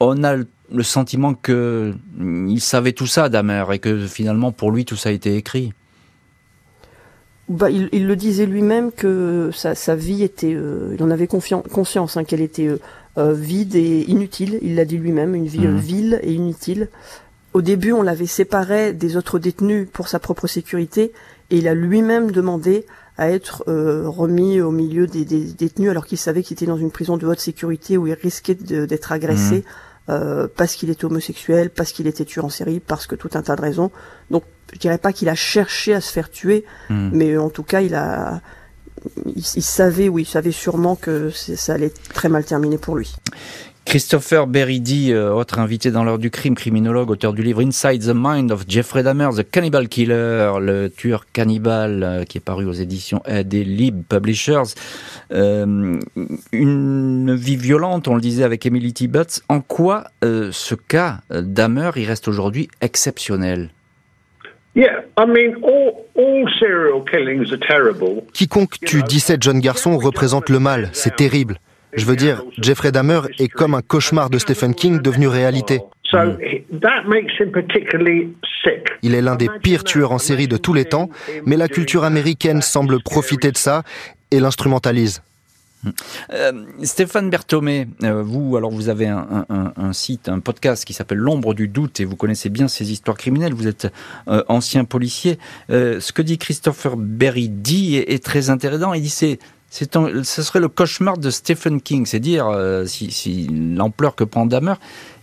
on 0.00 0.24
a 0.24 0.36
le 0.36 0.82
sentiment 0.82 1.34
que 1.34 1.94
il 2.18 2.60
savait 2.60 2.92
tout 2.92 3.06
ça, 3.06 3.28
Damer, 3.28 3.64
et 3.72 3.78
que 3.78 4.06
finalement 4.06 4.50
pour 4.50 4.72
lui 4.72 4.84
tout 4.84 4.96
ça 4.96 5.10
a 5.10 5.12
été 5.12 5.36
écrit. 5.36 5.72
Bah, 7.50 7.68
il, 7.68 8.06
le 8.06 8.14
disait 8.14 8.46
lui-même 8.46 8.92
que 8.92 9.50
sa, 9.52 9.96
vie 9.96 10.22
était, 10.22 10.54
euh, 10.54 10.94
il 10.96 11.02
en 11.02 11.10
avait 11.10 11.26
conscience 11.26 12.16
hein, 12.16 12.22
qu'elle 12.22 12.42
était 12.42 12.68
euh, 12.68 12.78
euh, 13.18 13.32
vide 13.32 13.74
et 13.74 14.04
inutile. 14.06 14.60
Il 14.62 14.76
l'a 14.76 14.84
dit 14.84 14.98
lui-même, 14.98 15.34
une 15.34 15.48
vie 15.48 15.66
mmh. 15.66 15.76
vile 15.76 16.20
et 16.22 16.32
inutile. 16.32 16.88
au 17.52 17.60
début, 17.60 17.90
on 17.90 18.02
l'avait 18.02 18.26
séparé 18.26 18.92
des 18.92 19.16
autres 19.16 19.40
détenus 19.40 19.88
pour 19.92 20.06
sa 20.06 20.20
propre 20.20 20.46
sécurité, 20.46 21.10
et 21.50 21.58
il 21.58 21.66
a 21.66 21.74
lui-même 21.74 22.30
demandé 22.30 22.86
à 23.20 23.28
être 23.28 23.64
euh, 23.68 24.08
remis 24.08 24.62
au 24.62 24.70
milieu 24.70 25.06
des, 25.06 25.26
détenus 25.26 25.90
alors 25.90 26.06
qu'il 26.06 26.16
savait 26.16 26.42
qu'il 26.42 26.54
était 26.54 26.64
dans 26.64 26.78
une 26.78 26.90
prison 26.90 27.18
de 27.18 27.26
haute 27.26 27.38
sécurité 27.38 27.98
où 27.98 28.06
il 28.06 28.14
risquait 28.14 28.54
d'être 28.54 29.12
agressé 29.12 29.58
mmh. 29.58 29.62
euh, 30.08 30.48
parce 30.56 30.74
qu'il 30.74 30.88
était 30.88 31.04
homosexuel, 31.04 31.68
parce 31.68 31.92
qu'il 31.92 32.06
était 32.06 32.24
tueur 32.24 32.46
en 32.46 32.48
série, 32.48 32.80
parce 32.80 33.06
que 33.06 33.14
tout 33.16 33.28
un 33.34 33.42
tas 33.42 33.56
de 33.56 33.60
raisons. 33.60 33.90
Donc 34.30 34.44
je 34.72 34.78
dirais 34.78 34.96
pas 34.96 35.12
qu'il 35.12 35.28
a 35.28 35.34
cherché 35.34 35.92
à 35.92 36.00
se 36.00 36.10
faire 36.10 36.30
tuer, 36.30 36.64
mmh. 36.88 37.10
mais 37.12 37.36
en 37.36 37.50
tout 37.50 37.62
cas 37.62 37.82
il 37.82 37.94
a 37.94 38.40
il, 39.34 39.42
savait, 39.42 40.08
oui, 40.08 40.22
il 40.22 40.26
savait 40.26 40.52
sûrement 40.52 40.96
que 40.96 41.30
ça 41.30 41.74
allait 41.74 41.92
très 42.14 42.28
mal 42.28 42.44
terminer 42.44 42.78
pour 42.78 42.96
lui. 42.96 43.14
Christopher 43.90 44.46
Beridi, 44.46 45.12
euh, 45.12 45.32
autre 45.32 45.58
invité 45.58 45.90
dans 45.90 46.04
l'heure 46.04 46.20
du 46.20 46.30
crime, 46.30 46.54
criminologue, 46.54 47.10
auteur 47.10 47.32
du 47.32 47.42
livre 47.42 47.60
Inside 47.60 48.00
the 48.06 48.14
Mind 48.14 48.52
of 48.52 48.62
Jeffrey 48.68 49.02
Dahmer, 49.02 49.30
The 49.36 49.42
Cannibal 49.42 49.88
Killer, 49.88 50.52
le 50.60 50.86
tueur 50.86 51.26
cannibale, 51.32 52.04
euh, 52.04 52.22
qui 52.22 52.38
est 52.38 52.40
paru 52.40 52.66
aux 52.66 52.72
éditions 52.72 53.20
des 53.44 53.64
Lib 53.64 54.04
Publishers. 54.08 54.74
Euh, 55.32 55.98
une 56.52 57.34
vie 57.34 57.56
violente, 57.56 58.06
on 58.06 58.14
le 58.14 58.20
disait 58.20 58.44
avec 58.44 58.64
Emily 58.64 58.92
Tibbetts. 58.92 59.42
En 59.48 59.60
quoi 59.60 60.04
ce 60.22 60.76
cas 60.76 61.22
Dahmer, 61.28 61.90
il 61.96 62.06
reste 62.06 62.28
aujourd'hui 62.28 62.68
exceptionnel? 62.80 63.70
Quiconque 68.32 68.78
tue 68.78 69.02
17 69.02 69.42
jeunes 69.42 69.58
garçons 69.58 69.98
représente 69.98 70.48
le 70.48 70.60
mal, 70.60 70.90
c'est 70.92 71.16
terrible. 71.16 71.58
Je 71.92 72.04
veux 72.04 72.16
dire, 72.16 72.44
Jeffrey 72.58 72.92
Dahmer 72.92 73.20
est 73.38 73.48
comme 73.48 73.74
un 73.74 73.82
cauchemar 73.82 74.30
de 74.30 74.38
Stephen 74.38 74.74
King 74.74 75.00
devenu 75.00 75.28
réalité. 75.28 75.80
Il 79.02 79.14
est 79.14 79.22
l'un 79.22 79.36
des 79.36 79.48
pires 79.62 79.84
tueurs 79.84 80.12
en 80.12 80.18
série 80.18 80.48
de 80.48 80.56
tous 80.56 80.74
les 80.74 80.84
temps, 80.84 81.08
mais 81.46 81.56
la 81.56 81.68
culture 81.68 82.04
américaine 82.04 82.62
semble 82.62 83.02
profiter 83.02 83.52
de 83.52 83.56
ça 83.56 83.82
et 84.30 84.40
l'instrumentalise. 84.40 85.22
Euh, 86.32 86.66
Stéphane 86.82 87.30
Berthomé, 87.30 87.88
euh, 88.02 88.22
vous, 88.22 88.56
alors 88.56 88.70
vous 88.70 88.88
avez 88.88 89.06
un, 89.06 89.92
site, 89.92 90.28
un 90.28 90.40
podcast 90.40 90.84
qui 90.84 90.92
s'appelle 90.92 91.18
L'ombre 91.18 91.54
du 91.54 91.68
doute 91.68 92.00
et 92.00 92.04
vous 92.04 92.16
connaissez 92.16 92.50
bien 92.50 92.68
ces 92.68 92.92
histoires 92.92 93.16
criminelles. 93.16 93.54
Vous 93.54 93.66
êtes 93.66 93.90
euh, 94.28 94.42
ancien 94.48 94.84
policier. 94.84 95.38
ce 95.68 96.12
que 96.12 96.22
dit 96.22 96.38
Christopher 96.38 96.96
Berry 96.96 97.48
dit 97.48 97.96
est, 97.96 98.22
très 98.22 98.50
intéressant. 98.50 98.92
Il 98.92 99.02
dit 99.02 99.08
c'est 99.08 99.38
c'est 99.70 99.94
ce 99.94 100.42
serait 100.42 100.58
le 100.58 100.68
cauchemar 100.68 101.16
de 101.16 101.30
Stephen 101.30 101.80
King, 101.80 102.04
c'est 102.04 102.18
dire 102.18 102.48
euh, 102.48 102.86
si, 102.86 103.48
l'ampleur 103.48 104.16
que 104.16 104.24
prend 104.24 104.44
Dahmer. 104.44 104.74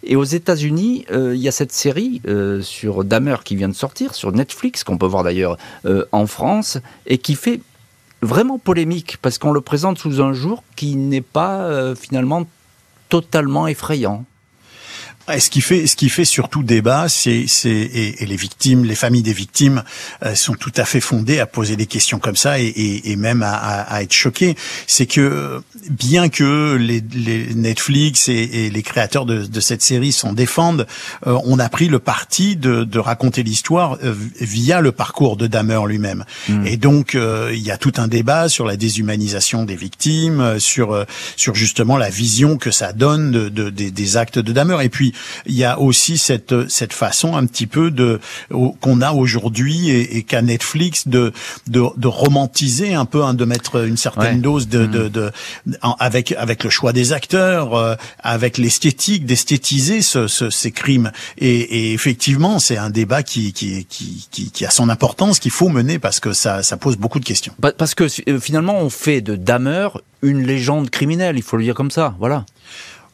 Et 0.04 0.16
aux 0.16 0.24
États-Unis, 0.24 1.06
euh, 1.12 1.36
il 1.36 1.42
y 1.42 1.50
a 1.50 1.52
cette 1.52 1.74
série 1.74 2.22
euh, 2.28 2.62
sur 2.62 3.04
Dahmer 3.04 3.36
qui 3.44 3.58
vient 3.58 3.68
de 3.68 3.76
sortir 3.76 4.16
sur 4.16 4.32
Netflix, 4.32 4.86
qu'on 4.86 4.98
peut 4.98 5.06
voir 5.06 5.24
d'ailleurs 5.24 5.58
en 6.14 6.28
France, 6.28 6.78
et 7.06 7.18
qui 7.18 7.36
fait 7.36 7.60
vraiment 8.22 8.58
polémique 8.58 9.18
parce 9.22 9.38
qu'on 9.38 9.52
le 9.52 9.62
présente 9.62 10.00
sous 10.00 10.22
un 10.22 10.32
jour 10.32 10.64
qui 10.78 10.96
n'est 10.96 11.22
pas 11.22 11.94
finalement 11.96 12.48
totalement 13.10 13.68
effrayant. 13.68 14.26
Ce 15.28 15.50
qui 15.50 15.60
fait, 15.60 15.88
ce 15.88 15.98
qui 15.98 16.08
fait 16.08 16.24
surtout 16.24 16.64
débat, 16.64 17.10
c'est, 17.10 17.46
c'est 17.48 17.70
et, 17.70 18.26
les 18.26 18.36
victimes, 18.38 18.86
les 18.86 18.96
familles 18.96 19.24
des 19.24 19.34
victimes 19.34 19.84
euh, 20.24 20.36
sont 20.36 20.54
tout 20.54 20.72
à 20.78 20.86
fait 20.86 21.02
fondées 21.02 21.40
à 21.40 21.46
poser 21.46 21.76
des 21.76 21.86
questions 21.86 22.18
comme 22.18 22.38
ça 22.38 22.62
et, 22.62 22.68
et, 22.68 23.12
et 23.12 23.16
même 23.18 23.44
à, 23.44 23.54
à, 23.54 24.04
être 24.04 24.14
choquées. 24.14 24.56
C'est 24.88 25.06
que 25.06 25.62
bien 25.90 26.30
que 26.30 26.76
les, 26.76 27.04
les 27.14 27.54
Netflix 27.56 28.30
et, 28.30 28.70
les 28.70 28.84
créateurs 28.84 29.26
de, 29.26 29.46
de, 29.46 29.60
cette 29.60 29.82
série 29.82 30.14
s'en 30.14 30.32
défendent, 30.32 30.88
euh, 31.26 31.38
on 31.44 31.60
a 31.60 31.68
pris 31.68 31.90
le 31.90 32.00
parti 32.00 32.56
de, 32.56 32.86
de 32.86 33.00
raconter 33.00 33.44
l'histoire 33.44 33.98
euh, 34.04 34.14
via 34.40 34.80
le 34.80 34.94
parcours 34.94 35.36
de 35.36 35.48
Dahmer 35.48 35.82
lui-même. 35.88 36.24
Hmm. 36.48 36.66
Et 36.66 36.78
donc 36.78 37.16
il 37.16 37.60
y 37.60 37.72
a 37.72 37.78
tout 37.78 37.94
un 37.98 38.08
débat 38.08 38.48
sur 38.48 38.66
la 38.66 38.78
déshumanisation 38.78 39.66
des 39.66 39.76
victimes, 39.76 40.58
sur 40.60 41.06
sur 41.36 41.54
justement 41.54 41.98
la 41.98 42.10
vision 42.10 42.58
que 42.58 42.72
ça 42.72 42.94
donne 42.94 43.32
de, 43.32 43.50
de 43.50 43.70
des, 43.70 43.92
des 43.92 44.18
actes 44.18 44.40
de 44.40 44.54
Dahmer. 44.54 44.84
Et 44.84 44.90
puis 44.90 45.14
il 45.46 45.56
y 45.56 45.64
a 45.64 45.80
aussi 45.80 46.18
cette 46.18 46.70
cette 46.70 46.94
façon 46.94 47.36
un 47.36 47.46
petit 47.46 47.68
peu 47.68 47.92
de 47.92 48.20
qu'on 48.82 49.02
a 49.02 49.12
aujourd'hui 49.12 49.90
et, 49.90 50.18
et 50.18 50.24
qu'a 50.24 50.42
Netflix 50.42 51.08
de, 51.08 51.34
de, 51.68 51.84
de 51.96 52.08
romantiser 52.08 52.94
un 52.94 53.06
peu, 53.06 53.24
hein, 53.24 53.34
de 53.34 53.46
mettre 53.46 53.86
une 53.86 53.98
certaine 53.98 54.42
dose 54.42 54.68
de, 54.68 54.86
de, 54.86 55.08
de, 55.08 55.32
avec 56.00 56.32
avec 56.32 56.64
le 56.64 56.70
choix 56.70 56.94
des 56.94 57.14
acteurs, 57.14 57.76
euh, 57.76 57.96
avec 58.20 58.58
l'esthétique, 58.58 59.26
d'esthétiser 59.26 60.02
ce, 60.02 60.28
ce, 60.28 60.50
ces 60.50 60.72
crimes. 60.72 61.12
Et, 61.38 61.60
et 61.60 61.94
effectivement, 61.94 62.60
c'est 62.60 62.78
un 62.78 62.90
débat 62.90 63.24
qui, 63.24 63.54
qui, 63.54 63.86
qui, 63.86 64.28
qui, 64.32 64.52
qui 64.52 64.66
a 64.66 64.70
son 64.70 64.90
importance, 64.90 65.40
qu'il 65.40 65.52
faut 65.52 65.70
mener 65.70 66.00
parce 66.00 66.20
que 66.20 66.34
ça, 66.34 66.64
ça 66.64 66.78
pose 66.78 66.98
beaucoup 66.98 67.20
de 67.20 67.26
questions. 67.26 67.54
Parce 67.78 67.94
que 67.96 68.06
euh, 68.30 68.40
finalement, 68.40 68.80
on 68.80 68.90
fait 68.90 69.22
de 69.22 69.36
Dahmer 69.36 69.90
une 70.22 70.46
légende 70.46 70.90
criminelle, 70.90 71.38
il 71.38 71.44
faut 71.44 71.58
le 71.58 71.64
dire 71.64 71.76
comme 71.76 71.92
ça, 71.92 72.16
voilà. 72.20 72.46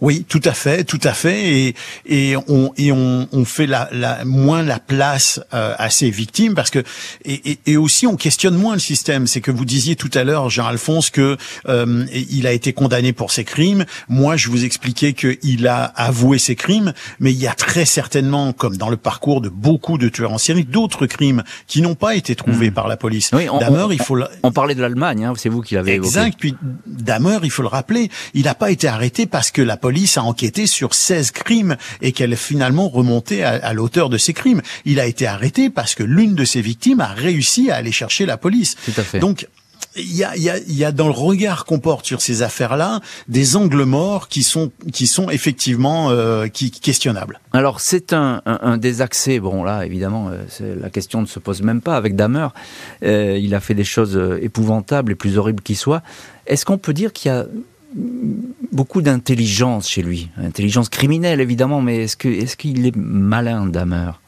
Oui, 0.03 0.25
tout 0.27 0.41
à 0.43 0.51
fait, 0.51 0.83
tout 0.83 0.99
à 1.01 1.13
fait, 1.13 1.53
et 1.53 1.75
et 2.05 2.35
on 2.49 2.73
et 2.75 2.91
on, 2.91 3.29
on 3.31 3.45
fait 3.45 3.67
la, 3.67 3.87
la 3.93 4.25
moins 4.25 4.61
la 4.61 4.77
place 4.77 5.39
euh, 5.53 5.75
à 5.77 5.89
ces 5.89 6.09
victimes 6.09 6.55
parce 6.55 6.69
que 6.69 6.79
et, 7.23 7.51
et, 7.51 7.59
et, 7.67 7.77
aussi 7.77 8.05
on 8.05 8.17
questionne 8.17 8.55
moins 8.55 8.73
le 8.73 8.81
système. 8.81 9.27
C'est 9.27 9.39
que 9.39 9.49
vous 9.49 9.63
disiez 9.63 9.95
tout 9.95 10.11
à 10.13 10.25
l'heure, 10.25 10.49
Jean-Alphonse, 10.49 11.09
que 11.09 11.37
euh, 11.69 12.05
il 12.11 12.47
a 12.47 12.51
été 12.51 12.73
condamné 12.73 13.13
pour 13.13 13.31
ses 13.31 13.45
crimes. 13.45 13.85
Moi, 14.09 14.35
je 14.35 14.49
vous 14.49 14.65
expliquais 14.65 15.13
qu'il 15.13 15.67
a 15.69 15.85
avoué 15.95 16.37
ses 16.37 16.57
crimes, 16.57 16.91
mais 17.21 17.31
il 17.31 17.39
y 17.39 17.47
a 17.47 17.53
très 17.53 17.85
certainement, 17.85 18.51
comme 18.51 18.75
dans 18.75 18.89
le 18.89 18.97
parcours 18.97 19.39
de 19.39 19.47
beaucoup 19.47 19.97
de 19.97 20.09
tueurs 20.09 20.33
en 20.33 20.37
série, 20.37 20.65
d'autres 20.65 21.05
crimes 21.05 21.43
qui 21.65 21.81
n'ont 21.81 21.95
pas 21.95 22.15
été 22.15 22.35
trouvés 22.35 22.71
hmm. 22.71 22.73
par 22.73 22.89
la 22.89 22.97
police. 22.97 23.29
Oui, 23.31 23.47
on, 23.49 23.89
il 23.89 24.01
faut. 24.01 24.19
On, 24.43 24.51
parlait 24.51 24.75
de 24.75 24.81
l'Allemagne, 24.81 25.23
hein, 25.23 25.33
c'est 25.37 25.47
vous 25.47 25.61
qui 25.61 25.75
l'avez 25.75 25.93
évoqué. 25.93 26.09
Exact. 26.09 26.37
Puis 26.37 26.55
Damer, 26.85 27.39
il 27.43 27.51
faut 27.51 27.61
le 27.61 27.69
rappeler, 27.69 28.09
il 28.33 28.43
n'a 28.43 28.55
pas 28.55 28.69
été 28.69 28.89
arrêté 28.89 29.27
parce 29.27 29.49
que 29.49 29.61
la 29.61 29.77
police 29.77 29.92
police 29.93 30.17
a 30.17 30.23
enquêté 30.23 30.65
sur 30.65 30.95
16 30.95 31.29
crimes 31.29 31.77
et 32.01 32.13
qu'elle 32.13 32.33
est 32.33 32.35
finalement 32.35 32.89
remontée 32.89 33.43
à, 33.43 33.73
l'auteur 33.73 34.09
de 34.09 34.17
ces 34.17 34.33
crimes. 34.33 34.63
Il 34.85 34.99
a 34.99 35.05
été 35.05 35.27
arrêté 35.27 35.69
parce 35.69 35.93
que 35.93 36.01
l'une 36.01 36.33
de 36.33 36.45
ses 36.45 36.61
victimes 36.61 36.99
a 36.99 37.09
réussi 37.09 37.69
à 37.69 37.75
aller 37.75 37.91
chercher 37.91 38.25
la 38.25 38.37
police. 38.37 38.75
Tout 38.85 38.99
à 38.99 39.03
fait. 39.03 39.19
Donc, 39.19 39.47
il 39.95 40.15
y 40.15 40.23
a, 40.23 40.35
y, 40.35 40.49
a, 40.49 40.57
y 40.67 40.83
a 40.83 40.91
dans 40.91 41.05
le 41.05 41.13
regard 41.13 41.65
qu'on 41.65 41.77
porte 41.77 42.07
sur 42.07 42.23
ces 42.23 42.41
affaires-là 42.41 43.01
des 43.27 43.55
angles 43.55 43.83
morts 43.83 44.29
qui 44.29 44.41
sont 44.41 44.71
qui 44.91 45.05
sont 45.05 45.29
effectivement 45.29 46.09
euh, 46.09 46.47
qui, 46.47 46.71
questionnables. 46.71 47.39
Alors 47.51 47.79
c'est 47.79 48.11
un, 48.11 48.41
un, 48.47 48.77
des 48.77 49.01
accès. 49.01 49.39
Bon 49.39 49.63
là 49.63 49.85
évidemment 49.85 50.31
euh, 50.31 50.75
la 50.81 50.89
question 50.89 51.21
ne 51.21 51.27
se 51.27 51.37
pose 51.37 51.61
même 51.61 51.81
pas 51.81 51.95
avec 51.95 52.15
Damer. 52.15 52.47
Euh, 53.03 53.37
il 53.39 53.53
a 53.53 53.59
fait 53.59 53.75
des 53.75 53.83
choses 53.83 54.17
euh, 54.17 54.39
épouvantables 54.41 55.11
et 55.11 55.15
plus 55.15 55.37
horribles 55.37 55.61
qui 55.61 55.75
soient. 55.75 56.01
Est-ce 56.47 56.65
qu'on 56.65 56.79
peut 56.79 56.93
dire 56.93 57.13
qu'il 57.13 57.29
y 57.29 57.35
a 57.35 57.45
beaucoup 58.71 59.01
d'intelligence 59.01 59.89
chez 59.89 60.01
lui, 60.01 60.29
intelligence 60.37 60.89
criminelle 60.89 61.41
évidemment, 61.41 61.81
mais 61.81 62.03
est-ce 62.03 62.17
qu'il 62.57 62.85
est 62.85 62.95
malin, 62.95 63.67
Damer? 63.67 64.19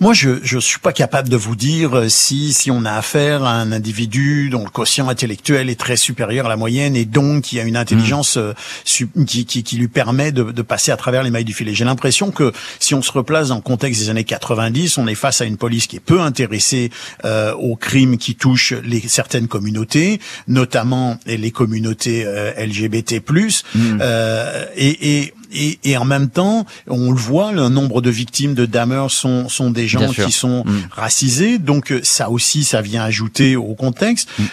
Moi, 0.00 0.12
je 0.12 0.54
ne 0.54 0.60
suis 0.60 0.80
pas 0.80 0.92
capable 0.92 1.28
de 1.28 1.36
vous 1.36 1.56
dire 1.56 1.96
euh, 1.96 2.08
si 2.08 2.52
si 2.52 2.70
on 2.70 2.84
a 2.84 2.92
affaire 2.92 3.44
à 3.44 3.52
un 3.52 3.72
individu 3.72 4.50
dont 4.50 4.64
le 4.64 4.70
quotient 4.70 5.08
intellectuel 5.08 5.70
est 5.70 5.78
très 5.78 5.96
supérieur 5.96 6.46
à 6.46 6.48
la 6.48 6.56
moyenne 6.56 6.96
et 6.96 7.04
donc 7.04 7.44
qui 7.44 7.60
a 7.60 7.64
une 7.64 7.76
intelligence 7.76 8.36
euh, 8.36 8.52
qui, 8.84 9.46
qui, 9.46 9.62
qui, 9.62 9.76
lui 9.76 9.88
permet 9.88 10.32
de, 10.32 10.44
de, 10.44 10.62
passer 10.62 10.92
à 10.92 10.96
travers 10.96 11.22
les 11.22 11.30
mailles 11.30 11.44
du 11.44 11.54
filet. 11.54 11.74
J'ai 11.74 11.84
l'impression 11.84 12.30
que 12.30 12.52
si 12.78 12.94
on 12.94 13.02
se 13.02 13.12
replace 13.12 13.48
dans 13.48 13.56
le 13.56 13.62
contexte 13.62 14.00
des 14.00 14.10
années 14.10 14.24
90, 14.24 14.98
on 14.98 15.06
est 15.06 15.14
face 15.14 15.40
à 15.40 15.44
une 15.44 15.56
police 15.56 15.86
qui 15.86 15.96
est 15.96 16.00
peu 16.00 16.20
intéressée 16.20 16.90
euh, 17.24 17.54
aux 17.54 17.76
crimes 17.76 18.18
qui 18.18 18.34
touchent 18.34 18.74
les, 18.84 19.00
certaines 19.00 19.48
communautés, 19.48 20.20
notamment 20.48 21.18
les 21.26 21.50
communautés 21.50 22.24
euh, 22.26 22.52
LGBT+. 22.56 23.20
Mmh. 23.20 23.98
Euh, 24.00 24.66
et, 24.76 25.18
et 25.18 25.34
et, 25.54 25.78
et, 25.84 25.96
en 25.96 26.04
même 26.04 26.28
temps, 26.28 26.66
on 26.86 27.10
le 27.10 27.18
voit, 27.18 27.52
le 27.52 27.68
nombre 27.68 28.02
de 28.02 28.10
victimes 28.10 28.54
de 28.54 28.66
Dahmer 28.66 29.06
sont, 29.08 29.48
sont 29.48 29.70
des 29.70 29.88
gens 29.88 30.08
qui 30.10 30.32
sont 30.32 30.64
mm. 30.64 30.88
racisés, 30.90 31.58
donc 31.58 31.92
euh, 31.92 32.00
ça 32.02 32.30
aussi, 32.30 32.64
ça 32.64 32.82
vient 32.82 33.02
ajouter 33.02 33.56
au 33.56 33.74
contexte. 33.74 34.28
Mm. 34.38 34.44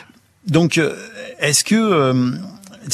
Donc, 0.47 0.77
euh, 0.77 0.95
est-ce 1.39 1.63
que 1.63 1.75
euh, 1.75 2.31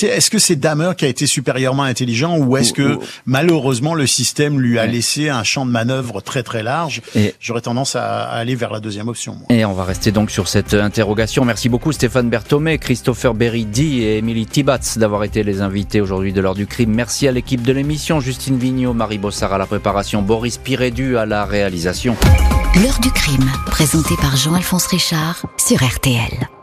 est-ce 0.02 0.30
que 0.30 0.40
c'est 0.40 0.56
Damer 0.56 0.96
qui 0.96 1.06
a 1.06 1.08
été 1.08 1.28
supérieurement 1.28 1.84
intelligent 1.84 2.38
ou 2.38 2.58
est-ce 2.58 2.74
que 2.74 3.00
malheureusement 3.26 3.94
le 3.94 4.08
système 4.08 4.60
lui 4.60 4.80
a 4.80 4.86
laissé 4.86 5.30
un 5.30 5.44
champ 5.44 5.66
de 5.66 5.72
manœuvre 5.72 6.22
très 6.22 6.44
très 6.44 6.64
large? 6.64 7.02
J'aurais 7.40 7.62
tendance 7.62 7.96
à, 7.96 8.24
aller 8.24 8.56
vers 8.56 8.72
la 8.72 8.80
deuxième 8.80 9.08
option. 9.08 9.38
Et 9.50 9.66
on 9.66 9.74
va 9.74 9.84
rester 9.84 10.12
donc 10.12 10.32
sur 10.32 10.48
cette 10.48 10.74
interrogation. 10.74 11.46
Merci 11.46 11.70
beaucoup 11.70 11.92
Stéphane 11.92 12.30
Berthomé, 12.30 12.78
Christopher 12.78 13.34
Beridi 13.34 14.02
et 14.02 14.18
Émilie 14.18 14.46
Tibats 14.46 14.80
d'avoir 14.98 15.24
été 15.24 15.44
les 15.44 15.62
invités 15.62 16.02
aujourd'hui 16.02 16.34
de 16.34 16.42
l'heure 16.42 16.56
du 16.56 16.68
crime. 16.68 16.94
Merci 16.94 17.28
à 17.28 17.32
l'équipe 17.32 17.62
de 17.62 17.74
l'émission, 17.74 18.20
Justine 18.20 18.58
Vignot, 18.58 18.94
Marie 18.94 19.18
Bossard 19.18 19.54
à 19.54 19.58
la 19.58 19.66
préparation, 19.66 20.22
Boris 20.22 20.58
Pirédu 20.58 21.18
à 21.18 21.26
la 21.26 21.46
réalisation. 21.46 22.16
L'heure 22.84 23.00
du 23.00 23.12
crime, 23.12 23.50
présenté 23.68 24.16
par 24.22 24.36
Jean-Alphonse 24.36 24.88
Richard 24.88 25.46
sur 25.58 25.84
RTL. 25.84 26.57